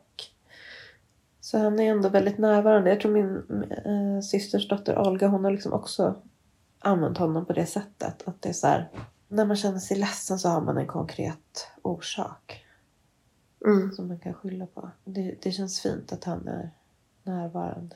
så 1.41 1.57
han 1.57 1.79
är 1.79 1.91
ändå 1.91 2.09
väldigt 2.09 2.37
närvarande. 2.37 2.89
Jag 2.89 2.99
tror 2.99 3.11
min 3.11 3.35
äh, 3.85 4.21
systers 4.21 4.67
dotter 4.67 4.99
Olga, 4.99 5.27
hon 5.27 5.43
har 5.43 5.51
liksom 5.51 5.73
också 5.73 6.15
använt 6.79 7.17
honom 7.17 7.45
på 7.45 7.53
det 7.53 7.65
sättet. 7.65 8.27
Att 8.27 8.41
det 8.41 8.49
är 8.49 8.53
så 8.53 8.67
här, 8.67 8.89
när 9.31 9.45
man 9.45 9.55
känner 9.57 9.79
sig 9.79 9.97
ledsen 9.97 10.39
så 10.39 10.49
har 10.49 10.61
man 10.61 10.77
en 10.77 10.87
konkret 10.87 11.67
orsak 11.81 12.65
Mm. 13.65 13.91
som 13.91 14.07
man 14.07 14.19
kan 14.19 14.33
skylla 14.33 14.65
på. 14.65 14.89
Det, 15.05 15.35
det 15.41 15.51
känns 15.51 15.81
fint 15.81 16.11
att 16.13 16.23
han 16.23 16.47
är 16.47 16.69
närvarande. 17.23 17.95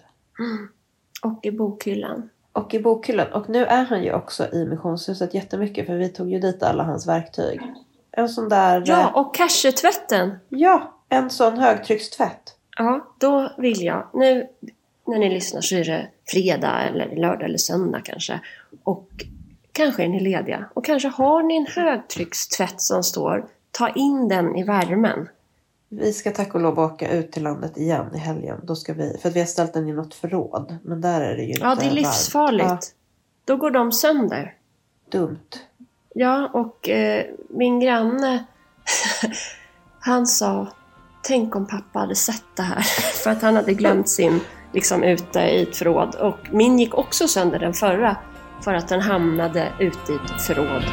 Och 1.24 1.46
i 1.46 1.52
bokhyllan. 1.52 2.30
Och 2.52 2.74
i 2.74 2.80
bokhyllan. 2.80 3.32
Och 3.34 3.50
nu 3.50 3.66
är 3.66 3.84
han 3.86 4.04
ju 4.04 4.14
också 4.14 4.54
i 4.54 4.66
missionshuset 4.66 5.34
jättemycket 5.34 5.86
för 5.86 5.96
vi 5.96 6.10
tog 6.10 6.32
ju 6.32 6.40
dit 6.40 6.64
alla 6.64 6.84
hans 6.84 7.08
verktyg. 7.08 7.62
En 8.12 8.30
sån 8.30 8.50
där... 8.50 8.84
Ja, 8.86 9.12
och 9.16 9.36
cashetvätten. 9.36 10.36
ja 10.50 10.94
en 11.10 11.30
sån 11.30 11.58
högtryckstvätt. 11.58 12.56
Ja, 12.78 13.14
då 13.20 13.52
vill 13.58 13.82
jag. 13.82 14.08
Nu 14.14 14.48
när 15.08 15.20
ni 15.20 15.30
lyssnar 15.34 15.62
så 15.62 15.76
är 15.76 15.86
det 15.86 16.08
fredag 16.26 16.82
eller 16.82 17.16
lördag 17.16 17.44
eller 17.44 17.58
söndag 17.58 18.02
kanske. 18.04 18.40
Och 18.84 19.10
kanske 19.76 20.04
är 20.04 20.08
ni 20.08 20.20
lediga. 20.20 20.66
Och 20.74 20.86
kanske 20.86 21.08
har 21.08 21.44
ni 21.44 21.58
en 21.58 21.66
högtryckstvätt 21.66 22.82
som 22.82 23.04
står. 23.04 23.46
Ta 23.72 23.90
in 23.90 24.28
den 24.28 24.56
i 24.56 24.64
värmen. 24.64 25.30
Vi 25.90 26.14
ska 26.14 26.32
tack 26.32 26.56
och 26.56 26.62
lov 26.62 26.80
åka 26.80 27.12
ut 27.12 27.32
till 27.32 27.44
landet 27.44 27.78
igen 27.78 28.06
i 28.16 28.18
helgen. 28.18 28.60
Då 28.64 28.76
ska 28.76 28.94
vi, 28.94 29.18
för 29.22 29.30
att 29.30 29.36
vi 29.36 29.40
har 29.40 29.48
ställt 29.48 29.74
den 29.74 29.90
i 29.90 29.94
något 29.94 30.14
förråd. 30.14 30.78
Men 30.84 31.02
där 31.02 31.22
är 31.22 31.38
det 31.38 31.44
ju 31.44 31.54
Ja, 31.60 31.76
det 31.76 31.86
är 31.86 31.92
livsfarligt. 31.92 32.66
Ja, 32.68 32.80
Då 33.46 33.58
går 33.58 33.72
de 33.72 33.92
sönder. 33.92 34.54
dumt. 35.12 35.50
Ja, 36.14 36.50
och 36.54 36.90
eh, 36.90 37.26
min 37.50 37.80
granne 37.80 38.46
han 40.00 40.28
sa 40.28 40.68
Tänk 41.28 41.56
om 41.56 41.68
pappa 41.68 42.00
hade 42.00 42.16
sett 42.16 42.44
det 42.56 42.64
här. 42.64 42.82
För 43.24 43.30
att 43.30 43.42
han 43.42 43.56
hade 43.56 43.74
glömt 43.74 44.10
sin 44.10 44.40
liksom 44.74 45.04
ute 45.04 45.40
i 45.40 45.62
ett 45.62 45.78
förråd. 45.78 46.16
Och 46.16 46.38
min 46.52 46.80
gick 46.80 46.94
också 46.94 47.28
sönder 47.28 47.60
den 47.60 47.74
förra. 47.74 48.18
För 48.62 48.74
att 48.74 48.88
den 48.88 49.02
hamnade 49.02 49.74
ute 49.80 50.14
i 50.14 50.16
ett 50.16 50.42
förråd. 50.42 50.84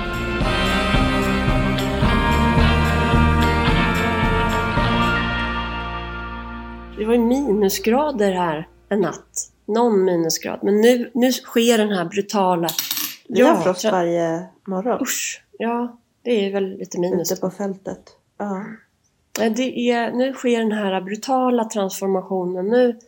Det 6.99 7.07
var 7.07 7.15
ju 7.15 7.21
minusgrader 7.21 8.33
här 8.33 8.69
en 8.89 9.01
natt. 9.01 9.51
Någon 9.67 10.05
minusgrad. 10.05 10.59
Men 10.63 10.81
nu, 10.81 11.11
nu 11.15 11.33
sker 11.33 11.79
den 11.79 11.91
här 11.91 12.05
brutala... 12.05 12.69
Vi 13.29 13.41
har 13.41 13.57
frost 13.57 13.85
varje 13.85 14.47
morgon. 14.67 15.03
Usch! 15.03 15.43
Ja, 15.59 15.97
det 16.23 16.47
är 16.47 16.53
väl 16.53 16.79
lite 16.79 17.01
minus. 17.01 17.33
Ute 17.33 17.41
på 17.41 17.51
fältet. 17.51 18.17
Ja. 18.39 18.65
Det 19.33 19.91
är, 19.91 20.13
nu 20.13 20.33
sker 20.33 20.59
den 20.59 20.73
här 20.73 21.01
brutala 21.01 21.65
transformationen. 21.65 22.67
Nu 22.67 22.99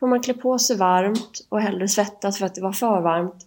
får 0.00 0.06
man 0.06 0.22
klä 0.22 0.34
på 0.34 0.58
sig 0.58 0.76
varmt 0.76 1.46
och 1.48 1.60
hellre 1.60 1.88
svettas 1.88 2.38
för 2.38 2.46
att 2.46 2.54
det 2.54 2.60
var 2.60 2.72
för 2.72 3.00
varmt. 3.00 3.46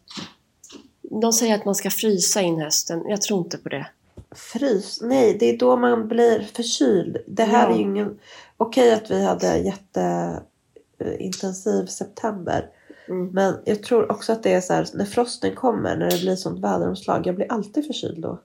De 1.10 1.34
säger 1.34 1.56
att 1.56 1.66
man 1.66 1.76
ska 1.76 1.89
frysa 1.89 2.41
in 2.41 2.60
hösten. 2.60 3.03
Jag 3.08 3.22
tror 3.22 3.39
inte 3.39 3.58
på 3.58 3.70
det. 3.70 3.88
Frys? 4.36 5.01
Nej, 5.01 5.38
det 5.39 5.45
är 5.45 5.58
då 5.58 5.78
man 5.78 6.08
blir 6.08 6.39
förkyld. 6.53 7.18
Det 7.28 7.43
här 7.43 7.68
Ja. 7.68 7.74
är 7.74 7.78
ju 7.78 7.84
ingen... 7.84 8.20
Okej 8.58 8.93
att 8.93 9.12
vi 9.12 9.24
hade 9.24 9.58
jätteintensiv 9.58 11.86
september. 11.86 12.70
Mm. 13.08 13.28
Men 13.28 13.56
jag 13.66 13.84
tror 13.84 14.12
också 14.12 14.32
att 14.34 14.43
det 14.43 14.53
är 14.53 14.62
så 14.62 14.74
här, 14.74 14.88
när 14.93 15.06
frosten 15.06 15.56
kommer, 15.56 15.97
när 15.97 16.10
det 16.12 16.22
blir 16.22 16.36
sånt 16.36 16.60
väderomslag. 16.60 17.28
Jag 17.28 17.36
blir 17.36 17.51
alltid 17.51 17.86
förkyld 17.86 18.22
då. 18.22 18.41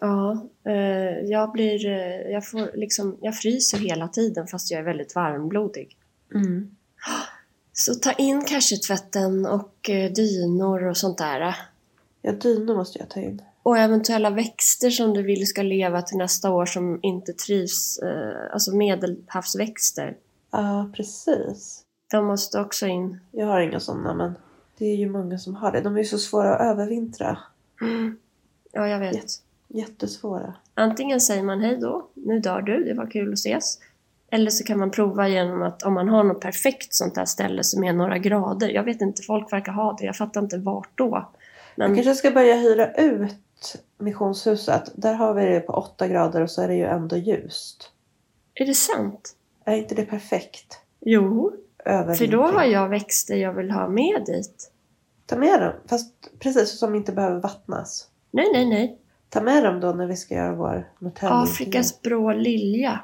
Ja, 0.00 0.46
eh, 0.66 1.20
jag 1.30 1.52
blir... 1.52 1.86
Eh, 1.86 2.30
jag, 2.32 2.48
får 2.48 2.70
liksom, 2.74 3.18
jag 3.20 3.36
fryser 3.36 3.78
hela 3.78 4.08
tiden 4.08 4.46
fast 4.46 4.70
jag 4.70 4.80
är 4.80 4.84
väldigt 4.84 5.14
varmblodig. 5.14 5.96
Mm. 6.34 6.70
Så 7.72 7.94
ta 7.94 8.12
in 8.12 8.44
kanske 8.44 8.76
tvätten 8.76 9.46
och 9.46 9.90
eh, 9.90 10.12
dynor 10.12 10.84
och 10.84 10.96
sånt 10.96 11.18
där. 11.18 11.56
Ja, 12.22 12.32
dynor 12.32 12.76
måste 12.76 12.98
jag 12.98 13.08
ta 13.08 13.20
in. 13.20 13.42
Och 13.62 13.78
eventuella 13.78 14.30
växter 14.30 14.90
som 14.90 15.14
du 15.14 15.22
vill 15.22 15.46
ska 15.46 15.62
leva 15.62 16.02
till 16.02 16.18
nästa 16.18 16.50
år 16.50 16.66
som 16.66 16.98
inte 17.02 17.32
trivs, 17.32 17.98
eh, 17.98 18.52
alltså 18.52 18.74
medelhavsväxter. 18.76 20.16
Ja, 20.50 20.90
precis. 20.96 21.82
De 22.10 22.24
måste 22.26 22.60
också 22.60 22.86
in. 22.86 23.20
Jag 23.30 23.46
har 23.46 23.60
inga 23.60 23.80
sådana 23.80 24.14
men 24.14 24.34
det 24.78 24.84
är 24.84 24.96
ju 24.96 25.08
många 25.10 25.38
som 25.38 25.54
har 25.54 25.72
det. 25.72 25.80
De 25.80 25.94
är 25.94 25.98
ju 25.98 26.04
så 26.04 26.18
svåra 26.18 26.54
att 26.56 26.60
övervintra. 26.72 27.38
Ja, 28.72 28.88
jag 28.88 28.98
vet. 28.98 29.14
Jätte- 29.14 29.28
Jättesvåra. 29.68 30.54
Antingen 30.74 31.20
säger 31.20 31.42
man 31.42 31.60
hej 31.60 31.76
då, 31.76 32.08
nu 32.14 32.40
dör 32.40 32.62
du, 32.62 32.84
det 32.84 32.94
var 32.94 33.10
kul 33.10 33.28
att 33.32 33.38
ses. 33.38 33.78
Eller 34.30 34.50
så 34.50 34.64
kan 34.64 34.78
man 34.78 34.90
prova 34.90 35.28
genom 35.28 35.62
att 35.62 35.82
om 35.82 35.94
man 35.94 36.08
har 36.08 36.24
något 36.24 36.40
perfekt 36.40 36.94
sånt 36.94 37.16
här 37.16 37.24
ställe 37.24 37.64
som 37.64 37.84
är 37.84 37.92
några 37.92 38.18
grader. 38.18 38.68
Jag 38.68 38.82
vet 38.82 39.00
inte, 39.00 39.22
folk 39.22 39.52
verkar 39.52 39.72
ha 39.72 39.96
det. 39.98 40.04
Jag 40.04 40.16
fattar 40.16 40.40
inte 40.40 40.58
vart 40.58 40.90
då. 40.94 41.30
Jag 41.74 41.88
Men 41.88 41.94
kanske 41.94 42.14
ska 42.14 42.30
börja 42.30 42.56
hyra 42.56 42.94
ut 42.94 43.76
missionshuset. 43.98 44.92
Där 44.94 45.14
har 45.14 45.34
vi 45.34 45.46
det 45.46 45.60
på 45.60 45.72
8 45.72 46.08
grader 46.08 46.40
och 46.40 46.50
så 46.50 46.62
är 46.62 46.68
det 46.68 46.74
ju 46.74 46.84
ändå 46.84 47.16
ljust. 47.16 47.90
är 48.54 48.66
det 48.66 48.74
sant? 48.74 49.36
Är 49.64 49.76
inte 49.76 49.94
det 49.94 50.04
perfekt? 50.04 50.78
Jo, 51.00 51.52
för 51.84 52.26
då 52.26 52.42
har 52.42 52.64
jag 52.64 52.88
växter 52.88 53.36
jag 53.36 53.52
vill 53.52 53.70
ha 53.70 53.88
med 53.88 54.22
dit. 54.26 54.72
Ta 55.26 55.36
med 55.36 55.62
dem. 55.62 55.72
Fast 55.86 56.14
precis 56.38 56.78
som 56.78 56.94
inte 56.94 57.12
behöver 57.12 57.40
vattnas. 57.40 58.08
Nej, 58.30 58.46
nej, 58.52 58.66
nej. 58.66 58.98
Ta 59.28 59.40
med 59.40 59.64
dem 59.64 59.80
då 59.80 59.92
när 59.92 60.06
vi 60.06 60.16
ska 60.16 60.34
göra 60.34 60.54
vår 60.54 60.88
Norrtälje. 60.98 61.34
Afrikas 61.34 62.02
blå 62.02 62.32
lilja. 62.32 63.00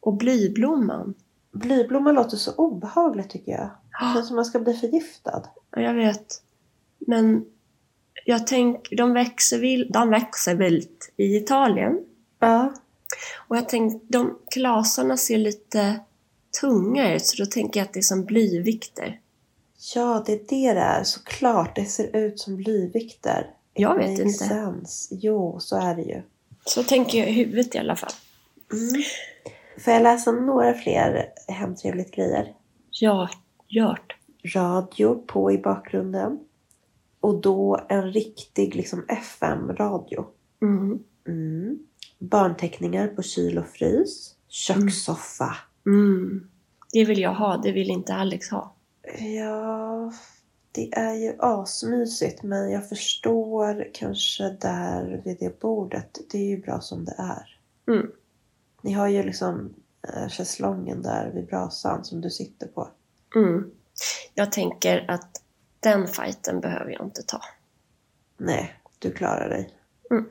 Och 0.00 0.14
blyblomman. 0.14 1.14
Blyblomma 1.52 2.12
låter 2.12 2.36
så 2.36 2.54
obehagligt 2.54 3.30
tycker 3.30 3.52
jag. 3.52 3.70
Det 4.00 4.14
känns 4.14 4.26
som 4.26 4.36
man 4.36 4.44
ska 4.44 4.58
bli 4.58 4.74
förgiftad. 4.74 5.42
jag 5.70 5.94
vet. 5.94 6.42
Men 6.98 7.44
jag 8.24 8.46
tänker, 8.46 8.96
de 8.96 9.12
växer, 9.12 9.58
vilt, 9.58 9.92
de 9.92 10.10
växer 10.10 10.54
vilt 10.54 11.12
i 11.16 11.36
Italien. 11.36 11.98
Ja. 12.38 12.72
Och 13.48 13.56
jag 13.56 13.68
tänkte, 13.68 14.06
de 14.08 14.38
klasarna 14.50 15.16
ser 15.16 15.38
lite 15.38 16.00
tunga 16.60 17.14
ut, 17.14 17.26
så 17.26 17.42
då 17.42 17.46
tänker 17.46 17.80
jag 17.80 17.84
att 17.84 17.92
det 17.92 18.00
är 18.00 18.02
som 18.02 18.24
blyvikter. 18.24 19.20
Ja, 19.94 20.22
det 20.26 20.32
är 20.32 20.40
det 20.48 20.72
det 20.72 20.80
är. 20.80 21.04
Såklart. 21.04 21.76
Det 21.76 21.84
ser 21.84 22.16
ut 22.16 22.40
som 22.40 22.56
blyvikter. 22.56 23.50
Jag 23.74 23.96
vet 23.96 24.20
inte. 24.20 24.44
Sense. 24.44 25.14
Jo, 25.14 25.56
så 25.60 25.76
är 25.76 25.94
det 25.94 26.02
ju. 26.02 26.22
Så 26.64 26.82
tänker 26.82 27.18
jag 27.18 27.28
i 27.28 27.32
huvudet 27.32 27.74
i 27.74 27.78
alla 27.78 27.96
fall. 27.96 28.12
Mm. 28.72 29.02
Får 29.84 29.92
jag 29.92 30.02
läsa 30.02 30.32
några 30.32 30.74
fler 30.74 31.32
hemtrevligt 31.48 32.14
grejer? 32.14 32.54
Ja, 32.90 33.28
gjort. 33.68 34.16
radio 34.54 35.14
på 35.26 35.52
i 35.52 35.58
bakgrunden. 35.58 36.38
Och 37.20 37.40
då 37.40 37.80
en 37.88 38.12
riktig 38.12 38.74
liksom 38.74 39.04
FM-radio. 39.08 40.26
Mm. 40.62 40.98
Mm. 41.28 41.78
Barnteckningar 42.18 43.08
på 43.08 43.22
kyl 43.22 43.58
och 43.58 43.66
frys. 43.66 44.34
Kökssoffa. 44.48 45.56
Mm. 45.86 46.50
Det 46.92 47.04
vill 47.04 47.20
jag 47.20 47.34
ha, 47.34 47.56
det 47.56 47.72
vill 47.72 47.90
inte 47.90 48.14
Alex 48.14 48.50
ha. 48.50 48.74
Ja, 49.18 50.12
det 50.72 50.92
är 50.92 51.14
ju 51.14 51.34
asmysigt 51.38 52.42
men 52.42 52.70
jag 52.70 52.88
förstår 52.88 53.88
kanske 53.92 54.50
där 54.60 55.22
vid 55.24 55.36
det 55.40 55.60
bordet. 55.60 56.18
Det 56.32 56.38
är 56.38 56.48
ju 56.48 56.62
bra 56.62 56.80
som 56.80 57.04
det 57.04 57.14
är. 57.18 57.58
Mm. 57.94 58.10
Ni 58.82 58.92
har 58.92 59.08
ju 59.08 59.22
liksom 59.22 59.74
eh, 60.08 60.28
schäslongen 60.28 61.02
där 61.02 61.30
vid 61.34 61.46
brasan 61.46 62.04
som 62.04 62.20
du 62.20 62.30
sitter 62.30 62.66
på. 62.66 62.88
Mm. 63.36 63.70
Jag 64.34 64.52
tänker 64.52 65.10
att 65.10 65.42
den 65.80 66.06
fighten 66.06 66.60
behöver 66.60 66.90
jag 66.90 67.04
inte 67.04 67.22
ta. 67.22 67.40
Nej, 68.36 68.74
du 68.98 69.12
klarar 69.12 69.48
dig. 69.48 69.74
Mm. 70.10 70.28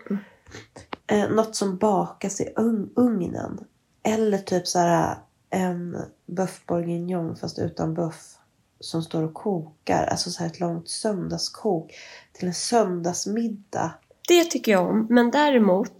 Eh, 1.08 1.30
något 1.30 1.56
som 1.56 1.78
bakas 1.78 2.41
i 2.41 2.54
ugn- 2.56 2.89
ugnen. 2.95 3.66
Eller 4.04 4.38
typ 4.38 4.68
så 4.68 4.80
här 4.80 5.18
en 5.50 5.97
boeuf 6.26 6.66
bourguignon 6.66 7.36
fast 7.36 7.60
utan 7.60 7.93
buff. 7.93 8.36
Som 8.80 9.04
står 9.04 9.24
och 9.24 9.34
kokar. 9.34 10.04
Alltså 10.04 10.30
så 10.30 10.39
här 10.39 10.47
ett 10.47 10.60
långt 10.60 10.89
söndagskok. 10.89 11.93
Till 12.34 12.47
en 12.47 12.54
söndagsmiddag. 12.54 13.93
Det 14.28 14.43
tycker 14.43 14.72
jag 14.72 14.89
om, 14.89 15.08
men 15.10 15.32
däremot 15.32 15.95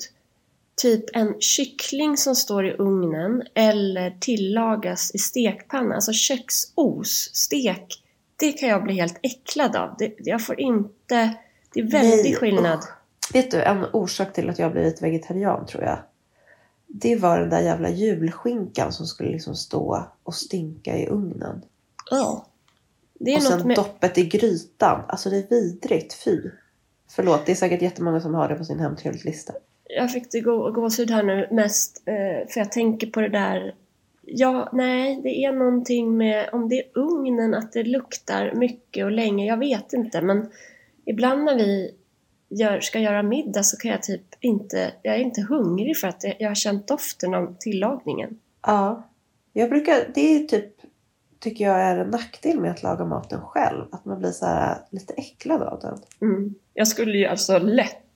typ 0.82 1.04
en 1.14 1.36
kyckling 1.40 2.18
som 2.18 2.36
står 2.36 2.66
i 2.66 2.74
ugnen 2.74 3.44
eller 3.54 4.18
tillagas 4.20 5.12
i 5.16 5.18
stekpanna, 5.18 5.96
alltså 5.96 6.14
köksos, 6.14 7.30
stek, 7.34 8.04
det 8.36 8.52
kan 8.52 8.70
jag 8.70 8.84
bli 8.84 8.94
helt 8.94 9.20
äcklad 9.22 9.76
av. 9.76 9.96
Det, 9.98 10.14
jag 10.18 10.46
får 10.46 10.60
inte... 10.60 11.36
Det 11.74 11.80
är 11.80 11.92
väldigt 11.92 12.24
Nej, 12.24 12.36
skillnad. 12.36 12.80
Vet 13.34 13.52
du, 13.52 13.62
en 13.62 13.86
orsak 13.94 14.34
till 14.34 14.50
att 14.50 14.60
jag 14.60 14.72
blivit 14.72 15.02
vegetarian 15.02 15.66
tror 15.66 15.84
jag. 15.84 16.00
Det 16.88 17.16
var 17.16 17.40
den 17.40 17.50
där 17.50 17.62
jävla 17.62 17.90
julskinkan 17.90 18.94
som 18.94 19.06
skulle 19.06 19.30
liksom 19.30 19.56
stå 19.56 20.08
och 20.24 20.36
stinka 20.36 20.98
i 20.98 21.08
ugnen. 21.08 21.62
Ja. 22.12 22.46
Det 23.14 23.32
är 23.32 23.38
och 23.38 23.44
sen 23.44 23.68
med... 23.68 23.76
doppet 23.76 24.18
i 24.18 24.26
grytan. 24.26 25.02
Alltså 25.08 25.30
det 25.30 25.38
är 25.38 25.50
vidrigt, 25.50 26.14
fy. 26.14 26.42
Förlåt, 27.10 27.46
det 27.46 27.52
är 27.52 27.56
säkert 27.56 27.82
jättemånga 27.82 28.22
som 28.22 28.34
har 28.34 28.50
det 28.50 28.56
på 28.56 28.66
sin 28.66 28.80
hemtrevligt-lista. 28.80 29.54
Jag 29.98 30.12
fick 30.12 30.32
det 30.32 30.40
gå, 30.40 30.72
gåshud 30.72 31.12
här 31.12 31.24
nu 31.24 31.48
mest 31.52 32.04
eh, 32.06 32.48
för 32.48 32.60
jag 32.60 32.72
tänker 32.72 33.08
på 33.08 33.22
det 33.22 33.30
där 33.30 33.74
Ja, 34.32 34.70
nej, 34.74 35.20
det 35.24 35.46
är 35.46 35.52
någonting 35.52 36.18
med 36.18 36.50
om 36.52 36.70
det 36.70 36.76
är 36.76 36.98
ugnen 36.98 37.54
att 37.54 37.72
det 37.72 37.84
luktar 37.84 38.54
mycket 38.54 39.06
och 39.06 39.12
länge. 39.12 39.46
Jag 39.46 39.58
vet 39.58 39.94
inte, 39.94 40.22
men 40.22 40.50
ibland 41.06 41.44
när 41.44 41.56
vi 41.56 41.96
gör, 42.50 42.80
ska 42.80 43.00
göra 43.00 43.24
middag 43.24 43.64
så 43.64 43.78
kan 43.78 43.92
jag 43.92 44.04
typ 44.04 44.36
inte, 44.40 44.92
jag 45.02 45.16
är 45.16 45.20
inte 45.20 45.42
hungrig 45.42 45.98
för 45.98 46.08
att 46.08 46.24
jag 46.40 46.50
har 46.50 46.56
känt 46.56 46.88
doften 46.88 47.34
av 47.34 47.56
tillagningen. 47.60 48.40
Ja. 48.62 49.10
Jag 49.54 49.70
brukar, 49.70 50.12
det 50.14 50.36
är 50.36 50.40
typ, 50.40 50.74
tycker 51.40 51.66
jag 51.66 51.82
är 51.82 51.98
en 51.98 52.10
nackdel 52.10 52.60
med 52.60 52.72
att 52.72 52.84
laga 52.84 53.06
maten 53.06 53.42
själv. 53.42 53.86
Att 53.92 54.06
man 54.06 54.20
blir 54.20 54.32
så 54.32 54.46
här 54.46 54.78
lite 54.90 55.14
äcklad 55.14 55.62
av 55.62 55.80
den. 55.80 56.00
Mm. 56.22 56.56
Jag 56.74 56.88
skulle 56.88 57.18
ju 57.18 57.26
alltså 57.26 57.60
lätt, 57.60 58.09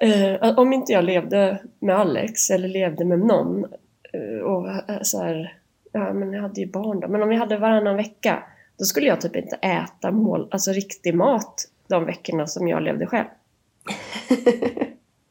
eh, 0.00 0.58
om 0.58 0.72
inte 0.72 0.92
jag 0.92 1.04
levde 1.04 1.58
med 1.78 1.96
Alex 1.96 2.50
eller 2.50 2.68
levde 2.68 3.04
med 3.04 3.18
någon 3.18 3.64
eh, 4.12 4.40
och 4.44 4.68
eh, 4.68 5.02
så 5.02 5.22
här, 5.22 5.58
ja 5.92 6.12
men 6.12 6.32
jag 6.32 6.42
hade 6.42 6.60
ju 6.60 6.66
barn 6.66 7.00
då, 7.00 7.08
men 7.08 7.22
om 7.22 7.28
vi 7.28 7.36
hade 7.36 7.58
varannan 7.58 7.96
vecka, 7.96 8.42
då 8.78 8.84
skulle 8.84 9.06
jag 9.06 9.20
typ 9.20 9.36
inte 9.36 9.56
äta 9.56 10.10
mål, 10.10 10.48
alltså 10.50 10.72
riktig 10.72 11.14
mat 11.14 11.68
de 11.88 12.04
veckorna 12.04 12.46
som 12.46 12.68
jag 12.68 12.82
levde 12.82 13.06
själv. 13.06 13.26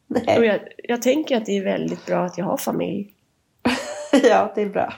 Och 0.37 0.45
jag, 0.45 0.59
jag 0.77 1.01
tänker 1.01 1.37
att 1.37 1.45
det 1.45 1.57
är 1.57 1.63
väldigt 1.63 2.05
bra 2.05 2.25
att 2.25 2.37
jag 2.37 2.45
har 2.45 2.57
familj. 2.57 3.13
ja, 4.23 4.51
det 4.55 4.61
är 4.61 4.69
bra. 4.69 4.93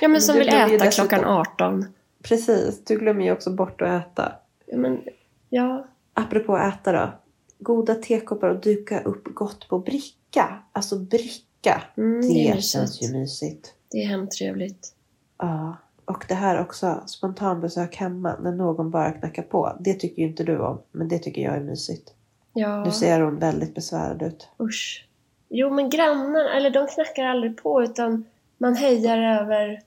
Ja 0.00 0.08
men 0.08 0.20
som 0.20 0.34
du 0.34 0.38
vill 0.38 0.48
äta 0.48 0.90
klockan 0.90 1.24
18. 1.24 1.84
Precis, 2.22 2.84
du 2.84 2.98
glömmer 2.98 3.24
ju 3.24 3.32
också 3.32 3.50
bort 3.50 3.82
att 3.82 3.88
äta. 3.88 4.32
Ja 4.66 4.76
men, 4.76 5.00
ja. 5.48 5.86
Apropå 6.14 6.56
att 6.56 6.74
äta 6.74 6.92
då. 6.92 7.12
Goda 7.58 7.94
tekoppar 7.94 8.48
och 8.48 8.60
duka 8.60 9.00
upp 9.00 9.34
gott 9.34 9.68
på 9.68 9.78
bricka. 9.78 10.62
Alltså 10.72 10.98
bricka. 10.98 11.82
Mm, 11.96 12.20
det 12.20 12.52
Det 12.54 12.62
känns 12.62 13.02
ju 13.02 13.12
mysigt. 13.12 13.74
Det 13.90 14.02
är 14.02 14.06
hemtrevligt. 14.06 14.94
Ja. 15.38 15.76
Och 16.04 16.24
det 16.28 16.34
här 16.34 16.60
också, 16.60 17.02
spontanbesök 17.06 17.96
hemma 17.96 18.36
när 18.42 18.52
någon 18.52 18.90
bara 18.90 19.12
knackar 19.12 19.42
på. 19.42 19.76
Det 19.80 19.94
tycker 19.94 20.22
ju 20.22 20.28
inte 20.28 20.44
du 20.44 20.58
om, 20.58 20.82
men 20.92 21.08
det 21.08 21.18
tycker 21.18 21.42
jag 21.42 21.56
är 21.56 21.60
mysigt. 21.60 22.14
Ja. 22.52 22.84
Nu 22.84 22.90
ser 22.90 23.20
hon 23.20 23.38
väldigt 23.38 23.74
besvärad 23.74 24.22
ut. 24.22 24.48
Usch. 24.60 25.08
Jo, 25.48 25.70
men 25.70 25.90
grannarna, 25.90 26.54
eller 26.54 26.70
de 26.70 26.86
knackar 26.86 27.24
aldrig 27.24 27.56
på 27.56 27.82
utan 27.82 28.24
man 28.58 28.74
hejar 28.74 29.18
över... 29.18 29.82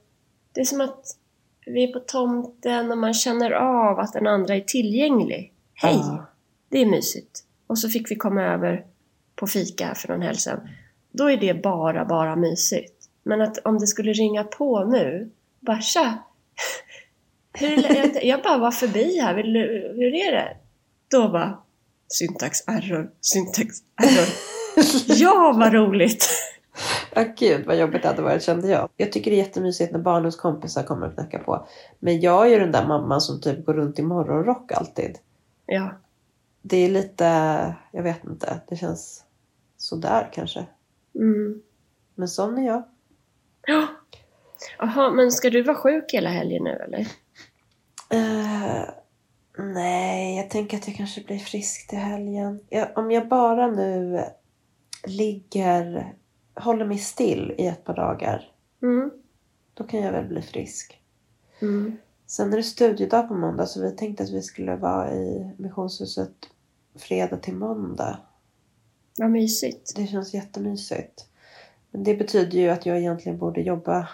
Det 0.52 0.62
är 0.62 0.66
som 0.66 0.82
att 0.82 1.18
vi 1.66 1.84
är 1.84 1.94
på 1.94 2.00
tomten 2.00 2.92
och 2.92 2.98
man 2.98 3.14
känner 3.14 3.52
av 3.52 4.00
att 4.00 4.14
den 4.14 4.28
andra 4.28 4.56
är 4.56 4.62
tillgänglig. 4.62 5.54
Hej! 5.74 6.00
Ja. 6.00 6.26
Det 6.70 6.78
är 6.78 6.86
mysigt. 6.86 7.44
Och 7.70 7.80
så 7.80 7.90
fick 7.90 8.12
vi 8.12 8.16
komma 8.16 8.44
över 8.44 8.86
på 9.36 9.48
fika 9.48 9.86
här 9.86 9.94
för 9.94 10.08
någon 10.08 10.22
helg 10.22 10.38
sedan. 10.38 10.70
Då 11.12 11.32
är 11.32 11.38
det 11.38 11.54
bara, 11.54 12.06
bara 12.06 12.36
mysigt. 12.36 13.10
Men 13.24 13.42
att 13.42 13.58
om 13.58 13.80
det 13.80 13.88
skulle 13.88 14.14
ringa 14.14 14.44
på 14.44 14.86
nu, 14.86 15.30
bara 15.60 15.82
tja! 15.82 16.18
Hur, 17.54 18.26
jag, 18.26 18.44
bara 18.44 18.58
var 18.58 18.72
förbi 18.72 19.20
här, 19.20 19.34
Vill 19.34 19.56
hur 19.96 20.14
är 20.14 20.32
det? 20.32 20.58
Då 21.08 21.30
bara 21.30 21.58
syntax 22.08 22.68
error, 22.68 23.12
syntax 23.22 23.76
error. 23.96 24.28
Ja, 25.20 25.54
vad 25.58 25.74
roligt! 25.74 26.30
Ja, 27.14 27.26
gud 27.38 27.66
vad 27.66 27.78
jobbigt 27.78 28.02
det 28.02 28.08
hade 28.08 28.22
varit 28.22 28.44
kände 28.44 28.68
jag. 28.68 28.90
Jag 28.98 29.12
tycker 29.12 29.32
det 29.32 29.38
är 29.38 29.46
jättemysigt 29.46 29.92
när 29.92 30.00
barnens 30.00 30.36
kompisar 30.36 30.84
kommer 30.84 31.08
och 31.08 31.14
knackar 31.14 31.40
på. 31.40 31.68
Men 32.00 32.22
jag 32.22 32.46
är 32.46 32.50
ju 32.50 32.60
den 32.60 32.72
där 32.72 32.88
mamman 32.88 33.22
som 33.22 33.42
typ 33.42 33.66
går 33.66 33.74
runt 33.74 34.00
i 34.00 34.02
morgonrock 34.02 34.72
alltid. 34.72 35.18
Ja, 35.66 35.92
Det 36.70 36.78
är 36.78 36.90
lite, 36.90 37.26
jag 37.92 38.04
vet 38.04 38.24
inte, 38.24 38.62
det 38.68 38.76
känns 38.76 39.24
sådär 39.78 40.30
kanske. 40.34 40.66
mm. 41.16 41.62
Men 42.16 42.28
sån 42.28 42.58
är 42.58 42.68
jag. 42.68 42.84
Ja. 43.68 43.88
Jaha, 44.78 45.12
men 45.12 45.32
ska 45.32 45.50
du 45.50 45.64
vara 45.64 45.78
sjuk 45.78 46.14
hela 46.14 46.30
helgen 46.30 46.64
nu 46.64 46.70
eller? 46.70 47.08
Eh, 48.10 48.90
nej, 49.58 50.38
jag 50.38 50.50
tänker 50.50 50.78
att 50.78 50.88
jag 50.88 50.98
kanske 50.98 51.22
blir 51.22 51.40
frisk 51.40 51.88
till 51.88 52.00
helgen. 52.00 52.60
Jag, 52.70 52.98
om 52.98 53.12
jag 53.12 53.28
bara 53.28 53.68
nu 53.68 54.24
ligger, 55.08 56.14
håller 56.56 56.86
mig 56.86 56.98
still 56.98 57.56
i 57.58 57.68
ett 57.68 57.84
par 57.84 57.96
dagar. 57.96 58.52
Mm. 58.82 59.12
Då 59.74 59.84
kan 59.84 60.00
jag 60.00 60.12
väl 60.12 60.26
bli 60.26 60.42
frisk. 60.42 61.02
Mm. 61.62 61.98
Sen 62.28 62.54
är 62.54 62.58
det 62.58 62.64
studiedag 62.64 63.28
på 63.28 63.34
måndag 63.34 63.66
så 63.66 63.82
vi 63.82 63.92
tänkte 63.92 64.24
att 64.24 64.32
vi 64.32 64.42
skulle 64.42 64.76
vara 64.76 65.14
i 65.14 65.52
missionshuset 65.58 66.50
fredag 67.00 67.38
till 67.38 67.56
måndag. 67.56 68.18
Vad 69.18 69.32
mysigt. 69.32 69.94
Det 69.96 70.08
känns 70.08 70.34
jättemysigt. 70.34 71.26
Men 71.92 72.04
det 72.04 72.16
betyder 72.16 72.60
ju 72.60 72.70
att 72.70 72.86
jag 72.86 72.98
egentligen 73.00 73.38
borde 73.38 73.62
jobba 73.62 74.08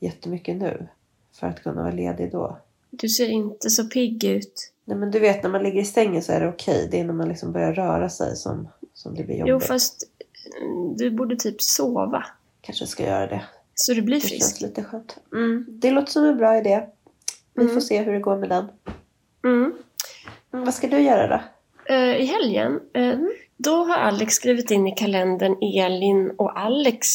jättemycket 0.00 0.56
nu. 0.56 0.88
För 1.32 1.46
att 1.46 1.62
kunna 1.62 1.82
vara 1.82 1.92
ledig 1.92 2.32
då. 2.32 2.58
Du 2.90 3.08
ser 3.08 3.28
inte 3.28 3.70
så 3.70 3.84
pigg 3.84 4.24
ut. 4.24 4.72
Nej 4.84 4.96
men 4.98 5.10
du 5.10 5.18
vet 5.18 5.42
när 5.42 5.50
man 5.50 5.62
ligger 5.62 5.80
i 5.80 5.84
sängen 5.84 6.22
så 6.22 6.32
är 6.32 6.40
det 6.40 6.48
okej. 6.48 6.88
Det 6.90 7.00
är 7.00 7.04
när 7.04 7.12
man 7.14 7.28
liksom 7.28 7.52
börjar 7.52 7.72
röra 7.74 8.08
sig 8.10 8.36
som, 8.36 8.68
som 8.94 9.14
det 9.14 9.24
blir 9.24 9.36
jobbigt. 9.36 9.50
Jo, 9.50 9.60
fast 9.60 10.02
mm, 10.62 10.96
du 10.96 11.10
borde 11.10 11.36
typ 11.36 11.62
sova. 11.62 12.26
Kanske 12.60 12.86
ska 12.86 13.02
göra 13.06 13.26
det. 13.26 13.42
Så 13.74 13.92
du 13.94 14.02
blir 14.02 14.16
Det 14.16 14.20
frisk. 14.28 14.42
känns 14.42 14.60
lite 14.60 14.84
skönt. 14.84 15.16
Mm, 15.32 15.66
det 15.68 15.90
låter 15.90 16.12
som 16.12 16.24
en 16.24 16.36
bra 16.36 16.58
idé. 16.58 16.86
Vi 17.54 17.62
Mm. 17.62 17.74
får 17.74 17.80
se 17.80 18.02
hur 18.02 18.12
det 18.12 18.20
går 18.20 18.36
med 18.36 18.48
den. 18.48 18.64
Mm. 19.44 19.62
Mm, 20.52 20.64
vad 20.64 20.74
ska 20.74 20.88
du 20.88 20.98
göra 21.00 21.26
då? 21.28 21.40
Eh, 21.90 22.16
I 22.16 22.24
helgen, 22.24 22.80
eh, 22.94 23.18
då 23.56 23.70
har 23.84 23.96
Alex 23.96 24.34
skrivit 24.34 24.70
in 24.70 24.86
i 24.86 24.94
kalendern 24.94 25.56
Elin 25.62 26.30
och 26.38 26.60
Alex 26.60 27.06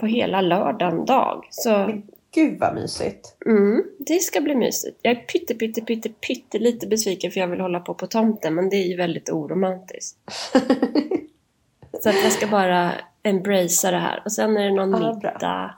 på 0.00 0.06
hela 0.06 0.40
lördagen 0.40 1.04
dag. 1.04 1.44
Så 1.50 2.00
gud 2.34 2.58
vad 2.60 2.74
mysigt. 2.74 3.36
mm, 3.46 3.82
det 3.98 4.18
ska 4.18 4.40
bli 4.40 4.54
mysigt. 4.54 4.98
Jag 5.02 5.10
är 5.12 5.16
pytte, 5.20 5.54
pytte, 5.54 5.80
pytte, 5.80 6.08
pytte 6.08 6.58
lite 6.58 6.86
besviken 6.86 7.30
för 7.30 7.40
jag 7.40 7.48
vill 7.48 7.60
hålla 7.60 7.80
på 7.80 7.94
på 7.94 8.06
tomten, 8.06 8.54
men 8.54 8.68
det 8.70 8.76
är 8.76 8.86
ju 8.88 8.96
väldigt 8.96 9.30
oromantiskt. 9.30 10.18
Så 12.02 12.08
att 12.08 12.22
jag 12.22 12.32
ska 12.32 12.46
bara 12.46 12.92
embracea 13.22 13.90
det 13.90 13.98
här. 13.98 14.22
Och 14.24 14.32
sen 14.32 14.56
är 14.56 14.64
det 14.64 14.74
någon 14.74 14.90
Ja, 14.90 14.98
bra. 14.98 15.08
middag 15.32 15.74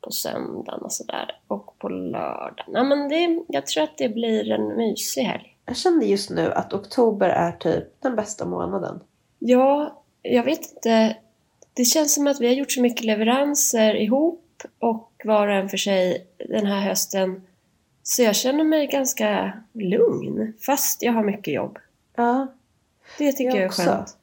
på 0.00 0.10
söndagen 0.10 0.80
och 0.82 0.92
sådär. 0.92 1.40
Och 1.48 1.78
på 1.78 1.88
lördagen. 1.88 2.66
Ja, 2.72 2.84
men 2.84 3.08
det, 3.08 3.44
jag 3.48 3.66
tror 3.66 3.84
att 3.84 3.98
det 3.98 4.08
blir 4.08 4.50
en 4.50 4.76
mysig 4.76 5.22
helg. 5.22 5.54
Jag 5.68 5.76
känner 5.76 6.06
just 6.06 6.30
nu 6.30 6.52
att 6.52 6.72
oktober 6.72 7.28
är 7.28 7.52
typ 7.52 7.84
den 8.02 8.16
bästa 8.16 8.44
månaden. 8.46 9.00
Ja, 9.38 10.02
jag 10.22 10.42
vet 10.44 10.72
inte. 10.72 11.16
Det 11.74 11.84
känns 11.84 12.14
som 12.14 12.26
att 12.26 12.40
vi 12.40 12.46
har 12.46 12.54
gjort 12.54 12.72
så 12.72 12.80
mycket 12.82 13.04
leveranser 13.04 13.94
ihop 13.94 14.62
och 14.78 15.12
var 15.24 15.48
och 15.48 15.54
en 15.54 15.68
för 15.68 15.76
sig 15.76 16.26
den 16.48 16.66
här 16.66 16.80
hösten. 16.80 17.42
Så 18.02 18.22
jag 18.22 18.36
känner 18.36 18.64
mig 18.64 18.86
ganska 18.86 19.52
lugn, 19.72 20.52
fast 20.66 21.02
jag 21.02 21.12
har 21.12 21.22
mycket 21.24 21.54
jobb. 21.54 21.78
Ja, 22.16 22.46
Det 23.18 23.32
tycker 23.32 23.44
Jag 23.44 23.56
jag, 23.56 23.62
är 23.62 23.66
också. 23.68 23.82
skönt. 23.82 24.16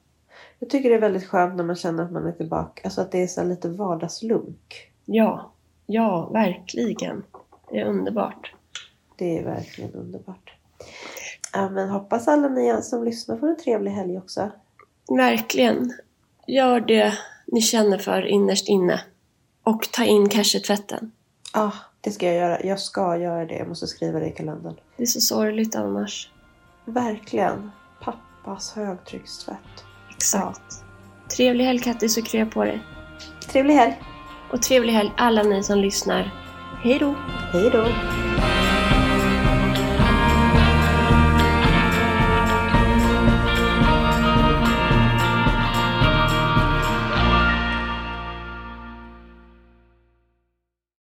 jag 0.59 0.69
tycker 0.69 0.89
det 0.89 0.95
är 0.95 0.99
väldigt 0.99 1.25
skönt 1.27 1.55
när 1.55 1.63
man 1.63 1.75
känner 1.75 2.03
att 2.03 2.11
man 2.11 2.27
är 2.27 2.31
tillbaka. 2.31 2.81
Alltså 2.83 3.01
att 3.01 3.11
det 3.11 3.23
är 3.23 3.27
så 3.27 3.43
lite 3.43 3.69
vardagslunk. 3.69 4.91
Ja, 5.05 5.51
ja, 5.85 6.29
verkligen. 6.29 7.23
Det 7.71 7.79
är 7.79 7.85
underbart. 7.85 8.53
Det 9.15 9.37
är 9.37 9.43
verkligen 9.43 9.91
underbart. 9.93 10.51
Ja, 11.55 11.69
men 11.69 11.89
hoppas 11.89 12.27
alla 12.27 12.47
ni 12.47 12.81
som 12.81 13.03
lyssnar 13.03 13.37
får 13.37 13.47
en 13.47 13.57
trevlig 13.57 13.91
helg 13.91 14.17
också. 14.17 14.51
Verkligen. 15.09 15.93
Gör 16.47 16.79
det 16.79 17.13
ni 17.47 17.61
känner 17.61 17.97
för 17.97 18.25
innerst 18.25 18.69
inne. 18.69 19.01
Och 19.63 19.91
ta 19.91 20.03
in 20.03 20.29
cashew-tvätten. 20.29 21.11
Ja, 21.53 21.71
det 22.01 22.11
ska 22.11 22.25
jag 22.25 22.35
göra. 22.35 22.61
Jag 22.63 22.79
ska 22.79 23.17
göra 23.17 23.45
det. 23.45 23.55
Jag 23.55 23.67
måste 23.67 23.87
skriva 23.87 24.19
det 24.19 24.27
i 24.27 24.31
kalendern. 24.31 24.75
Det 24.97 25.03
är 25.03 25.07
så 25.07 25.21
sorgligt 25.21 25.75
annars. 25.75 26.29
Verkligen. 26.85 27.71
Pappas 28.01 28.73
högtryckstvätt. 28.73 29.83
Exakt. 30.15 30.83
Trevlig 31.35 31.65
helg 31.65 31.79
Kattis 31.79 32.17
och 32.17 32.25
krya 32.25 32.45
på 32.45 32.63
dig. 32.63 32.81
Trevlig 33.51 33.73
helg. 33.73 34.01
Och 34.51 34.61
trevlig 34.61 34.93
helg 34.93 35.11
alla 35.17 35.43
ni 35.43 35.63
som 35.63 35.79
lyssnar. 35.79 36.33
Hej 36.83 36.99
då! 36.99 37.15
Hej 37.51 37.69
då. 37.69 37.85